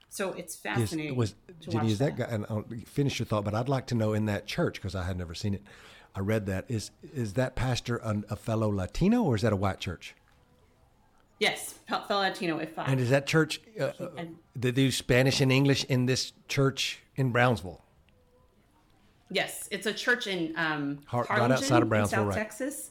So 0.09 0.33
it's 0.33 0.57
fascinating. 0.57 1.13
Is, 1.13 1.17
was 1.17 1.35
Jenny? 1.61 1.93
Is 1.93 1.99
that, 1.99 2.17
that 2.17 2.29
guy? 2.29 2.35
And 2.35 2.47
I'll 2.51 2.65
finish 2.85 3.19
your 3.19 3.27
thought, 3.27 3.45
but 3.45 3.55
I'd 3.55 3.69
like 3.69 3.87
to 3.87 3.95
know 3.95 4.13
in 4.13 4.27
that 4.27 4.47
church 4.47 4.75
because 4.75 4.95
I 4.95 5.05
had 5.05 5.17
never 5.17 5.35
seen 5.35 5.55
it. 5.55 5.63
I 6.15 6.21
read 6.21 6.47
that. 6.47 6.67
Is 6.69 6.91
is 7.15 7.35
that 7.35 7.55
pastor 7.55 7.97
a, 7.99 8.23
a 8.31 8.37
fellow 8.37 8.69
Latino 8.71 9.23
or 9.23 9.35
is 9.35 9.43
that 9.43 9.53
a 9.53 9.57
white 9.57 9.81
church? 9.81 10.15
Yes, 11.39 11.75
fellow 11.89 12.21
Latino. 12.21 12.59
If 12.59 12.79
I, 12.79 12.85
and 12.85 13.01
is 13.01 13.11
that 13.11 13.27
church? 13.27 13.61
Uh, 13.81 13.91
they 14.55 14.71
do 14.71 14.91
Spanish 14.91 15.41
and 15.41 15.51
English 15.51 15.85
in 15.85 16.07
this 16.07 16.33
church 16.49 17.01
in 17.17 17.33
Brownsville. 17.33 17.83
Yes, 19.31 19.67
it's 19.71 19.87
a 19.87 19.93
church 19.93 20.27
in 20.27 20.53
um, 20.57 21.01
Har- 21.07 21.27
right 21.29 21.51
outside 21.51 21.83
of 21.83 21.89
Brownsville, 21.89 22.21
South 22.21 22.29
right. 22.29 22.37
Texas, 22.37 22.91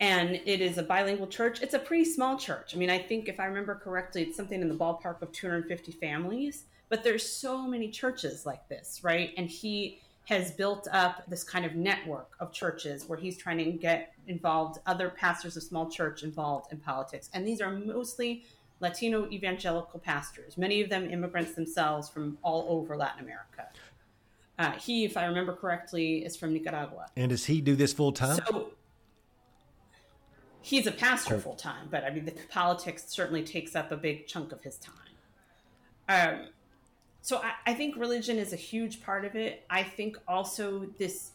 and 0.00 0.40
it 0.44 0.60
is 0.60 0.76
a 0.76 0.82
bilingual 0.82 1.28
church. 1.28 1.62
It's 1.62 1.74
a 1.74 1.78
pretty 1.78 2.04
small 2.04 2.36
church. 2.36 2.74
I 2.74 2.78
mean, 2.78 2.90
I 2.90 2.98
think 2.98 3.28
if 3.28 3.38
I 3.38 3.46
remember 3.46 3.76
correctly, 3.76 4.22
it's 4.22 4.36
something 4.36 4.60
in 4.60 4.68
the 4.68 4.74
ballpark 4.74 5.22
of 5.22 5.30
250 5.32 5.92
families. 5.92 6.64
But 6.90 7.04
there's 7.04 7.24
so 7.24 7.68
many 7.68 7.88
churches 7.88 8.44
like 8.44 8.68
this, 8.68 9.00
right? 9.04 9.32
And 9.36 9.48
he 9.48 10.00
has 10.30 10.50
built 10.52 10.88
up 10.92 11.22
this 11.28 11.44
kind 11.44 11.66
of 11.66 11.74
network 11.74 12.30
of 12.40 12.52
churches 12.52 13.04
where 13.06 13.18
he's 13.18 13.36
trying 13.36 13.58
to 13.58 13.64
get 13.72 14.14
involved 14.26 14.80
other 14.86 15.10
pastors 15.10 15.56
of 15.56 15.62
small 15.62 15.90
church 15.90 16.22
involved 16.22 16.72
in 16.72 16.78
politics 16.78 17.28
and 17.34 17.46
these 17.46 17.60
are 17.60 17.72
mostly 17.72 18.44
Latino 18.80 19.28
evangelical 19.30 20.00
pastors, 20.00 20.56
many 20.56 20.80
of 20.80 20.88
them 20.88 21.10
immigrants 21.10 21.54
themselves 21.54 22.08
from 22.08 22.38
all 22.42 22.66
over 22.68 22.96
Latin 22.96 23.22
America. 23.22 23.68
Uh, 24.58 24.72
he, 24.72 25.04
if 25.04 25.16
I 25.16 25.26
remember 25.26 25.54
correctly, 25.54 26.24
is 26.24 26.36
from 26.36 26.52
Nicaragua. 26.52 27.06
And 27.16 27.30
does 27.30 27.46
he 27.46 27.60
do 27.60 27.76
this 27.76 27.92
full 27.92 28.12
time? 28.12 28.38
So 28.46 28.72
he's 30.62 30.86
a 30.86 30.92
pastor 30.92 31.38
full 31.38 31.54
time, 31.54 31.88
but 31.90 32.04
I 32.04 32.10
mean, 32.10 32.24
the 32.24 32.34
politics 32.50 33.04
certainly 33.08 33.42
takes 33.42 33.76
up 33.76 33.92
a 33.92 33.96
big 33.96 34.26
chunk 34.26 34.52
of 34.52 34.62
his 34.62 34.78
time. 34.78 34.94
Um, 36.08 36.48
so 37.22 37.38
I, 37.38 37.52
I 37.66 37.74
think 37.74 37.96
religion 37.96 38.38
is 38.38 38.52
a 38.52 38.56
huge 38.56 39.02
part 39.02 39.24
of 39.24 39.36
it. 39.36 39.64
I 39.70 39.82
think 39.82 40.16
also 40.26 40.86
this, 40.98 41.32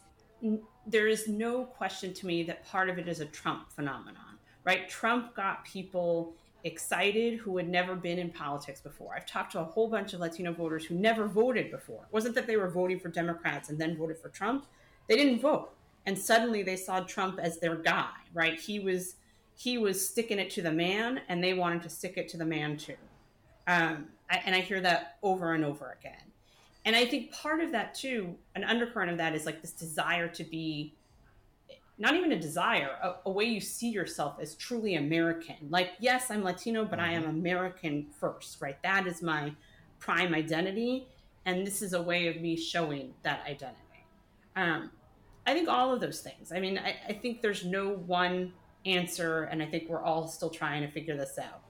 there 0.86 1.08
is 1.08 1.28
no 1.28 1.64
question 1.64 2.12
to 2.14 2.26
me 2.26 2.42
that 2.44 2.66
part 2.66 2.88
of 2.88 2.98
it 2.98 3.08
is 3.08 3.20
a 3.20 3.26
Trump 3.26 3.70
phenomenon, 3.70 4.38
right? 4.64 4.88
Trump 4.88 5.34
got 5.34 5.64
people 5.64 6.34
excited 6.64 7.38
who 7.38 7.56
had 7.56 7.68
never 7.68 7.94
been 7.94 8.18
in 8.18 8.30
politics 8.30 8.80
before. 8.80 9.14
I've 9.14 9.26
talked 9.26 9.52
to 9.52 9.60
a 9.60 9.64
whole 9.64 9.88
bunch 9.88 10.12
of 10.14 10.20
Latino 10.20 10.52
voters 10.52 10.84
who 10.84 10.96
never 10.96 11.26
voted 11.26 11.70
before. 11.70 12.02
It 12.02 12.12
wasn't 12.12 12.34
that 12.34 12.46
they 12.46 12.56
were 12.56 12.68
voting 12.68 12.98
for 12.98 13.08
Democrats 13.08 13.68
and 13.68 13.78
then 13.78 13.96
voted 13.96 14.18
for 14.18 14.30
Trump. 14.30 14.66
They 15.08 15.16
didn't 15.16 15.40
vote. 15.40 15.70
And 16.06 16.18
suddenly 16.18 16.62
they 16.62 16.76
saw 16.76 17.00
Trump 17.00 17.38
as 17.40 17.58
their 17.58 17.76
guy, 17.76 18.10
right? 18.34 18.58
He 18.58 18.80
was 18.80 19.16
he 19.58 19.78
was 19.78 20.06
sticking 20.06 20.38
it 20.38 20.50
to 20.50 20.60
the 20.60 20.70
man 20.70 21.20
and 21.28 21.42
they 21.42 21.54
wanted 21.54 21.82
to 21.82 21.88
stick 21.88 22.14
it 22.16 22.28
to 22.28 22.36
the 22.36 22.44
man 22.44 22.76
too. 22.76 22.96
Um, 23.66 24.08
I, 24.30 24.42
and 24.44 24.54
I 24.54 24.60
hear 24.60 24.80
that 24.80 25.16
over 25.22 25.54
and 25.54 25.64
over 25.64 25.96
again. 25.98 26.32
And 26.84 26.94
I 26.94 27.04
think 27.04 27.32
part 27.32 27.60
of 27.60 27.72
that 27.72 27.94
too, 27.94 28.36
an 28.54 28.64
undercurrent 28.64 29.10
of 29.10 29.18
that 29.18 29.34
is 29.34 29.44
like 29.44 29.60
this 29.60 29.72
desire 29.72 30.28
to 30.28 30.44
be 30.44 30.94
not 31.98 32.14
even 32.14 32.32
a 32.32 32.38
desire, 32.38 32.90
a, 33.02 33.14
a, 33.24 33.30
way 33.30 33.44
you 33.44 33.60
see 33.60 33.88
yourself 33.88 34.36
as 34.40 34.54
truly 34.54 34.96
American. 34.96 35.56
Like, 35.70 35.92
yes, 35.98 36.30
I'm 36.30 36.44
Latino, 36.44 36.84
but 36.84 37.00
I 37.00 37.12
am 37.12 37.22
mm-hmm. 37.22 37.30
American 37.30 38.06
first, 38.20 38.60
right? 38.60 38.80
That 38.82 39.06
is 39.06 39.22
my 39.22 39.52
prime 39.98 40.34
identity. 40.34 41.08
And 41.46 41.66
this 41.66 41.80
is 41.80 41.94
a 41.94 42.02
way 42.02 42.28
of 42.28 42.40
me 42.40 42.56
showing 42.56 43.14
that 43.22 43.40
identity. 43.46 44.04
Um, 44.56 44.90
I 45.46 45.54
think 45.54 45.68
all 45.68 45.92
of 45.92 46.00
those 46.00 46.20
things. 46.20 46.52
I 46.52 46.60
mean, 46.60 46.78
I, 46.78 46.96
I 47.08 47.12
think 47.14 47.40
there's 47.40 47.64
no 47.64 47.90
one 47.90 48.52
answer, 48.84 49.44
and 49.44 49.62
I 49.62 49.66
think 49.66 49.88
we're 49.88 50.02
all 50.02 50.28
still 50.28 50.50
trying 50.50 50.82
to 50.82 50.88
figure 50.88 51.16
this 51.16 51.38
out. 51.38 51.62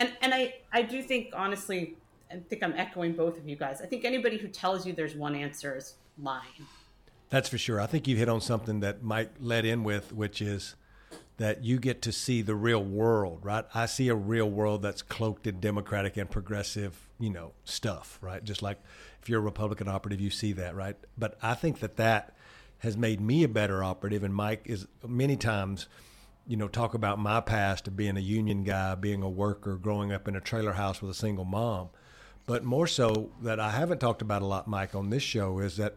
And 0.00 0.12
and 0.20 0.34
I, 0.34 0.54
I 0.72 0.82
do 0.82 1.02
think 1.02 1.30
honestly, 1.34 1.96
I 2.30 2.36
think 2.36 2.62
I'm 2.62 2.74
echoing 2.74 3.12
both 3.12 3.38
of 3.38 3.48
you 3.48 3.56
guys. 3.56 3.80
I 3.80 3.86
think 3.86 4.04
anybody 4.04 4.38
who 4.38 4.48
tells 4.48 4.86
you 4.86 4.92
there's 4.92 5.14
one 5.14 5.34
answer 5.34 5.76
is 5.76 5.94
lying. 6.20 6.66
That's 7.30 7.48
for 7.48 7.58
sure. 7.58 7.80
I 7.80 7.86
think 7.86 8.06
you 8.06 8.16
hit 8.16 8.28
on 8.28 8.40
something 8.40 8.80
that 8.80 9.02
Mike 9.02 9.30
led 9.40 9.64
in 9.64 9.82
with, 9.82 10.12
which 10.12 10.40
is 10.40 10.74
that 11.36 11.64
you 11.64 11.78
get 11.78 12.00
to 12.02 12.12
see 12.12 12.42
the 12.42 12.54
real 12.54 12.82
world, 12.82 13.40
right? 13.42 13.64
I 13.74 13.86
see 13.86 14.08
a 14.08 14.14
real 14.14 14.48
world 14.48 14.82
that's 14.82 15.02
cloaked 15.02 15.46
in 15.46 15.58
democratic 15.58 16.16
and 16.16 16.30
progressive, 16.30 17.08
you 17.18 17.30
know, 17.30 17.52
stuff, 17.64 18.18
right? 18.20 18.42
Just 18.44 18.62
like 18.62 18.78
if 19.20 19.28
you're 19.28 19.40
a 19.40 19.42
Republican 19.42 19.88
operative, 19.88 20.20
you 20.20 20.30
see 20.30 20.52
that, 20.52 20.76
right? 20.76 20.96
But 21.18 21.36
I 21.42 21.54
think 21.54 21.80
that 21.80 21.96
that 21.96 22.34
has 22.78 22.96
made 22.96 23.20
me 23.20 23.42
a 23.42 23.48
better 23.48 23.82
operative, 23.82 24.22
and 24.22 24.34
Mike 24.34 24.62
is 24.66 24.86
many 25.06 25.36
times, 25.36 25.88
you 26.46 26.56
know, 26.56 26.68
talk 26.68 26.94
about 26.94 27.18
my 27.18 27.40
past 27.40 27.88
of 27.88 27.96
being 27.96 28.16
a 28.16 28.20
union 28.20 28.64
guy, 28.64 28.94
being 28.94 29.22
a 29.22 29.28
worker, 29.28 29.76
growing 29.76 30.12
up 30.12 30.28
in 30.28 30.36
a 30.36 30.40
trailer 30.40 30.72
house 30.72 31.00
with 31.00 31.10
a 31.10 31.14
single 31.14 31.44
mom. 31.44 31.88
But 32.46 32.64
more 32.64 32.86
so 32.86 33.30
that 33.42 33.58
I 33.58 33.70
haven't 33.70 34.00
talked 34.00 34.20
about 34.20 34.42
a 34.42 34.46
lot, 34.46 34.68
Mike, 34.68 34.94
on 34.94 35.10
this 35.10 35.22
show 35.22 35.58
is 35.60 35.78
that 35.78 35.96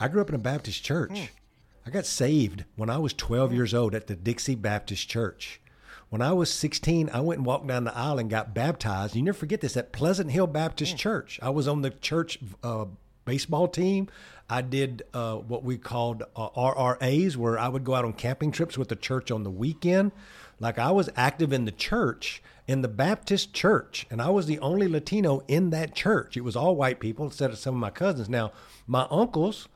I 0.00 0.08
grew 0.08 0.20
up 0.20 0.28
in 0.28 0.34
a 0.34 0.38
Baptist 0.38 0.84
church. 0.84 1.12
Mm. 1.12 1.28
I 1.86 1.90
got 1.90 2.06
saved 2.06 2.64
when 2.74 2.90
I 2.90 2.98
was 2.98 3.12
12 3.14 3.50
mm. 3.50 3.54
years 3.54 3.72
old 3.72 3.94
at 3.94 4.08
the 4.08 4.16
Dixie 4.16 4.56
Baptist 4.56 5.08
Church. 5.08 5.60
When 6.08 6.20
I 6.20 6.32
was 6.32 6.52
16, 6.52 7.10
I 7.12 7.20
went 7.20 7.38
and 7.38 7.46
walked 7.46 7.66
down 7.66 7.84
the 7.84 7.96
aisle 7.96 8.18
and 8.18 8.30
got 8.30 8.54
baptized. 8.54 9.14
You 9.14 9.22
never 9.22 9.38
forget 9.38 9.60
this 9.60 9.76
at 9.76 9.92
Pleasant 9.92 10.30
Hill 10.30 10.48
Baptist 10.48 10.96
mm. 10.96 10.98
Church. 10.98 11.38
I 11.42 11.50
was 11.50 11.68
on 11.68 11.82
the 11.82 11.90
church 11.90 12.38
uh, 12.62 12.86
baseball 13.24 13.68
team. 13.68 14.08
I 14.48 14.62
did 14.62 15.02
uh, 15.12 15.36
what 15.36 15.64
we 15.64 15.76
called 15.76 16.22
uh, 16.36 16.50
RRAs, 16.50 17.36
where 17.36 17.58
I 17.58 17.68
would 17.68 17.84
go 17.84 17.94
out 17.94 18.04
on 18.04 18.12
camping 18.12 18.52
trips 18.52 18.78
with 18.78 18.88
the 18.88 18.96
church 18.96 19.30
on 19.30 19.42
the 19.42 19.50
weekend. 19.50 20.12
Like 20.60 20.78
I 20.78 20.90
was 20.90 21.10
active 21.16 21.52
in 21.52 21.64
the 21.64 21.72
church, 21.72 22.42
in 22.66 22.82
the 22.82 22.88
Baptist 22.88 23.52
church, 23.52 24.06
and 24.10 24.22
I 24.22 24.30
was 24.30 24.46
the 24.46 24.58
only 24.60 24.88
Latino 24.88 25.42
in 25.48 25.70
that 25.70 25.94
church. 25.94 26.36
It 26.36 26.42
was 26.42 26.56
all 26.56 26.76
white 26.76 27.00
people 27.00 27.24
instead 27.26 27.50
of 27.50 27.58
some 27.58 27.74
of 27.74 27.80
my 27.80 27.90
cousins. 27.90 28.28
Now, 28.28 28.52
my 28.86 29.06
uncles 29.10 29.68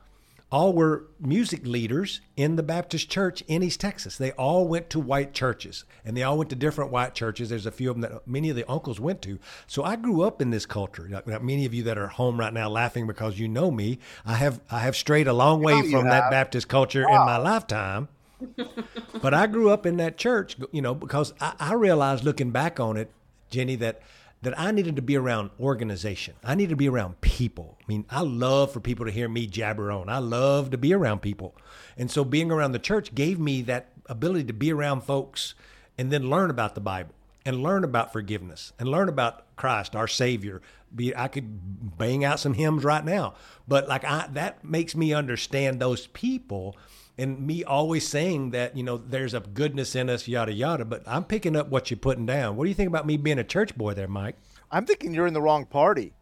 all 0.51 0.73
were 0.73 1.05
music 1.19 1.65
leaders 1.65 2.19
in 2.35 2.57
the 2.57 2.63
Baptist 2.63 3.09
church 3.09 3.41
in 3.47 3.63
East 3.63 3.79
Texas. 3.79 4.17
They 4.17 4.31
all 4.33 4.67
went 4.67 4.89
to 4.89 4.99
white 4.99 5.33
churches 5.33 5.85
and 6.03 6.15
they 6.15 6.23
all 6.23 6.37
went 6.37 6.49
to 6.49 6.57
different 6.57 6.91
white 6.91 7.15
churches. 7.15 7.49
There's 7.49 7.65
a 7.65 7.71
few 7.71 7.89
of 7.89 7.99
them 7.99 8.11
that 8.11 8.27
many 8.27 8.49
of 8.49 8.57
the 8.57 8.69
uncles 8.69 8.99
went 8.99 9.21
to. 9.21 9.39
So 9.65 9.83
I 9.83 9.95
grew 9.95 10.23
up 10.23 10.41
in 10.41 10.49
this 10.49 10.65
culture. 10.65 11.23
Many 11.41 11.65
of 11.65 11.73
you 11.73 11.83
that 11.83 11.97
are 11.97 12.07
home 12.07 12.37
right 12.37 12.53
now 12.53 12.69
laughing 12.69 13.07
because 13.07 13.39
you 13.39 13.47
know 13.47 13.71
me, 13.71 13.99
I 14.25 14.35
have 14.35 14.59
I 14.69 14.79
have 14.79 14.97
strayed 14.97 15.27
a 15.27 15.33
long 15.33 15.61
oh, 15.61 15.63
way 15.63 15.89
from 15.89 16.05
that 16.05 16.29
Baptist 16.29 16.67
culture 16.67 17.05
wow. 17.07 17.21
in 17.21 17.25
my 17.25 17.37
lifetime. 17.37 18.09
but 19.21 19.33
I 19.33 19.47
grew 19.47 19.69
up 19.69 19.85
in 19.85 19.97
that 19.97 20.17
church, 20.17 20.57
you 20.71 20.81
know, 20.81 20.95
because 20.95 21.33
I, 21.39 21.53
I 21.59 21.73
realized 21.73 22.23
looking 22.23 22.51
back 22.51 22.79
on 22.79 22.97
it, 22.97 23.11
Jenny, 23.51 23.75
that 23.77 24.01
that 24.41 24.59
I 24.59 24.71
needed 24.71 24.95
to 24.95 25.01
be 25.01 25.15
around 25.15 25.51
organization. 25.59 26.35
I 26.43 26.55
needed 26.55 26.71
to 26.71 26.75
be 26.75 26.89
around 26.89 27.21
people. 27.21 27.77
I 27.81 27.83
mean, 27.87 28.05
I 28.09 28.21
love 28.21 28.71
for 28.71 28.79
people 28.79 29.05
to 29.05 29.11
hear 29.11 29.29
me 29.29 29.45
jabber 29.45 29.91
on. 29.91 30.09
I 30.09 30.17
love 30.17 30.71
to 30.71 30.77
be 30.77 30.93
around 30.93 31.21
people. 31.21 31.55
And 31.97 32.09
so 32.09 32.23
being 32.23 32.51
around 32.51 32.71
the 32.71 32.79
church 32.79 33.13
gave 33.13 33.39
me 33.39 33.61
that 33.63 33.91
ability 34.07 34.45
to 34.45 34.53
be 34.53 34.73
around 34.73 35.01
folks 35.01 35.53
and 35.97 36.11
then 36.11 36.29
learn 36.29 36.49
about 36.49 36.73
the 36.75 36.81
Bible 36.81 37.13
and 37.45 37.63
learn 37.63 37.83
about 37.83 38.11
forgiveness 38.11 38.73
and 38.79 38.89
learn 38.89 39.09
about 39.09 39.55
Christ, 39.55 39.95
our 39.95 40.07
Savior. 40.07 40.61
Be 40.93 41.15
I 41.15 41.27
could 41.27 41.97
bang 41.97 42.25
out 42.25 42.39
some 42.39 42.53
hymns 42.53 42.83
right 42.83 43.05
now, 43.05 43.35
but 43.67 43.87
like 43.87 44.03
I 44.03 44.27
that 44.33 44.63
makes 44.63 44.95
me 44.95 45.13
understand 45.13 45.79
those 45.79 46.07
people 46.07 46.75
and 47.21 47.45
me 47.45 47.63
always 47.63 48.07
saying 48.07 48.49
that 48.51 48.75
you 48.75 48.83
know 48.83 48.97
there's 48.97 49.33
a 49.33 49.39
goodness 49.39 49.95
in 49.95 50.09
us 50.09 50.27
yada 50.27 50.51
yada 50.51 50.83
but 50.83 51.03
i'm 51.05 51.23
picking 51.23 51.55
up 51.55 51.69
what 51.69 51.91
you're 51.91 51.97
putting 51.97 52.25
down. 52.25 52.55
What 52.55 52.65
do 52.65 52.69
you 52.69 52.75
think 52.75 52.87
about 52.87 53.05
me 53.05 53.17
being 53.17 53.39
a 53.39 53.43
church 53.43 53.75
boy 53.77 53.93
there 53.93 54.07
mike? 54.07 54.35
I'm 54.71 54.85
thinking 54.85 55.13
you're 55.13 55.27
in 55.27 55.33
the 55.33 55.41
wrong 55.41 55.65
party. 55.65 56.13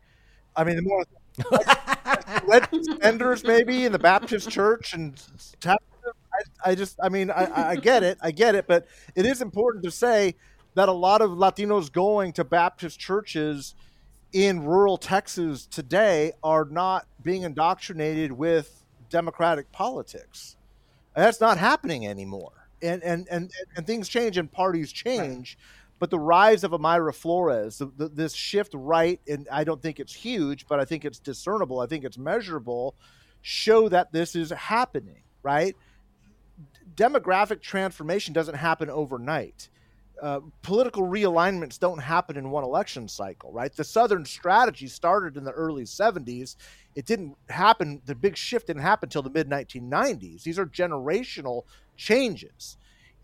I 0.55 0.63
mean 0.63 0.75
the 0.75 0.81
more 0.81 1.05
red 2.47 2.67
suspenders 2.73 3.43
maybe 3.43 3.85
in 3.85 3.91
the 3.91 3.99
baptist 3.99 4.49
church 4.49 4.93
and 4.93 5.21
I, 5.65 5.75
I 6.65 6.75
just 6.75 6.99
i 7.01 7.07
mean 7.07 7.31
I, 7.31 7.71
I 7.71 7.75
get 7.77 8.03
it 8.03 8.17
i 8.21 8.31
get 8.31 8.55
it 8.55 8.67
but 8.67 8.87
it 9.15 9.25
is 9.25 9.41
important 9.41 9.85
to 9.85 9.91
say 9.91 10.35
that 10.73 10.89
a 10.89 10.93
lot 10.93 11.21
of 11.21 11.31
latinos 11.31 11.89
going 11.89 12.33
to 12.33 12.43
baptist 12.43 12.99
churches 12.99 13.73
in 14.33 14.63
rural 14.63 14.97
texas 14.97 15.65
today 15.65 16.33
are 16.43 16.65
not 16.65 17.07
being 17.23 17.43
indoctrinated 17.43 18.33
with 18.33 18.83
democratic 19.09 19.71
politics 19.71 20.57
that's 21.19 21.41
not 21.41 21.57
happening 21.57 22.07
anymore. 22.07 22.69
And 22.81 23.03
and 23.03 23.27
and 23.29 23.51
and 23.75 23.85
things 23.85 24.07
change 24.07 24.37
and 24.37 24.51
parties 24.51 24.91
change. 24.91 25.57
Right. 25.59 25.65
But 25.99 26.11
the 26.11 26.19
rise 26.19 26.63
of 26.63 26.71
Mayra 26.71 27.13
Flores, 27.13 27.79
the, 27.79 27.87
the, 27.97 28.07
this 28.07 28.33
shift 28.33 28.71
right, 28.73 29.19
and 29.27 29.49
I 29.51 29.65
don't 29.65 29.81
think 29.81 29.99
it's 29.99 30.13
huge, 30.13 30.65
but 30.65 30.79
I 30.79 30.85
think 30.85 31.03
it's 31.03 31.19
discernible. 31.19 31.81
I 31.81 31.87
think 31.87 32.05
it's 32.05 32.17
measurable. 32.17 32.95
Show 33.41 33.89
that 33.89 34.13
this 34.13 34.33
is 34.33 34.49
happening, 34.51 35.23
right? 35.43 35.75
Demographic 36.95 37.61
transformation 37.61 38.33
doesn't 38.33 38.55
happen 38.55 38.89
overnight. 38.89 39.69
Uh, 40.21 40.39
political 40.61 41.03
realignments 41.03 41.79
don't 41.79 41.99
happen 41.99 42.37
in 42.37 42.49
one 42.49 42.63
election 42.63 43.07
cycle, 43.07 43.51
right? 43.51 43.73
The 43.73 43.83
Southern 43.83 44.25
strategy 44.25 44.87
started 44.87 45.37
in 45.37 45.43
the 45.43 45.51
early 45.51 45.83
70s 45.83 46.55
it 46.99 47.05
didn't 47.05 47.37
happen. 47.47 48.01
The 48.05 48.13
big 48.13 48.35
shift 48.35 48.67
didn't 48.67 48.81
happen 48.81 49.07
until 49.07 49.21
the 49.21 49.29
mid 49.29 49.49
1990s. 49.49 50.43
These 50.43 50.59
are 50.59 50.65
generational 50.65 51.63
changes. 51.95 52.75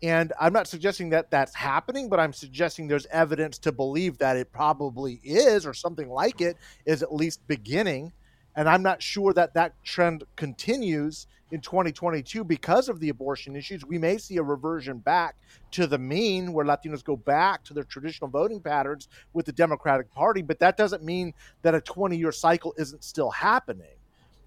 And 0.02 0.32
I'm 0.40 0.54
not 0.54 0.66
suggesting 0.66 1.10
that 1.10 1.30
that's 1.30 1.54
happening, 1.54 2.08
but 2.08 2.18
I'm 2.18 2.32
suggesting 2.32 2.88
there's 2.88 3.04
evidence 3.06 3.58
to 3.58 3.72
believe 3.72 4.16
that 4.18 4.38
it 4.38 4.50
probably 4.50 5.20
is, 5.22 5.66
or 5.66 5.74
something 5.74 6.08
like 6.08 6.40
it 6.40 6.56
is 6.86 7.02
at 7.02 7.14
least 7.14 7.46
beginning. 7.46 8.12
And 8.56 8.68
I'm 8.68 8.82
not 8.82 9.02
sure 9.02 9.32
that 9.34 9.54
that 9.54 9.74
trend 9.84 10.24
continues 10.34 11.26
in 11.52 11.60
2022 11.60 12.42
because 12.42 12.88
of 12.88 12.98
the 12.98 13.10
abortion 13.10 13.54
issues. 13.54 13.84
We 13.84 13.98
may 13.98 14.18
see 14.18 14.38
a 14.38 14.42
reversion 14.42 14.98
back 14.98 15.36
to 15.72 15.86
the 15.86 15.98
mean 15.98 16.52
where 16.52 16.64
Latinos 16.64 17.04
go 17.04 17.16
back 17.16 17.62
to 17.64 17.74
their 17.74 17.84
traditional 17.84 18.28
voting 18.28 18.60
patterns 18.60 19.08
with 19.32 19.46
the 19.46 19.52
Democratic 19.52 20.12
Party, 20.12 20.42
but 20.42 20.58
that 20.58 20.76
doesn't 20.76 21.04
mean 21.04 21.34
that 21.62 21.74
a 21.74 21.80
20 21.80 22.16
year 22.16 22.32
cycle 22.32 22.74
isn't 22.78 23.04
still 23.04 23.30
happening. 23.30 23.94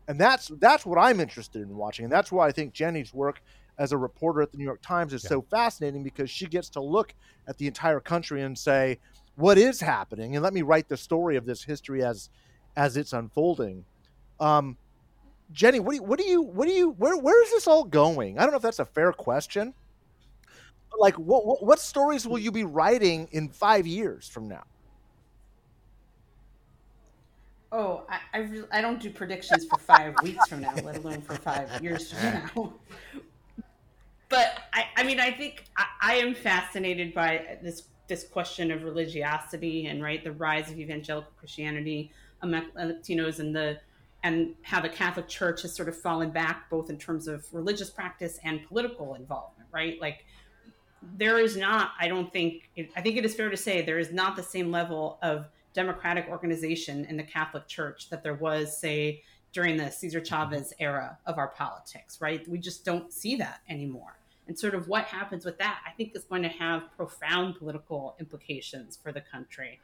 And 0.07 0.20
that's 0.20 0.51
that's 0.60 0.88
what 0.88 0.97
I'm 0.97 1.20
interested 1.20 1.62
in 1.62 1.78
watching. 1.78 2.03
And 2.03 2.12
that's 2.12 2.32
why 2.32 2.47
I 2.47 2.51
think 2.51 2.74
Jenny's 2.74 3.14
work 3.14 3.41
as 3.78 3.91
a 3.91 3.97
reporter 3.97 4.41
at 4.41 4.51
the 4.51 4.57
New 4.57 4.64
York 4.64 4.82
Times 4.82 5.14
is 5.14 5.24
yeah. 5.24 5.30
so 5.30 5.41
fascinating 5.43 6.03
because 6.03 6.30
she 6.30 6.47
gets 6.47 6.68
to 6.70 6.82
look 6.82 7.14
at 7.47 7.57
the 7.60 7.68
entire 7.68 7.99
country 7.99 8.41
and 8.41 8.57
say, 8.57 8.97
what 9.36 9.57
is 9.57 9.80
happening? 9.80 10.36
And 10.36 10.43
let 10.43 10.53
me 10.53 10.64
write 10.64 10.89
the 10.89 10.97
story 10.97 11.38
of 11.38 11.45
this 11.45 11.64
history 11.64 12.03
as 12.03 12.30
as 12.76 12.97
it's 12.97 13.14
unfolding. 13.14 13.86
Um, 14.40 14.78
Jenny, 15.52 15.80
what 15.80 15.92
do 15.92 15.96
you, 15.98 16.04
what 16.04 16.20
do 16.20 16.26
you, 16.26 16.42
what 16.42 16.68
do 16.68 16.74
you, 16.74 16.92
where, 16.92 17.18
where 17.18 17.44
is 17.44 17.52
this 17.52 17.68
all 17.68 17.84
going? 17.84 18.38
I 18.38 18.44
don't 18.44 18.52
know 18.52 18.58
if 18.58 18.64
that's 18.64 18.80
a 18.80 18.86
fair 18.86 19.12
question. 19.12 19.74
like, 21.00 21.16
what, 21.16 21.46
what, 21.46 21.64
what 21.64 21.80
stories 21.80 22.28
will 22.28 22.40
you 22.40 22.52
be 22.52 22.64
writing 22.64 23.28
in 23.32 23.50
five 23.50 23.88
years 23.88 24.28
from 24.28 24.48
now? 24.48 24.64
Oh, 27.72 28.04
I 28.10 28.20
I, 28.34 28.38
re- 28.40 28.64
I 28.72 28.82
don't 28.82 29.00
do 29.00 29.12
predictions 29.12 29.66
for 29.66 29.78
five 29.78 30.16
weeks 30.24 30.48
from 30.48 30.62
now, 30.62 30.74
let 30.84 30.98
alone 30.98 31.22
for 31.22 31.36
five 31.36 31.82
years 31.82 32.12
from 32.12 32.24
now. 32.24 32.74
But 34.28 34.60
I, 34.74 34.86
I 34.96 35.04
mean, 35.04 35.20
I 35.20 35.32
think 35.32 35.66
I, 35.78 35.86
I 36.02 36.16
am 36.16 36.34
fascinated 36.34 37.14
by 37.14 37.58
this 37.62 37.84
this 38.08 38.24
question 38.24 38.72
of 38.72 38.84
religiosity 38.84 39.86
and 39.86 40.02
right 40.02 40.24
the 40.24 40.32
rise 40.32 40.72
of 40.72 40.80
evangelical 40.80 41.32
Christianity 41.38 42.12
among 42.42 42.72
Latinos 42.72 43.40
and 43.40 43.56
the 43.56 43.80
and 44.24 44.56
how 44.64 44.82
the 44.82 44.90
Catholic 44.90 45.28
Church 45.28 45.62
has 45.62 45.74
sort 45.74 45.88
of 45.88 45.98
fallen 45.98 46.30
back 46.30 46.70
both 46.70 46.90
in 46.90 46.98
terms 46.98 47.28
of 47.28 47.46
religious 47.54 47.90
practice 47.90 48.40
and 48.44 48.66
political 48.68 49.16
involvement, 49.16 49.70
right? 49.72 50.00
Like 50.02 50.26
there 51.18 51.40
is 51.40 51.56
not, 51.56 51.92
I 52.00 52.08
don't 52.08 52.32
think, 52.32 52.70
I 52.96 53.02
think 53.02 53.18
it 53.18 53.24
is 53.24 53.34
fair 53.34 53.50
to 53.50 53.58
say 53.58 53.82
there 53.82 54.00
is 54.00 54.12
not 54.12 54.36
the 54.36 54.44
same 54.44 54.72
level 54.72 55.20
of 55.22 55.48
democratic 55.74 56.28
organization 56.30 57.06
in 57.06 57.16
the 57.16 57.24
Catholic 57.24 57.68
Church 57.68 58.10
that 58.10 58.24
there 58.24 58.34
was, 58.34 58.78
say, 58.78 59.24
during 59.54 59.78
the 59.78 59.90
Cesar 59.90 60.24
Chavez 60.24 60.74
era 60.80 61.18
of 61.26 61.38
our 61.38 61.48
politics, 61.48 62.20
right? 62.22 62.48
We 62.48 62.58
just 62.58 62.86
don't 62.86 63.12
see 63.12 63.36
that 63.38 63.62
anymore. 63.70 64.18
And 64.48 64.58
sort 64.58 64.76
of 64.76 64.88
what 64.88 65.06
happens 65.06 65.46
with 65.46 65.58
that, 65.60 65.80
I 65.88 65.92
think, 65.92 66.16
is 66.16 66.24
going 66.24 66.44
to 66.44 66.50
have 66.50 66.84
profound 66.98 67.56
political 67.58 68.16
implications 68.20 68.98
for 69.02 69.12
the 69.12 69.22
country. 69.22 69.80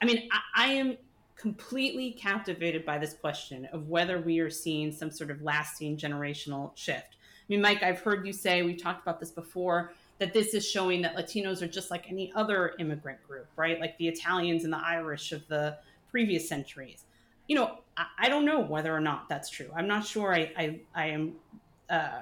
I 0.00 0.04
mean, 0.04 0.28
I, 0.30 0.66
I 0.66 0.72
am 0.74 0.96
completely 1.40 2.12
captivated 2.12 2.84
by 2.84 2.98
this 2.98 3.14
question 3.14 3.66
of 3.72 3.88
whether 3.88 4.20
we 4.20 4.40
are 4.40 4.50
seeing 4.50 4.92
some 4.92 5.10
sort 5.10 5.30
of 5.30 5.40
lasting 5.40 5.96
generational 5.96 6.76
shift. 6.76 7.16
I 7.16 7.44
mean, 7.48 7.62
Mike, 7.62 7.82
I've 7.82 8.00
heard 8.00 8.26
you 8.26 8.32
say, 8.32 8.62
we 8.62 8.74
talked 8.74 9.02
about 9.02 9.18
this 9.18 9.30
before, 9.30 9.94
that 10.18 10.34
this 10.34 10.52
is 10.52 10.68
showing 10.68 11.00
that 11.00 11.16
Latinos 11.16 11.62
are 11.62 11.66
just 11.66 11.90
like 11.90 12.10
any 12.10 12.30
other 12.34 12.74
immigrant 12.78 13.26
group, 13.26 13.46
right? 13.56 13.80
Like 13.80 13.96
the 13.96 14.06
Italians 14.06 14.64
and 14.64 14.72
the 14.72 14.82
Irish 14.84 15.32
of 15.32 15.48
the 15.48 15.78
previous 16.10 16.46
centuries. 16.46 17.04
You 17.48 17.56
know, 17.56 17.78
I, 17.96 18.06
I 18.18 18.28
don't 18.28 18.44
know 18.44 18.60
whether 18.60 18.94
or 18.94 19.00
not 19.00 19.28
that's 19.30 19.48
true. 19.48 19.70
I'm 19.74 19.88
not 19.88 20.04
sure 20.04 20.34
I, 20.34 20.52
I, 20.58 20.80
I 20.94 21.06
am 21.06 21.32
uh, 21.88 22.20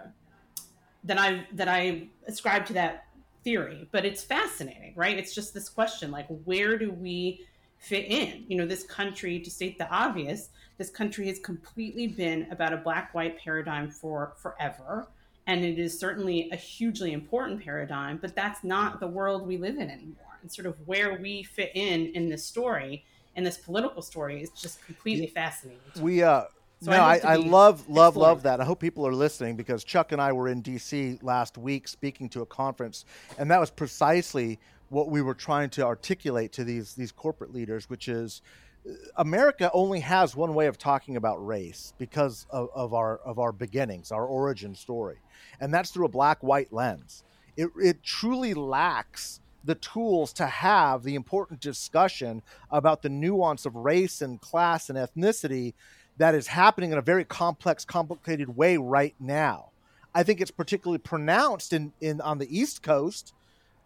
that 1.04 1.18
I 1.18 1.44
that 1.54 1.68
I 1.68 2.08
ascribe 2.26 2.66
to 2.66 2.72
that 2.74 3.06
theory, 3.42 3.88
but 3.90 4.04
it's 4.04 4.22
fascinating, 4.22 4.92
right? 4.94 5.18
It's 5.18 5.34
just 5.34 5.54
this 5.54 5.68
question 5.68 6.10
like 6.12 6.26
where 6.44 6.78
do 6.78 6.92
we 6.92 7.44
fit 7.78 8.06
in? 8.06 8.44
You 8.48 8.58
know, 8.58 8.66
this 8.66 8.82
country, 8.82 9.40
to 9.40 9.50
state 9.50 9.78
the 9.78 9.88
obvious, 9.90 10.50
this 10.76 10.90
country 10.90 11.26
has 11.28 11.38
completely 11.40 12.06
been 12.06 12.46
about 12.50 12.72
a 12.72 12.76
black 12.76 13.14
white 13.14 13.38
paradigm 13.38 13.90
for 13.90 14.34
forever. 14.36 15.08
And 15.46 15.64
it 15.64 15.78
is 15.78 15.98
certainly 15.98 16.50
a 16.52 16.56
hugely 16.56 17.12
important 17.12 17.64
paradigm, 17.64 18.18
but 18.18 18.34
that's 18.34 18.62
not 18.62 19.00
the 19.00 19.08
world 19.08 19.46
we 19.46 19.56
live 19.56 19.76
in 19.76 19.90
anymore. 19.90 20.38
And 20.42 20.52
sort 20.52 20.66
of 20.66 20.76
where 20.86 21.18
we 21.20 21.42
fit 21.42 21.72
in 21.74 22.12
in 22.14 22.28
this 22.28 22.44
story, 22.44 23.04
in 23.34 23.44
this 23.44 23.56
political 23.56 24.02
story, 24.02 24.42
is 24.42 24.50
just 24.50 24.84
completely 24.84 25.26
fascinating. 25.26 25.80
We 26.00 26.22
uh, 26.22 26.44
so 26.80 26.92
no, 26.92 27.02
I, 27.02 27.20
I, 27.24 27.36
love, 27.36 27.88
love, 27.88 28.12
explored. 28.12 28.14
love 28.14 28.42
that. 28.44 28.60
I 28.60 28.64
hope 28.64 28.78
people 28.78 29.04
are 29.04 29.12
listening 29.12 29.56
because 29.56 29.82
Chuck 29.82 30.12
and 30.12 30.22
I 30.22 30.32
were 30.32 30.48
in 30.48 30.60
D.C. 30.60 31.18
last 31.22 31.58
week 31.58 31.88
speaking 31.88 32.28
to 32.30 32.42
a 32.42 32.46
conference, 32.46 33.04
and 33.36 33.50
that 33.50 33.58
was 33.58 33.70
precisely 33.70 34.60
what 34.88 35.08
we 35.08 35.22
were 35.22 35.34
trying 35.34 35.70
to 35.70 35.82
articulate 35.84 36.52
to 36.52 36.64
these 36.64 36.94
these 36.94 37.12
corporate 37.12 37.52
leaders, 37.52 37.90
which 37.90 38.08
is 38.08 38.42
uh, 38.88 38.92
America 39.16 39.70
only 39.72 40.00
has 40.00 40.36
one 40.36 40.54
way 40.54 40.66
of 40.66 40.78
talking 40.78 41.16
about 41.16 41.44
race 41.46 41.92
because 41.98 42.46
of, 42.50 42.68
of 42.74 42.94
our 42.94 43.18
of 43.18 43.38
our 43.38 43.52
beginnings, 43.52 44.12
our 44.12 44.26
origin 44.26 44.74
story, 44.74 45.16
and 45.60 45.72
that's 45.72 45.90
through 45.90 46.06
a 46.06 46.10
black-white 46.10 46.72
lens. 46.72 47.24
It, 47.56 47.70
it 47.76 48.02
truly 48.02 48.54
lacks 48.54 49.40
the 49.64 49.74
tools 49.74 50.32
to 50.34 50.46
have 50.46 51.02
the 51.02 51.16
important 51.16 51.60
discussion 51.60 52.42
about 52.70 53.02
the 53.02 53.08
nuance 53.08 53.66
of 53.66 53.74
race 53.74 54.22
and 54.22 54.40
class 54.40 54.88
and 54.88 54.96
ethnicity 54.96 55.74
that 56.16 56.34
is 56.34 56.46
happening 56.46 56.92
in 56.92 56.98
a 56.98 57.02
very 57.02 57.24
complex, 57.24 57.84
complicated 57.84 58.56
way 58.56 58.76
right 58.76 59.14
now. 59.20 59.70
I 60.14 60.22
think 60.22 60.40
it's 60.40 60.50
particularly 60.50 60.98
pronounced 60.98 61.72
in, 61.72 61.92
in 62.00 62.20
on 62.20 62.38
the 62.38 62.58
East 62.58 62.82
Coast, 62.82 63.34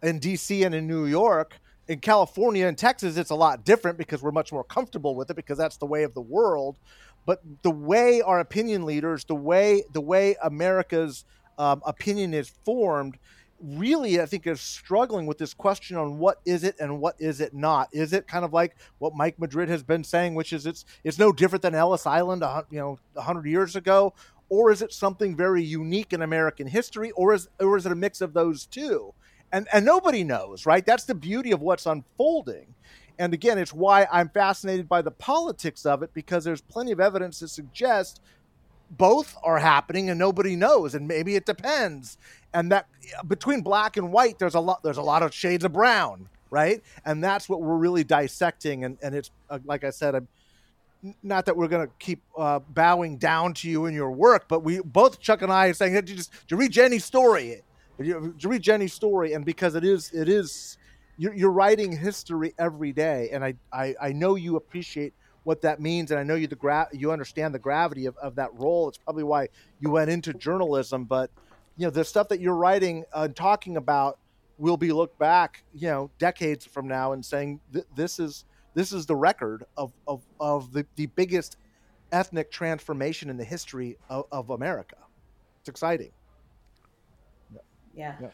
in 0.03 0.19
DC 0.19 0.65
and 0.65 0.75
in 0.75 0.85
New 0.85 1.05
York. 1.05 1.59
In 1.87 1.99
California 1.99 2.67
and 2.67 2.77
Texas, 2.77 3.17
it's 3.17 3.29
a 3.29 3.35
lot 3.35 3.65
different 3.65 3.97
because 3.97 4.21
we're 4.21 4.31
much 4.31 4.51
more 4.53 4.63
comfortable 4.63 5.15
with 5.15 5.29
it 5.29 5.35
because 5.35 5.57
that's 5.57 5.77
the 5.77 5.85
way 5.85 6.03
of 6.03 6.13
the 6.13 6.21
world. 6.21 6.77
But 7.25 7.41
the 7.61 7.71
way 7.71 8.21
our 8.21 8.39
opinion 8.39 8.85
leaders, 8.85 9.25
the 9.25 9.35
way 9.35 9.83
the 9.91 10.01
way 10.01 10.35
America's 10.41 11.25
um, 11.57 11.81
opinion 11.85 12.33
is 12.33 12.49
formed, 12.63 13.17
really, 13.61 14.21
I 14.21 14.25
think, 14.25 14.45
is 14.47 14.61
struggling 14.61 15.25
with 15.25 15.37
this 15.37 15.53
question 15.53 15.97
on 15.97 16.19
what 16.19 16.39
is 16.45 16.63
it 16.63 16.75
and 16.79 16.99
what 16.99 17.15
is 17.19 17.41
it 17.41 17.53
not. 17.53 17.89
Is 17.91 18.13
it 18.13 18.27
kind 18.27 18.43
of 18.43 18.53
like 18.53 18.75
what 18.99 19.15
Mike 19.15 19.39
Madrid 19.39 19.69
has 19.69 19.83
been 19.83 20.03
saying, 20.03 20.35
which 20.35 20.53
is 20.53 20.65
it's 20.65 20.85
it's 21.03 21.19
no 21.19 21.31
different 21.31 21.61
than 21.61 21.75
Ellis 21.75 22.05
Island, 22.05 22.43
you 22.69 22.79
know, 22.79 22.99
hundred 23.17 23.45
years 23.45 23.75
ago, 23.75 24.13
or 24.49 24.71
is 24.71 24.81
it 24.81 24.93
something 24.93 25.35
very 25.35 25.63
unique 25.63 26.13
in 26.13 26.21
American 26.21 26.67
history, 26.67 27.11
or 27.11 27.33
is 27.33 27.49
or 27.59 27.77
is 27.77 27.85
it 27.85 27.91
a 27.91 27.95
mix 27.95 28.21
of 28.21 28.33
those 28.33 28.65
two? 28.65 29.13
And 29.53 29.67
and 29.71 29.85
nobody 29.85 30.25
knows, 30.25 30.65
right? 30.65 30.85
That's 30.85 31.05
the 31.05 31.15
beauty 31.15 31.51
of 31.51 31.61
what's 31.61 31.85
unfolding. 31.85 32.73
And 33.19 33.33
again, 33.33 33.57
it's 33.59 33.71
why 33.71 34.07
I'm 34.11 34.27
fascinated 34.29 34.89
by 34.89 35.01
the 35.01 35.11
politics 35.11 35.85
of 35.85 36.03
it 36.03 36.13
because 36.13 36.43
there's 36.43 36.61
plenty 36.61 36.91
of 36.91 36.99
evidence 36.99 37.39
to 37.39 37.47
suggest 37.47 38.19
both 38.97 39.37
are 39.43 39.59
happening 39.59 40.09
and 40.09 40.19
nobody 40.19 40.55
knows 40.55 40.93
and 40.93 41.07
maybe 41.07 41.35
it 41.35 41.45
depends 41.45 42.17
and 42.53 42.71
that 42.71 42.87
between 43.27 43.61
black 43.61 43.97
and 43.97 44.11
white 44.11 44.37
there's 44.37 44.55
a 44.55 44.59
lot 44.59 44.83
there's 44.83 44.97
a 44.97 45.01
lot 45.01 45.23
of 45.23 45.33
shades 45.33 45.63
of 45.63 45.73
brown 45.73 46.29
right 46.51 46.83
and 47.05 47.23
that's 47.23 47.49
what 47.49 47.61
we're 47.61 47.77
really 47.77 48.03
dissecting 48.03 48.83
and 48.83 48.97
and 49.01 49.15
it's 49.15 49.31
uh, 49.49 49.57
like 49.65 49.83
i 49.83 49.89
said 49.89 50.13
i'm 50.13 50.27
not 51.23 51.45
that 51.45 51.57
we're 51.57 51.67
going 51.67 51.85
to 51.85 51.91
keep 51.99 52.21
uh, 52.37 52.59
bowing 52.59 53.17
down 53.17 53.53
to 53.53 53.69
you 53.69 53.85
in 53.87 53.93
your 53.93 54.11
work 54.11 54.47
but 54.47 54.63
we 54.63 54.79
both 54.81 55.19
chuck 55.19 55.41
and 55.41 55.51
i 55.51 55.67
are 55.67 55.73
saying 55.73 55.93
did 55.93 56.09
you 56.09 56.15
just 56.15 56.31
did 56.31 56.51
you 56.51 56.57
read 56.57 56.71
jenny's 56.71 57.03
story 57.03 57.61
you, 57.99 58.35
read 58.43 58.61
jenny's 58.61 58.93
story 58.93 59.33
and 59.33 59.45
because 59.45 59.75
it 59.75 59.83
is 59.83 60.11
it 60.13 60.29
is 60.29 60.77
you're, 61.17 61.33
you're 61.33 61.51
writing 61.51 61.95
history 61.95 62.53
every 62.57 62.91
day 62.91 63.29
and 63.31 63.43
I, 63.43 63.55
I 63.71 63.95
i 64.01 64.11
know 64.11 64.35
you 64.35 64.55
appreciate 64.55 65.13
what 65.43 65.61
that 65.61 65.79
means 65.79 66.11
and 66.11 66.19
i 66.19 66.23
know 66.23 66.35
you 66.35 66.47
the 66.47 66.55
gra- 66.55 66.89
you 66.91 67.11
understand 67.11 67.53
the 67.53 67.59
gravity 67.59 68.05
of, 68.05 68.17
of 68.17 68.35
that 68.35 68.53
role. 68.55 68.89
It's 68.89 68.97
probably 68.97 69.23
why 69.23 69.49
you 69.79 69.91
went 69.91 70.09
into 70.09 70.33
journalism 70.33 71.05
but 71.05 71.29
you 71.77 71.85
know 71.85 71.91
the 71.91 72.03
stuff 72.03 72.29
that 72.29 72.39
you're 72.39 72.55
writing 72.55 73.03
and 73.13 73.35
talking 73.35 73.77
about 73.77 74.17
will 74.57 74.77
be 74.77 74.91
looked 74.91 75.19
back 75.19 75.63
you 75.73 75.87
know 75.87 76.09
decades 76.17 76.65
from 76.65 76.87
now 76.87 77.13
and 77.13 77.23
saying 77.23 77.59
this 77.95 78.19
is 78.19 78.45
this 78.73 78.91
is 78.91 79.05
the 79.05 79.15
record 79.15 79.65
of 79.77 79.91
of, 80.07 80.21
of 80.39 80.71
the, 80.73 80.85
the 80.95 81.05
biggest 81.07 81.57
ethnic 82.11 82.51
transformation 82.51 83.29
in 83.29 83.37
the 83.37 83.43
history 83.43 83.97
of, 84.09 84.25
of 84.31 84.49
america. 84.49 84.97
It's 85.61 85.69
exciting 85.69 86.11
yeah. 87.93 88.15
yeah. 88.21 88.27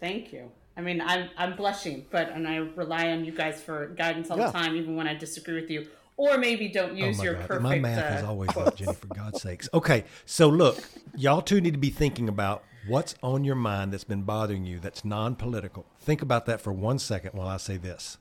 thank 0.00 0.32
you 0.32 0.50
i 0.76 0.80
mean 0.80 1.00
i'm 1.00 1.28
i'm 1.36 1.56
blushing 1.56 2.04
but 2.10 2.30
and 2.30 2.46
i 2.46 2.56
rely 2.56 3.10
on 3.10 3.24
you 3.24 3.32
guys 3.32 3.62
for 3.62 3.88
guidance 3.88 4.30
all 4.30 4.38
yeah. 4.38 4.46
the 4.46 4.52
time 4.52 4.76
even 4.76 4.96
when 4.96 5.06
i 5.06 5.14
disagree 5.14 5.60
with 5.60 5.70
you 5.70 5.86
or 6.16 6.38
maybe 6.38 6.68
don't 6.68 6.92
oh 6.92 7.06
use 7.06 7.20
oh 7.20 7.24
your 7.24 7.34
God. 7.34 7.48
perfect. 7.48 7.62
My 7.62 7.78
math 7.78 8.12
uh, 8.12 8.18
is 8.18 8.24
always 8.24 8.56
up, 8.56 8.76
Jenny. 8.76 8.92
For 8.92 9.08
God's 9.08 9.42
sakes. 9.42 9.68
Okay, 9.74 10.04
so 10.24 10.48
look, 10.48 10.78
y'all 11.16 11.42
two 11.42 11.60
need 11.60 11.72
to 11.72 11.78
be 11.78 11.90
thinking 11.90 12.28
about 12.28 12.62
what's 12.86 13.14
on 13.22 13.44
your 13.44 13.56
mind 13.56 13.92
that's 13.92 14.04
been 14.04 14.22
bothering 14.22 14.64
you 14.64 14.78
that's 14.78 15.04
non-political. 15.04 15.86
Think 16.00 16.22
about 16.22 16.46
that 16.46 16.60
for 16.60 16.72
one 16.72 16.98
second 16.98 17.32
while 17.34 17.48
I 17.48 17.56
say 17.56 17.76
this. 17.76 18.18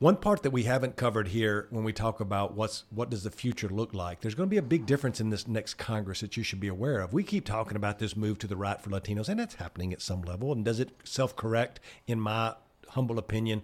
One 0.00 0.14
part 0.14 0.44
that 0.44 0.52
we 0.52 0.62
haven't 0.62 0.94
covered 0.94 1.26
here 1.26 1.66
when 1.70 1.82
we 1.82 1.92
talk 1.92 2.20
about 2.20 2.54
what's 2.54 2.84
what 2.90 3.10
does 3.10 3.24
the 3.24 3.32
future 3.32 3.68
look 3.68 3.92
like, 3.92 4.20
there's 4.20 4.36
going 4.36 4.48
to 4.48 4.50
be 4.50 4.56
a 4.58 4.62
big 4.62 4.86
difference 4.86 5.20
in 5.20 5.30
this 5.30 5.48
next 5.48 5.74
Congress 5.74 6.20
that 6.20 6.36
you 6.36 6.44
should 6.44 6.60
be 6.60 6.68
aware 6.68 7.00
of. 7.00 7.12
We 7.12 7.24
keep 7.24 7.44
talking 7.44 7.76
about 7.76 7.98
this 7.98 8.16
move 8.16 8.38
to 8.38 8.46
the 8.46 8.56
right 8.56 8.80
for 8.80 8.90
Latinos, 8.90 9.28
and 9.28 9.40
that's 9.40 9.56
happening 9.56 9.92
at 9.92 10.00
some 10.00 10.22
level. 10.22 10.52
And 10.52 10.64
does 10.64 10.78
it 10.78 10.90
self-correct? 11.02 11.80
In 12.06 12.20
my 12.20 12.54
humble 12.90 13.18
opinion, 13.18 13.62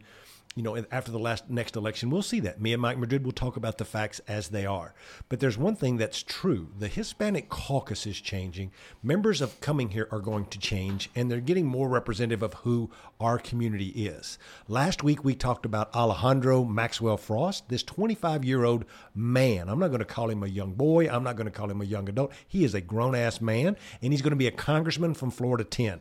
you 0.54 0.62
know, 0.62 0.76
after 0.92 1.10
the 1.10 1.18
last 1.18 1.50
next 1.50 1.74
election, 1.74 2.10
we'll 2.10 2.22
see 2.22 2.38
that. 2.40 2.60
Me 2.60 2.72
and 2.72 2.80
Mike 2.80 2.98
Madrid 2.98 3.24
will 3.24 3.32
talk 3.32 3.56
about 3.56 3.78
the 3.78 3.84
facts 3.84 4.20
as 4.28 4.48
they 4.48 4.64
are. 4.64 4.94
But 5.28 5.40
there's 5.40 5.58
one 5.58 5.74
thing 5.74 5.96
that's 5.96 6.22
true: 6.22 6.68
the 6.78 6.86
Hispanic 6.86 7.48
caucus 7.48 8.06
is 8.06 8.20
changing. 8.20 8.70
Members 9.02 9.40
of 9.40 9.60
coming 9.60 9.90
here 9.90 10.06
are 10.12 10.20
going 10.20 10.46
to 10.46 10.58
change, 10.58 11.10
and 11.16 11.28
they're 11.28 11.40
getting 11.40 11.66
more 11.66 11.88
representative 11.88 12.42
of 12.42 12.54
who 12.54 12.90
our 13.18 13.38
community 13.38 13.88
is. 13.88 14.38
Last 14.68 15.02
week 15.02 15.24
we 15.24 15.34
talked 15.34 15.66
about 15.66 15.94
Alejandro 15.94 16.64
Maxwell 16.64 17.16
Frost, 17.16 17.68
this 17.68 17.82
25-year-old 17.82 18.84
man. 19.14 19.68
I'm 19.68 19.80
not 19.80 19.88
going 19.88 19.98
to 19.98 20.04
call 20.04 20.30
him 20.30 20.44
a 20.44 20.48
young 20.48 20.74
boy. 20.74 21.08
I'm 21.08 21.24
not 21.24 21.36
going 21.36 21.46
to 21.46 21.50
call 21.50 21.70
him 21.70 21.80
a 21.80 21.84
young 21.84 22.08
adult. 22.08 22.32
He 22.46 22.64
is 22.64 22.74
a 22.74 22.80
grown-ass 22.80 23.40
man, 23.40 23.76
and 24.00 24.12
he's 24.12 24.22
going 24.22 24.30
to 24.30 24.36
be 24.36 24.46
a 24.46 24.52
congressman 24.52 25.14
from 25.14 25.30
Florida 25.30 25.64
10. 25.64 26.00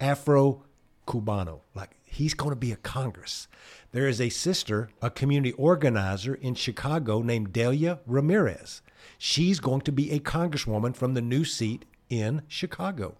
Afro 0.00 0.64
Cubano, 1.06 1.60
like 1.74 1.96
he's 2.04 2.34
going 2.34 2.50
to 2.50 2.56
be 2.56 2.72
a 2.72 2.76
Congress. 2.76 3.48
There 3.96 4.08
is 4.08 4.20
a 4.20 4.28
sister, 4.28 4.90
a 5.00 5.08
community 5.08 5.52
organizer 5.52 6.34
in 6.34 6.54
Chicago 6.54 7.22
named 7.22 7.54
Delia 7.54 8.00
Ramirez. 8.06 8.82
She's 9.16 9.58
going 9.58 9.80
to 9.80 9.90
be 9.90 10.10
a 10.10 10.20
congresswoman 10.20 10.94
from 10.94 11.14
the 11.14 11.22
new 11.22 11.46
seat 11.46 11.86
in 12.10 12.42
Chicago. 12.46 13.14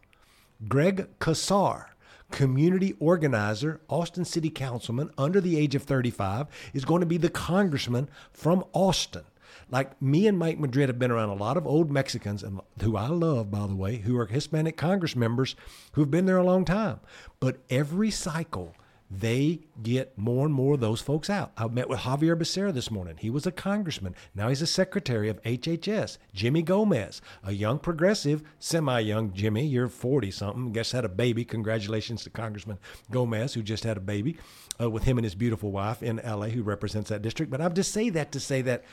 Greg 0.69 1.09
Casar, 1.19 1.87
community 2.31 2.95
organizer, 3.01 3.81
Austin 3.89 4.27
City 4.27 4.51
Councilman 4.51 5.11
under 5.17 5.41
the 5.41 5.57
age 5.57 5.75
of 5.75 5.83
35, 5.85 6.47
is 6.75 6.85
going 6.85 7.01
to 7.01 7.07
be 7.07 7.17
the 7.17 7.31
congressman 7.31 8.11
from 8.31 8.63
Austin. 8.75 9.25
Like 9.71 10.03
me 10.03 10.27
and 10.27 10.39
Mike 10.39 10.59
Madrid 10.59 10.91
have 10.91 10.99
been 10.99 11.11
around 11.11 11.31
a 11.31 11.43
lot 11.43 11.57
of 11.57 11.67
old 11.67 11.91
Mexicans, 11.91 12.43
and 12.43 12.61
who 12.83 12.99
I 12.99 13.07
love, 13.07 13.51
by 13.51 13.67
the 13.67 13.75
way, 13.75 13.97
who 13.97 14.19
are 14.19 14.27
Hispanic 14.27 14.77
Congress 14.77 15.17
members 15.17 15.57
who've 15.93 16.11
been 16.11 16.27
there 16.27 16.37
a 16.37 16.45
long 16.45 16.67
time. 16.67 17.01
But 17.41 17.61
every 17.71 18.11
cycle, 18.11 18.75
they 19.11 19.61
get 19.83 20.17
more 20.19 20.45
and 20.45 20.55
more 20.55 20.75
of 20.75 20.81
those 20.81 21.01
folks 21.01 21.31
out. 21.31 21.53
I 21.57 21.69
met 21.69 21.89
with 21.89 22.01
Xavier 22.01 22.37
Becerra 22.37 22.75
this 22.75 22.91
morning. 22.91 23.17
He 23.19 23.31
was 23.31 23.47
a 23.47 23.53
congressman. 23.53 24.17
Now 24.35 24.49
he's 24.49 24.63
a 24.63 24.67
secretary 24.67 25.29
of 25.29 25.41
HHS. 25.43 26.19
Jimmy 26.35 26.63
Gomez, 26.63 27.21
a 27.45 27.53
young 27.53 27.79
progressive, 27.79 28.43
semi 28.59 28.99
young 29.01 29.33
Jimmy, 29.33 29.67
you're 29.67 29.89
40 29.89 30.31
something, 30.31 30.73
guess 30.73 30.93
had 30.93 31.05
a 31.05 31.09
baby. 31.09 31.45
Congratulations 31.45 32.25
to 32.25 32.31
Congressman 32.31 32.79
Gomez, 33.11 33.55
who 33.55 33.63
just 33.63 33.85
had 33.85 33.97
a 33.97 34.01
baby 34.01 34.37
uh, 34.81 34.91
with 34.91 35.05
him 35.05 35.19
and 35.19 35.25
his 35.25 35.35
beautiful 35.35 35.71
wife 35.71 36.03
in 36.03 36.21
LA, 36.25 36.49
who 36.49 36.63
represents 36.63 37.11
that 37.11 37.23
district. 37.23 37.51
But 37.51 37.61
I'll 37.61 37.71
just 37.71 37.93
say 37.93 38.11
that 38.11 38.33
to 38.33 38.41
say 38.41 38.61
that 38.63 38.85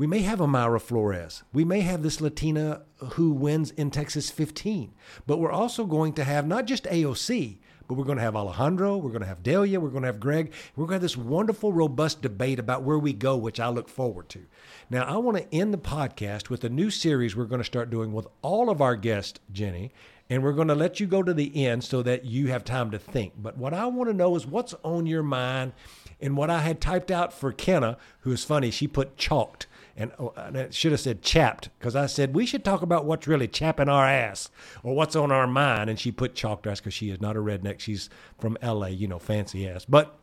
we 0.00 0.06
may 0.06 0.20
have 0.20 0.40
a 0.40 0.46
Mayra 0.46 0.80
Flores. 0.80 1.42
We 1.52 1.62
may 1.62 1.80
have 1.80 2.02
this 2.02 2.22
Latina 2.22 2.82
who 3.14 3.32
wins 3.32 3.70
in 3.72 3.90
Texas 3.90 4.30
15. 4.30 4.94
But 5.26 5.38
we're 5.38 5.52
also 5.52 5.84
going 5.84 6.14
to 6.14 6.24
have 6.24 6.46
not 6.46 6.64
just 6.64 6.84
AOC, 6.84 7.58
but 7.90 7.96
we're 7.96 8.04
going 8.04 8.18
to 8.18 8.22
have 8.22 8.36
Alejandro, 8.36 8.96
we're 8.98 9.10
going 9.10 9.22
to 9.22 9.26
have 9.26 9.42
Delia, 9.42 9.80
we're 9.80 9.88
going 9.88 10.04
to 10.04 10.06
have 10.06 10.20
Greg. 10.20 10.52
We're 10.76 10.86
going 10.86 10.90
to 10.90 10.94
have 10.94 11.02
this 11.02 11.16
wonderful, 11.16 11.72
robust 11.72 12.22
debate 12.22 12.60
about 12.60 12.84
where 12.84 13.00
we 13.00 13.12
go, 13.12 13.36
which 13.36 13.58
I 13.58 13.66
look 13.66 13.88
forward 13.88 14.28
to. 14.28 14.46
Now, 14.90 15.02
I 15.02 15.16
want 15.16 15.38
to 15.38 15.52
end 15.52 15.74
the 15.74 15.78
podcast 15.78 16.50
with 16.50 16.62
a 16.62 16.68
new 16.68 16.90
series 16.90 17.34
we're 17.34 17.46
going 17.46 17.60
to 17.60 17.64
start 17.64 17.90
doing 17.90 18.12
with 18.12 18.28
all 18.42 18.70
of 18.70 18.80
our 18.80 18.94
guests, 18.94 19.40
Jenny. 19.52 19.90
And 20.28 20.44
we're 20.44 20.52
going 20.52 20.68
to 20.68 20.76
let 20.76 21.00
you 21.00 21.08
go 21.08 21.24
to 21.24 21.34
the 21.34 21.66
end 21.66 21.82
so 21.82 22.00
that 22.04 22.24
you 22.24 22.46
have 22.46 22.62
time 22.62 22.92
to 22.92 22.98
think. 23.00 23.32
But 23.36 23.58
what 23.58 23.74
I 23.74 23.86
want 23.86 24.08
to 24.08 24.14
know 24.14 24.36
is 24.36 24.46
what's 24.46 24.76
on 24.84 25.06
your 25.06 25.24
mind 25.24 25.72
and 26.20 26.36
what 26.36 26.48
I 26.48 26.60
had 26.60 26.80
typed 26.80 27.10
out 27.10 27.32
for 27.32 27.50
Kenna, 27.50 27.98
who 28.20 28.30
is 28.30 28.44
funny, 28.44 28.70
she 28.70 28.86
put 28.86 29.16
chalked 29.16 29.66
and, 29.96 30.12
oh, 30.18 30.32
and 30.36 30.56
it 30.56 30.74
should 30.74 30.92
have 30.92 31.00
said 31.00 31.22
chapped 31.22 31.68
because 31.78 31.96
I 31.96 32.06
said 32.06 32.34
we 32.34 32.46
should 32.46 32.64
talk 32.64 32.82
about 32.82 33.04
what's 33.04 33.26
really 33.26 33.48
chapping 33.48 33.88
our 33.88 34.06
ass 34.06 34.50
or 34.82 34.94
what's 34.94 35.16
on 35.16 35.30
our 35.32 35.46
mind. 35.46 35.90
And 35.90 35.98
she 35.98 36.12
put 36.12 36.34
chalked 36.34 36.66
ass 36.66 36.80
because 36.80 36.94
she 36.94 37.10
is 37.10 37.20
not 37.20 37.36
a 37.36 37.40
redneck. 37.40 37.80
She's 37.80 38.10
from 38.38 38.56
L.A., 38.62 38.90
you 38.90 39.08
know, 39.08 39.18
fancy 39.18 39.68
ass. 39.68 39.84
But 39.84 40.16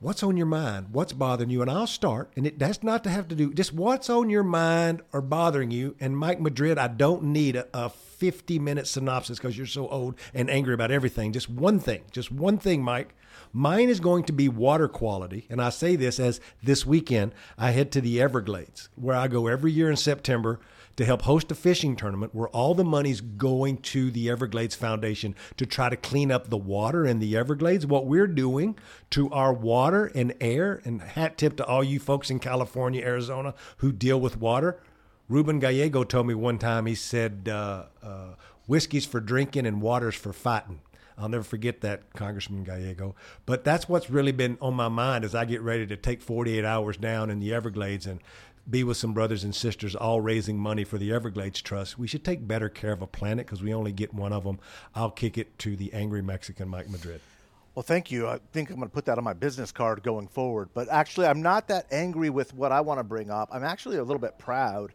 what's 0.00 0.22
on 0.22 0.36
your 0.36 0.46
mind? 0.46 0.88
What's 0.92 1.12
bothering 1.12 1.50
you? 1.50 1.62
And 1.62 1.70
I'll 1.70 1.86
start. 1.86 2.32
And 2.36 2.46
it 2.46 2.58
that's 2.58 2.82
not 2.82 3.04
to 3.04 3.10
have 3.10 3.28
to 3.28 3.34
do 3.34 3.52
just 3.52 3.72
what's 3.72 4.10
on 4.10 4.30
your 4.30 4.42
mind 4.42 5.02
or 5.12 5.20
bothering 5.20 5.70
you. 5.70 5.94
And 6.00 6.16
Mike 6.16 6.40
Madrid, 6.40 6.78
I 6.78 6.88
don't 6.88 7.24
need 7.24 7.56
a, 7.56 7.66
a 7.72 7.90
50 7.90 8.58
minute 8.58 8.86
synopsis 8.86 9.38
because 9.38 9.56
you're 9.56 9.66
so 9.66 9.88
old 9.88 10.16
and 10.34 10.50
angry 10.50 10.74
about 10.74 10.90
everything. 10.90 11.32
Just 11.32 11.48
one 11.48 11.78
thing, 11.78 12.02
just 12.10 12.32
one 12.32 12.58
thing, 12.58 12.82
Mike. 12.82 13.14
Mine 13.52 13.88
is 13.88 14.00
going 14.00 14.24
to 14.24 14.32
be 14.32 14.48
water 14.48 14.88
quality. 14.88 15.46
And 15.50 15.60
I 15.60 15.70
say 15.70 15.96
this 15.96 16.20
as 16.20 16.40
this 16.62 16.86
weekend 16.86 17.34
I 17.58 17.72
head 17.72 17.90
to 17.92 18.00
the 18.00 18.20
Everglades, 18.20 18.88
where 18.94 19.16
I 19.16 19.28
go 19.28 19.48
every 19.48 19.72
year 19.72 19.90
in 19.90 19.96
September 19.96 20.60
to 20.96 21.04
help 21.04 21.22
host 21.22 21.50
a 21.50 21.54
fishing 21.54 21.96
tournament 21.96 22.34
where 22.34 22.48
all 22.48 22.74
the 22.74 22.84
money's 22.84 23.20
going 23.20 23.78
to 23.78 24.10
the 24.10 24.28
Everglades 24.28 24.74
Foundation 24.74 25.34
to 25.56 25.64
try 25.64 25.88
to 25.88 25.96
clean 25.96 26.30
up 26.30 26.50
the 26.50 26.56
water 26.56 27.06
in 27.06 27.18
the 27.18 27.36
Everglades. 27.36 27.86
What 27.86 28.06
we're 28.06 28.26
doing 28.26 28.78
to 29.10 29.30
our 29.30 29.52
water 29.52 30.12
and 30.14 30.34
air, 30.40 30.82
and 30.84 31.00
hat 31.00 31.38
tip 31.38 31.56
to 31.56 31.64
all 31.64 31.82
you 31.82 31.98
folks 31.98 32.30
in 32.30 32.38
California, 32.38 33.02
Arizona 33.02 33.54
who 33.78 33.92
deal 33.92 34.20
with 34.20 34.36
water. 34.38 34.78
Ruben 35.28 35.58
Gallego 35.58 36.04
told 36.04 36.26
me 36.26 36.34
one 36.34 36.58
time, 36.58 36.86
he 36.86 36.94
said, 36.94 37.48
uh, 37.50 37.84
uh, 38.02 38.34
whiskey's 38.66 39.06
for 39.06 39.20
drinking 39.20 39.64
and 39.64 39.80
water's 39.80 40.16
for 40.16 40.32
fighting. 40.32 40.80
I'll 41.20 41.28
never 41.28 41.44
forget 41.44 41.82
that, 41.82 42.14
Congressman 42.14 42.64
Gallego. 42.64 43.14
But 43.44 43.62
that's 43.62 43.88
what's 43.88 44.08
really 44.08 44.32
been 44.32 44.56
on 44.60 44.74
my 44.74 44.88
mind 44.88 45.24
as 45.24 45.34
I 45.34 45.44
get 45.44 45.60
ready 45.60 45.86
to 45.86 45.96
take 45.96 46.22
48 46.22 46.64
hours 46.64 46.96
down 46.96 47.28
in 47.28 47.40
the 47.40 47.52
Everglades 47.52 48.06
and 48.06 48.20
be 48.68 48.84
with 48.84 48.96
some 48.96 49.12
brothers 49.12 49.44
and 49.44 49.54
sisters 49.54 49.94
all 49.94 50.20
raising 50.20 50.58
money 50.58 50.82
for 50.82 50.96
the 50.96 51.12
Everglades 51.12 51.60
Trust. 51.60 51.98
We 51.98 52.06
should 52.06 52.24
take 52.24 52.46
better 52.46 52.70
care 52.70 52.92
of 52.92 53.02
a 53.02 53.06
planet 53.06 53.46
because 53.46 53.62
we 53.62 53.74
only 53.74 53.92
get 53.92 54.14
one 54.14 54.32
of 54.32 54.44
them. 54.44 54.60
I'll 54.94 55.10
kick 55.10 55.36
it 55.36 55.58
to 55.60 55.76
the 55.76 55.92
angry 55.92 56.22
Mexican 56.22 56.68
Mike 56.68 56.88
Madrid. 56.88 57.20
Well, 57.74 57.82
thank 57.82 58.10
you. 58.10 58.26
I 58.26 58.40
think 58.52 58.70
I'm 58.70 58.76
going 58.76 58.88
to 58.88 58.94
put 58.94 59.04
that 59.04 59.18
on 59.18 59.24
my 59.24 59.32
business 59.32 59.72
card 59.72 60.02
going 60.02 60.26
forward. 60.26 60.70
But 60.72 60.88
actually, 60.90 61.26
I'm 61.26 61.42
not 61.42 61.68
that 61.68 61.86
angry 61.90 62.30
with 62.30 62.54
what 62.54 62.72
I 62.72 62.80
want 62.80 62.98
to 62.98 63.04
bring 63.04 63.30
up. 63.30 63.50
I'm 63.52 63.64
actually 63.64 63.98
a 63.98 64.02
little 64.02 64.18
bit 64.18 64.38
proud, 64.38 64.92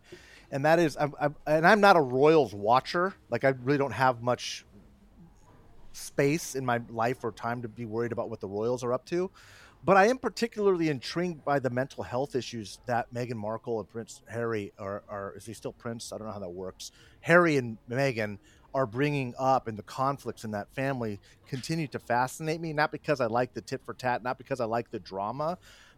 and 0.52 0.66
that 0.66 0.80
is, 0.80 0.98
I'm, 1.00 1.14
I'm, 1.20 1.36
and 1.48 1.66
I'm 1.66 1.82
not 1.82 1.96
a 1.96 2.02
Royals 2.02 2.54
watcher. 2.54 3.14
Like 3.30 3.44
I 3.44 3.50
really 3.64 3.78
don't 3.78 3.92
have 3.92 4.22
much 4.22 4.66
space 5.96 6.56
in 6.56 6.66
my 6.66 6.82
life 6.90 7.24
or 7.24 7.32
time 7.32 7.62
to 7.62 7.68
be 7.68 7.86
worried 7.86 8.12
about 8.12 8.30
what 8.30 8.40
the 8.40 8.48
Royals 8.48 8.84
are 8.84 8.94
up 8.94 9.06
to. 9.06 9.32
But 9.84 9.98
I 9.98 10.08
am 10.08 10.18
particularly 10.18 10.90
intrigued 10.90 11.46
by 11.46 11.60
the 11.60 11.70
mental 11.70 12.04
health 12.04 12.36
issues 12.36 12.80
that 12.88 13.14
Meghan 13.14 13.36
Markle 13.36 13.80
and 13.80 13.88
Prince 13.88 14.22
Harry 14.28 14.74
are, 14.80 15.34
is 15.36 15.46
he 15.46 15.54
still 15.54 15.74
Prince? 15.74 16.12
I 16.12 16.18
don't 16.18 16.26
know 16.26 16.34
how 16.34 16.40
that 16.40 16.50
works. 16.50 16.92
Harry 17.22 17.58
and 17.58 17.78
Meghan 17.90 18.40
are 18.74 18.88
bringing 18.88 19.36
up 19.38 19.68
and 19.68 19.78
the 19.78 19.84
conflicts 19.84 20.44
in 20.44 20.52
that 20.52 20.74
family 20.74 21.20
continue 21.48 21.88
to 21.88 22.00
fascinate 22.00 22.60
me, 22.60 22.74
not 22.74 22.92
because 22.92 23.22
I 23.22 23.28
like 23.28 23.54
the 23.54 23.62
tit 23.62 23.82
for 23.86 23.94
tat, 23.94 24.24
not 24.24 24.40
because 24.40 24.60
I 24.60 24.66
like 24.66 24.90
the 24.90 25.00
drama, 25.00 25.58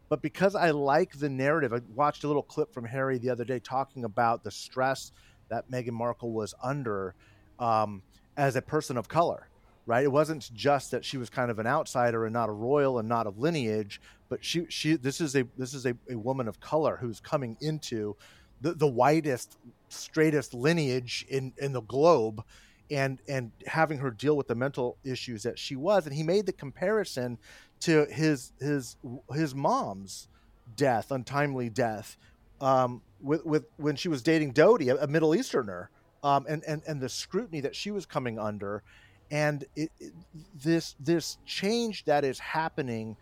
but 0.09 0.21
because 0.21 0.53
I 0.53 0.71
like 0.71 1.17
the 1.17 1.29
narrative. 1.29 1.71
I 1.71 1.79
watched 1.95 2.25
a 2.25 2.27
little 2.27 2.43
clip 2.43 2.73
from 2.73 2.83
Harry 2.83 3.17
the 3.17 3.29
other 3.29 3.45
day 3.45 3.59
talking 3.59 4.03
about 4.03 4.43
the 4.43 4.51
stress 4.51 5.13
that 5.47 5.71
Meghan 5.71 5.91
Markle 5.91 6.31
was 6.31 6.53
under 6.61 7.15
um, 7.57 8.01
as 8.35 8.57
a 8.57 8.61
person 8.61 8.97
of 8.97 9.07
color 9.07 9.47
right? 9.87 10.03
It 10.03 10.11
wasn't 10.11 10.53
just 10.53 10.91
that 10.91 11.03
she 11.03 11.17
was 11.17 11.29
kind 11.29 11.49
of 11.49 11.57
an 11.57 11.65
outsider 11.65 12.25
and 12.25 12.33
not 12.33 12.49
a 12.49 12.51
royal 12.51 12.99
and 12.99 13.07
not 13.07 13.25
of 13.25 13.39
lineage, 13.39 13.99
but 14.29 14.43
she 14.43 14.65
she 14.69 14.97
this 14.97 15.19
is 15.21 15.35
a 15.35 15.45
this 15.57 15.73
is 15.73 15.85
a, 15.87 15.95
a 16.11 16.15
woman 16.15 16.47
of 16.47 16.59
color 16.59 16.97
who's 16.97 17.19
coming 17.19 17.57
into 17.61 18.15
the, 18.61 18.73
the 18.73 18.87
whitest, 18.87 19.57
straightest 19.89 20.53
lineage 20.53 21.25
in, 21.29 21.53
in 21.57 21.71
the 21.71 21.81
globe 21.81 22.43
and 22.91 23.19
and 23.27 23.51
having 23.65 23.97
her 23.99 24.11
deal 24.11 24.35
with 24.35 24.47
the 24.47 24.55
mental 24.55 24.97
issues 25.03 25.43
that 25.43 25.57
she 25.57 25.75
was. 25.75 26.05
And 26.05 26.13
he 26.13 26.23
made 26.23 26.45
the 26.45 26.53
comparison 26.53 27.37
to 27.81 28.05
his 28.11 28.51
his 28.59 28.97
his 29.33 29.55
mom's 29.55 30.27
death, 30.75 31.11
untimely 31.11 31.69
death, 31.69 32.17
um, 32.59 33.01
with 33.21 33.45
with 33.45 33.65
when 33.77 33.95
she 33.95 34.09
was 34.09 34.21
dating 34.21 34.53
Dodi, 34.53 34.89
a, 34.89 34.97
a 34.97 35.07
Middle 35.07 35.33
Easterner. 35.33 35.89
Um, 36.23 36.47
and, 36.49 36.63
and, 36.63 36.81
and 36.87 36.99
the 36.99 37.09
scrutiny 37.09 37.61
that 37.61 37.75
she 37.75 37.91
was 37.91 38.07
coming 38.07 38.39
under 38.39 38.81
and 39.31 39.65
it, 39.75 39.91
it, 39.99 40.13
this 40.63 40.95
this 40.99 41.37
change 41.45 42.05
that 42.05 42.23
is 42.23 42.39
happening 42.39 43.15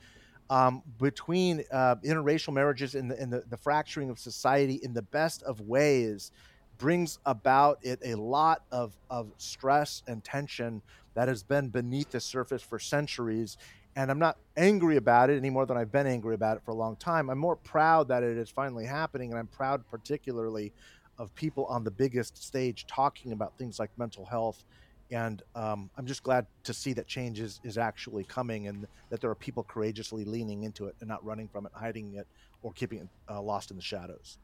um, 0.49 0.83
between 0.99 1.63
uh, 1.71 1.95
interracial 2.05 2.53
marriages 2.53 2.93
and, 2.93 3.09
the, 3.09 3.19
and 3.19 3.33
the, 3.33 3.43
the, 3.49 3.57
fracturing 3.57 4.11
of 4.11 4.19
society 4.19 4.79
in 4.83 4.93
the 4.93 5.01
best 5.01 5.41
of 5.41 5.59
ways 5.61 6.31
brings 6.77 7.17
about 7.25 7.79
it 7.81 7.99
a 8.05 8.15
lot 8.15 8.61
of, 8.71 8.95
of 9.09 9.31
stress 9.37 10.03
and 10.07 10.23
tension 10.23 10.81
that 11.15 11.27
has 11.27 11.41
been 11.41 11.69
beneath 11.69 12.11
the 12.11 12.19
surface 12.19 12.61
for 12.61 12.77
centuries. 12.77 13.57
And 13.95 14.11
i'm 14.11 14.19
not 14.19 14.37
angry 14.57 14.97
about 14.97 15.29
it 15.29 15.37
any 15.37 15.49
more 15.49 15.65
than 15.65 15.77
i've 15.77 15.91
been 15.91 16.05
angry 16.05 16.35
about 16.35 16.57
it 16.57 16.63
for 16.63 16.71
a 16.71 16.75
long 16.75 16.95
time. 16.97 17.29
I'm 17.29 17.39
more 17.39 17.55
proud 17.55 18.09
that 18.09 18.21
it 18.23 18.37
is 18.37 18.49
finally 18.49 18.85
happening 18.85 19.31
and 19.31 19.39
i'm 19.39 19.47
proud 19.47 19.87
particularly 19.89 20.73
of 21.17 21.33
people 21.33 21.65
on 21.67 21.83
the 21.83 21.91
biggest 21.91 22.43
stage 22.43 22.85
talking 22.87 23.31
about 23.31 23.57
things 23.57 23.79
like 23.79 23.89
mental 23.97 24.25
health 24.25 24.63
and 25.11 25.43
um, 25.55 25.89
I'm 25.97 26.05
just 26.05 26.23
glad 26.23 26.47
to 26.63 26.73
see 26.73 26.93
that 26.93 27.07
change 27.07 27.39
is, 27.39 27.59
is 27.63 27.77
actually 27.77 28.23
coming 28.23 28.67
and 28.67 28.87
that 29.09 29.21
there 29.21 29.29
are 29.29 29.35
people 29.35 29.63
courageously 29.63 30.25
leaning 30.25 30.63
into 30.63 30.85
it 30.85 30.95
and 30.99 31.07
not 31.07 31.23
running 31.23 31.47
from 31.47 31.65
it, 31.65 31.71
hiding 31.75 32.15
it, 32.15 32.27
or 32.63 32.73
keeping 32.73 32.99
it 32.99 33.07
uh, 33.29 33.41
lost 33.41 33.69
in 33.69 33.77
the 33.77 33.83
shadows. 33.83 34.37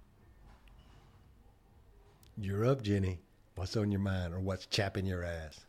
You're 2.37 2.65
up, 2.65 2.83
Jenny. 2.83 3.19
What's 3.55 3.75
on 3.75 3.91
your 3.91 4.01
mind 4.01 4.33
or 4.33 4.39
what's 4.39 4.65
chapping 4.67 5.05
your 5.05 5.23
ass? 5.23 5.65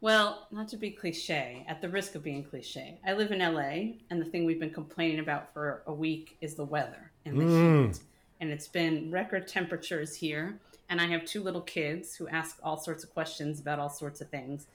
Well, 0.00 0.46
not 0.50 0.68
to 0.68 0.76
be 0.76 0.90
cliche, 0.90 1.64
at 1.66 1.80
the 1.80 1.88
risk 1.88 2.14
of 2.14 2.22
being 2.22 2.44
cliche, 2.44 3.00
I 3.06 3.14
live 3.14 3.32
in 3.32 3.38
LA, 3.38 3.94
and 4.10 4.20
the 4.20 4.24
thing 4.24 4.44
we've 4.44 4.60
been 4.60 4.72
complaining 4.72 5.18
about 5.18 5.52
for 5.54 5.82
a 5.86 5.94
week 5.94 6.36
is 6.42 6.54
the 6.54 6.64
weather 6.64 7.10
and 7.24 7.40
the 7.40 7.44
mm. 7.44 7.86
heat. 7.86 8.00
And 8.40 8.50
it's 8.50 8.68
been 8.68 9.10
record 9.10 9.48
temperatures 9.48 10.14
here 10.14 10.60
and 10.88 11.00
I 11.00 11.06
have 11.06 11.24
two 11.24 11.42
little 11.42 11.60
kids 11.60 12.16
who 12.16 12.28
ask 12.28 12.58
all 12.62 12.76
sorts 12.76 13.04
of 13.04 13.12
questions 13.12 13.60
about 13.60 13.78
all 13.78 13.90
sorts 13.90 14.20
of 14.20 14.28
things. 14.28 14.66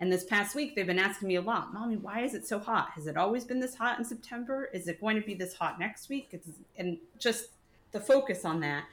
And 0.00 0.12
this 0.12 0.24
past 0.24 0.54
week, 0.54 0.74
they've 0.74 0.86
been 0.86 0.98
asking 0.98 1.28
me 1.28 1.36
a 1.36 1.40
lot, 1.40 1.72
Mommy, 1.72 1.96
why 1.96 2.22
is 2.22 2.34
it 2.34 2.46
so 2.46 2.58
hot? 2.58 2.90
Has 2.94 3.06
it 3.06 3.16
always 3.16 3.44
been 3.44 3.60
this 3.60 3.76
hot 3.76 3.98
in 3.98 4.04
September? 4.04 4.68
Is 4.72 4.88
it 4.88 5.00
going 5.00 5.16
to 5.16 5.22
be 5.22 5.34
this 5.34 5.54
hot 5.54 5.78
next 5.78 6.08
week? 6.08 6.28
It's, 6.32 6.48
and 6.76 6.98
just 7.18 7.50
the 7.92 8.00
focus 8.00 8.44
on 8.44 8.60
that. 8.60 8.84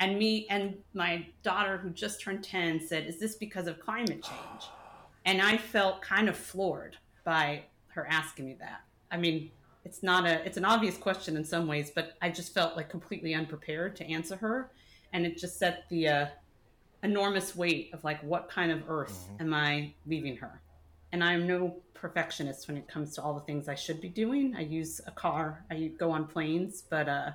And 0.00 0.18
me 0.18 0.46
and 0.50 0.76
my 0.92 1.26
daughter, 1.42 1.76
who 1.78 1.90
just 1.90 2.20
turned 2.20 2.42
10, 2.42 2.80
said, 2.86 3.06
Is 3.06 3.18
this 3.20 3.36
because 3.36 3.66
of 3.66 3.78
climate 3.78 4.22
change? 4.22 4.64
And 5.24 5.40
I 5.40 5.56
felt 5.56 6.02
kind 6.02 6.28
of 6.28 6.36
floored 6.36 6.96
by 7.22 7.64
her 7.88 8.06
asking 8.10 8.46
me 8.46 8.56
that. 8.60 8.80
I 9.10 9.18
mean, 9.18 9.50
it's 9.84 10.02
not 10.02 10.26
a, 10.26 10.44
it's 10.44 10.56
an 10.56 10.64
obvious 10.64 10.96
question 10.96 11.36
in 11.36 11.44
some 11.44 11.66
ways, 11.66 11.92
but 11.94 12.14
I 12.20 12.30
just 12.30 12.52
felt 12.54 12.76
like 12.76 12.88
completely 12.88 13.34
unprepared 13.34 13.94
to 13.96 14.06
answer 14.06 14.36
her 14.36 14.70
and 15.12 15.26
it 15.26 15.38
just 15.38 15.58
set 15.58 15.88
the 15.88 16.08
uh, 16.08 16.26
enormous 17.02 17.56
weight 17.56 17.90
of 17.92 18.04
like, 18.04 18.22
what 18.22 18.48
kind 18.48 18.70
of 18.70 18.82
earth 18.88 19.28
mm-hmm. 19.32 19.42
am 19.42 19.54
I 19.54 19.92
leaving 20.06 20.36
her? 20.36 20.60
And 21.12 21.24
I'm 21.24 21.46
no 21.46 21.76
perfectionist 21.94 22.68
when 22.68 22.76
it 22.76 22.88
comes 22.88 23.14
to 23.16 23.22
all 23.22 23.34
the 23.34 23.40
things 23.40 23.68
I 23.68 23.74
should 23.74 24.00
be 24.00 24.08
doing. 24.08 24.54
I 24.56 24.60
use 24.60 25.00
a 25.06 25.10
car, 25.10 25.64
I 25.70 25.90
go 25.98 26.10
on 26.10 26.26
planes, 26.26 26.82
but 26.88 27.08
uh, 27.08 27.30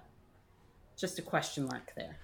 just 0.98 1.20
a 1.20 1.22
question 1.22 1.66
mark 1.66 1.94
there. 1.96 2.18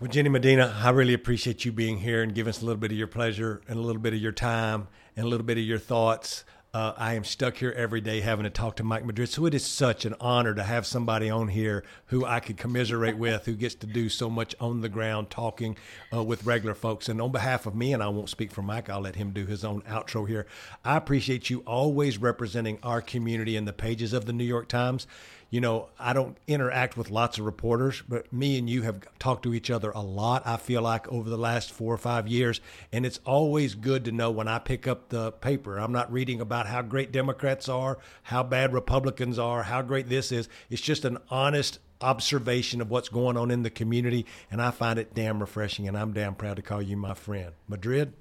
Well, 0.00 0.10
Jenny 0.10 0.28
Medina, 0.28 0.74
I 0.80 0.90
really 0.90 1.14
appreciate 1.14 1.64
you 1.64 1.72
being 1.72 1.98
here 1.98 2.22
and 2.22 2.32
giving 2.32 2.50
us 2.50 2.62
a 2.62 2.64
little 2.64 2.78
bit 2.80 2.92
of 2.92 2.96
your 2.98 3.08
pleasure 3.08 3.62
and 3.68 3.78
a 3.78 3.82
little 3.82 4.00
bit 4.00 4.14
of 4.14 4.20
your 4.20 4.32
time 4.32 4.86
and 5.16 5.26
a 5.26 5.28
little 5.28 5.44
bit 5.44 5.58
of 5.58 5.64
your 5.64 5.78
thoughts. 5.78 6.44
Uh, 6.74 6.92
I 6.98 7.14
am 7.14 7.24
stuck 7.24 7.56
here 7.56 7.72
every 7.74 8.02
day 8.02 8.20
having 8.20 8.44
to 8.44 8.50
talk 8.50 8.76
to 8.76 8.84
Mike 8.84 9.04
Madrid. 9.04 9.30
So 9.30 9.46
it 9.46 9.54
is 9.54 9.64
such 9.64 10.04
an 10.04 10.14
honor 10.20 10.54
to 10.54 10.62
have 10.62 10.86
somebody 10.86 11.30
on 11.30 11.48
here 11.48 11.82
who 12.06 12.26
I 12.26 12.40
could 12.40 12.58
commiserate 12.58 13.16
with, 13.16 13.46
who 13.46 13.54
gets 13.54 13.74
to 13.76 13.86
do 13.86 14.10
so 14.10 14.28
much 14.28 14.54
on 14.60 14.82
the 14.82 14.90
ground 14.90 15.30
talking 15.30 15.78
uh, 16.12 16.22
with 16.22 16.44
regular 16.44 16.74
folks. 16.74 17.08
And 17.08 17.22
on 17.22 17.32
behalf 17.32 17.64
of 17.64 17.74
me, 17.74 17.94
and 17.94 18.02
I 18.02 18.08
won't 18.08 18.28
speak 18.28 18.52
for 18.52 18.60
Mike, 18.60 18.90
I'll 18.90 19.00
let 19.00 19.16
him 19.16 19.30
do 19.30 19.46
his 19.46 19.64
own 19.64 19.80
outro 19.82 20.28
here. 20.28 20.46
I 20.84 20.98
appreciate 20.98 21.48
you 21.48 21.60
always 21.60 22.18
representing 22.18 22.78
our 22.82 23.00
community 23.00 23.56
in 23.56 23.64
the 23.64 23.72
pages 23.72 24.12
of 24.12 24.26
the 24.26 24.34
New 24.34 24.44
York 24.44 24.68
Times 24.68 25.06
you 25.50 25.60
know, 25.60 25.88
I 25.98 26.12
don't 26.12 26.36
interact 26.46 26.96
with 26.96 27.10
lots 27.10 27.38
of 27.38 27.46
reporters, 27.46 28.02
but 28.06 28.30
me 28.32 28.58
and 28.58 28.68
you 28.68 28.82
have 28.82 29.00
talked 29.18 29.44
to 29.44 29.54
each 29.54 29.70
other 29.70 29.90
a 29.90 30.00
lot, 30.00 30.46
I 30.46 30.58
feel 30.58 30.82
like, 30.82 31.08
over 31.08 31.30
the 31.30 31.38
last 31.38 31.72
four 31.72 31.94
or 31.94 31.98
five 31.98 32.28
years. 32.28 32.60
And 32.92 33.06
it's 33.06 33.20
always 33.24 33.74
good 33.74 34.04
to 34.04 34.12
know 34.12 34.30
when 34.30 34.46
I 34.46 34.58
pick 34.58 34.86
up 34.86 35.08
the 35.08 35.32
paper, 35.32 35.78
I'm 35.78 35.92
not 35.92 36.12
reading 36.12 36.40
about 36.40 36.66
how 36.66 36.82
great 36.82 37.12
Democrats 37.12 37.68
are, 37.68 37.98
how 38.24 38.42
bad 38.42 38.74
Republicans 38.74 39.38
are, 39.38 39.62
how 39.62 39.80
great 39.80 40.08
this 40.08 40.32
is. 40.32 40.48
It's 40.68 40.82
just 40.82 41.06
an 41.06 41.18
honest 41.30 41.78
observation 42.00 42.80
of 42.80 42.90
what's 42.90 43.08
going 43.08 43.36
on 43.36 43.50
in 43.50 43.62
the 43.62 43.70
community. 43.70 44.26
And 44.50 44.60
I 44.60 44.70
find 44.70 44.98
it 44.98 45.14
damn 45.14 45.40
refreshing. 45.40 45.88
And 45.88 45.96
I'm 45.96 46.12
damn 46.12 46.34
proud 46.34 46.56
to 46.56 46.62
call 46.62 46.82
you 46.82 46.96
my 46.96 47.14
friend. 47.14 47.52
Madrid? 47.66 48.12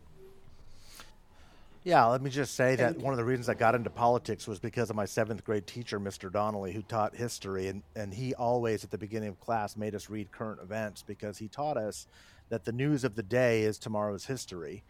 Yeah, 1.88 2.04
let 2.08 2.22
me 2.22 2.30
just 2.30 2.56
say 2.56 2.76
that 2.76 2.98
one 2.98 3.14
of 3.14 3.18
the 3.18 3.24
reasons 3.24 3.48
I 3.48 3.54
got 3.54 3.74
into 3.74 3.90
politics 3.90 4.46
was 4.46 4.60
because 4.60 4.90
of 4.90 4.98
my 4.98 5.06
seventh 5.06 5.46
grade 5.46 5.66
teacher, 5.66 6.02
Mr. 6.02 6.30
Donnelly, 6.30 6.74
who 6.74 6.82
taught 6.82 7.16
history. 7.16 7.70
And, 7.70 7.82
and 7.96 8.14
he 8.14 8.34
always, 8.34 8.84
at 8.84 8.92
the 8.92 8.98
beginning 8.98 9.30
of 9.30 9.40
class, 9.40 9.78
made 9.78 9.96
us 9.96 10.10
read 10.10 10.30
current 10.34 10.60
events 10.62 11.02
because 11.02 11.38
he 11.38 11.48
taught 11.48 11.78
us 11.78 12.08
that 12.50 12.66
the 12.66 12.74
news 12.74 13.06
of 13.06 13.16
the 13.16 13.24
day 13.24 13.62
is 13.62 13.78
tomorrow's 13.78 14.26
history. 14.26 14.84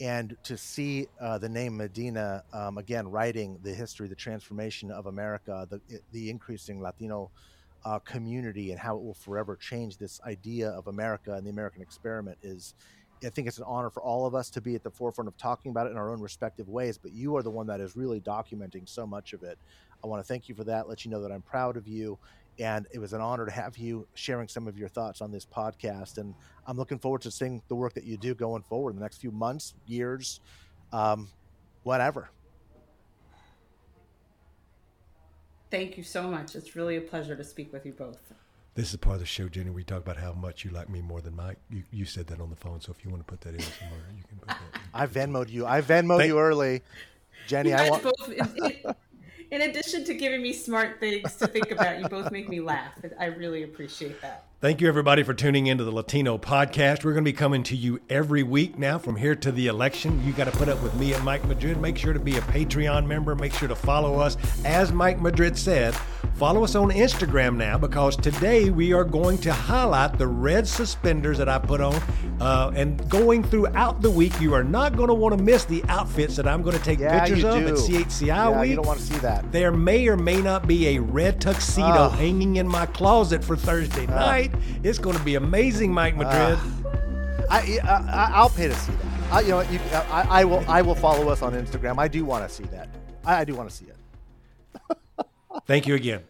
And 0.00 0.36
to 0.42 0.56
see 0.56 1.06
uh, 1.20 1.38
the 1.38 1.48
name 1.48 1.76
Medina, 1.76 2.42
um, 2.52 2.78
again, 2.78 3.08
writing 3.08 3.60
the 3.62 3.72
history, 3.72 4.08
the 4.08 4.16
transformation 4.16 4.90
of 4.90 5.06
America, 5.06 5.68
the, 5.70 5.80
the 6.10 6.30
increasing 6.30 6.82
Latino 6.82 7.30
uh, 7.84 8.00
community, 8.00 8.72
and 8.72 8.80
how 8.80 8.96
it 8.96 9.04
will 9.04 9.14
forever 9.14 9.54
change 9.54 9.98
this 9.98 10.20
idea 10.26 10.70
of 10.70 10.88
America 10.88 11.32
and 11.32 11.46
the 11.46 11.50
American 11.50 11.80
experiment 11.80 12.38
is 12.42 12.74
I 13.24 13.28
think 13.28 13.48
it's 13.48 13.58
an 13.58 13.64
honor 13.66 13.90
for 13.90 14.02
all 14.02 14.26
of 14.26 14.34
us 14.34 14.48
to 14.50 14.60
be 14.60 14.74
at 14.74 14.82
the 14.82 14.90
forefront 14.90 15.28
of 15.28 15.36
talking 15.36 15.70
about 15.70 15.86
it 15.86 15.90
in 15.90 15.96
our 15.96 16.10
own 16.10 16.20
respective 16.20 16.68
ways, 16.68 16.96
but 16.96 17.12
you 17.12 17.36
are 17.36 17.42
the 17.42 17.50
one 17.50 17.66
that 17.66 17.80
is 17.80 17.96
really 17.96 18.20
documenting 18.20 18.88
so 18.88 19.06
much 19.06 19.32
of 19.32 19.42
it. 19.42 19.58
I 20.02 20.06
want 20.06 20.24
to 20.24 20.26
thank 20.26 20.48
you 20.48 20.54
for 20.54 20.64
that, 20.64 20.88
let 20.88 21.04
you 21.04 21.10
know 21.10 21.20
that 21.20 21.30
I'm 21.30 21.42
proud 21.42 21.76
of 21.76 21.86
you. 21.86 22.18
And 22.58 22.86
it 22.92 22.98
was 22.98 23.12
an 23.12 23.20
honor 23.20 23.46
to 23.46 23.52
have 23.52 23.78
you 23.78 24.06
sharing 24.14 24.48
some 24.48 24.66
of 24.66 24.76
your 24.76 24.88
thoughts 24.88 25.20
on 25.20 25.30
this 25.30 25.46
podcast. 25.46 26.18
And 26.18 26.34
I'm 26.66 26.76
looking 26.76 26.98
forward 26.98 27.22
to 27.22 27.30
seeing 27.30 27.62
the 27.68 27.74
work 27.74 27.94
that 27.94 28.04
you 28.04 28.16
do 28.16 28.34
going 28.34 28.62
forward 28.62 28.90
in 28.90 28.96
the 28.96 29.02
next 29.02 29.18
few 29.18 29.30
months, 29.30 29.74
years, 29.86 30.40
um, 30.92 31.28
whatever. 31.82 32.30
Thank 35.70 35.96
you 35.96 36.02
so 36.02 36.28
much. 36.28 36.54
It's 36.54 36.74
really 36.74 36.96
a 36.96 37.00
pleasure 37.00 37.36
to 37.36 37.44
speak 37.44 37.72
with 37.72 37.86
you 37.86 37.92
both. 37.92 38.32
This 38.74 38.90
is 38.90 38.96
part 38.96 39.14
of 39.14 39.20
the 39.20 39.26
show, 39.26 39.48
Jenny. 39.48 39.70
We 39.70 39.82
talk 39.84 39.98
about 39.98 40.16
how 40.16 40.32
much 40.32 40.64
you 40.64 40.70
like 40.70 40.88
me 40.88 41.00
more 41.02 41.20
than 41.20 41.34
Mike. 41.34 41.58
You, 41.70 41.82
you 41.90 42.04
said 42.04 42.26
that 42.28 42.40
on 42.40 42.50
the 42.50 42.56
phone, 42.56 42.80
so 42.80 42.92
if 42.96 43.04
you 43.04 43.10
want 43.10 43.26
to 43.26 43.30
put 43.30 43.40
that 43.42 43.54
in 43.54 43.60
somewhere, 43.60 44.00
you 44.16 44.22
can 44.28 44.38
put 44.38 44.48
that. 44.48 44.60
In. 44.74 44.80
I 44.94 45.06
Venmoed 45.06 45.50
you. 45.50 45.66
I 45.66 45.80
Venmoed 45.82 46.18
Thank- 46.18 46.28
you 46.28 46.38
early, 46.38 46.82
Jenny. 47.46 47.74
I 47.74 47.90
want. 47.90 48.04
Both, 48.04 48.30
in 49.50 49.62
addition 49.62 50.04
to 50.04 50.14
giving 50.14 50.40
me 50.40 50.52
smart 50.52 51.00
things 51.00 51.34
to 51.36 51.48
think 51.48 51.72
about, 51.72 51.98
you 52.00 52.08
both 52.08 52.30
make 52.30 52.48
me 52.48 52.60
laugh. 52.60 52.92
I 53.18 53.26
really 53.26 53.64
appreciate 53.64 54.20
that. 54.22 54.44
Thank 54.62 54.82
you, 54.82 54.88
everybody, 54.88 55.22
for 55.22 55.32
tuning 55.32 55.68
into 55.68 55.84
the 55.84 55.90
Latino 55.90 56.36
podcast. 56.36 57.02
We're 57.02 57.14
going 57.14 57.24
to 57.24 57.30
be 57.30 57.32
coming 57.32 57.62
to 57.62 57.74
you 57.74 57.98
every 58.10 58.42
week 58.42 58.78
now 58.78 58.98
from 58.98 59.16
here 59.16 59.34
to 59.36 59.50
the 59.50 59.68
election. 59.68 60.22
You 60.22 60.34
got 60.34 60.44
to 60.44 60.50
put 60.50 60.68
up 60.68 60.82
with 60.82 60.94
me 60.96 61.14
and 61.14 61.24
Mike 61.24 61.46
Madrid. 61.46 61.80
Make 61.80 61.96
sure 61.96 62.12
to 62.12 62.20
be 62.20 62.36
a 62.36 62.42
Patreon 62.42 63.06
member. 63.06 63.34
Make 63.34 63.54
sure 63.54 63.68
to 63.68 63.74
follow 63.74 64.18
us. 64.18 64.36
As 64.66 64.92
Mike 64.92 65.18
Madrid 65.18 65.56
said, 65.56 65.94
follow 66.34 66.62
us 66.62 66.74
on 66.74 66.90
Instagram 66.90 67.56
now 67.56 67.78
because 67.78 68.18
today 68.18 68.68
we 68.68 68.92
are 68.92 69.02
going 69.02 69.38
to 69.38 69.50
highlight 69.50 70.18
the 70.18 70.26
red 70.26 70.68
suspenders 70.68 71.38
that 71.38 71.48
I 71.48 71.58
put 71.58 71.80
on. 71.80 71.94
Uh, 72.38 72.70
and 72.76 73.08
going 73.08 73.42
throughout 73.42 74.02
the 74.02 74.10
week, 74.10 74.38
you 74.42 74.52
are 74.52 74.64
not 74.64 74.94
going 74.94 75.08
to 75.08 75.14
want 75.14 75.38
to 75.38 75.42
miss 75.42 75.64
the 75.64 75.82
outfits 75.88 76.36
that 76.36 76.46
I'm 76.46 76.60
going 76.60 76.76
to 76.76 76.84
take 76.84 76.98
yeah, 76.98 77.20
pictures 77.24 77.44
of 77.44 77.60
do. 77.60 77.68
at 77.68 77.74
CHCI 77.74 78.26
yeah, 78.26 78.60
week. 78.60 78.70
You 78.70 78.76
don't 78.76 78.86
want 78.86 78.98
to 78.98 79.06
see 79.06 79.18
that. 79.20 79.50
There 79.52 79.72
may 79.72 80.06
or 80.06 80.18
may 80.18 80.42
not 80.42 80.68
be 80.68 80.96
a 80.96 80.98
red 81.00 81.40
tuxedo 81.40 81.86
uh, 81.86 82.10
hanging 82.10 82.56
in 82.56 82.68
my 82.68 82.84
closet 82.84 83.42
for 83.42 83.56
Thursday 83.56 84.06
uh, 84.06 84.49
night. 84.52 84.62
It's 84.82 84.98
going 84.98 85.16
to 85.16 85.22
be 85.22 85.34
amazing, 85.34 85.92
Mike 85.92 86.16
Madrid. 86.16 86.58
Uh, 86.58 87.46
I, 87.50 88.30
I 88.34 88.42
will 88.42 88.50
pay 88.50 88.68
to 88.68 88.74
see 88.74 88.92
that. 88.92 89.32
I, 89.32 89.40
you 89.40 89.48
know, 89.48 89.60
you, 89.60 89.78
I, 89.92 90.26
I 90.40 90.44
will 90.44 90.64
I 90.68 90.82
will 90.82 90.94
follow 90.94 91.28
us 91.28 91.42
on 91.42 91.52
Instagram. 91.52 91.98
I 91.98 92.08
do 92.08 92.24
want 92.24 92.48
to 92.48 92.54
see 92.54 92.64
that. 92.64 92.88
I, 93.24 93.40
I 93.40 93.44
do 93.44 93.54
want 93.54 93.70
to 93.70 93.74
see 93.74 93.86
it. 93.86 94.96
Thank 95.66 95.86
you 95.86 95.94
again. 95.94 96.22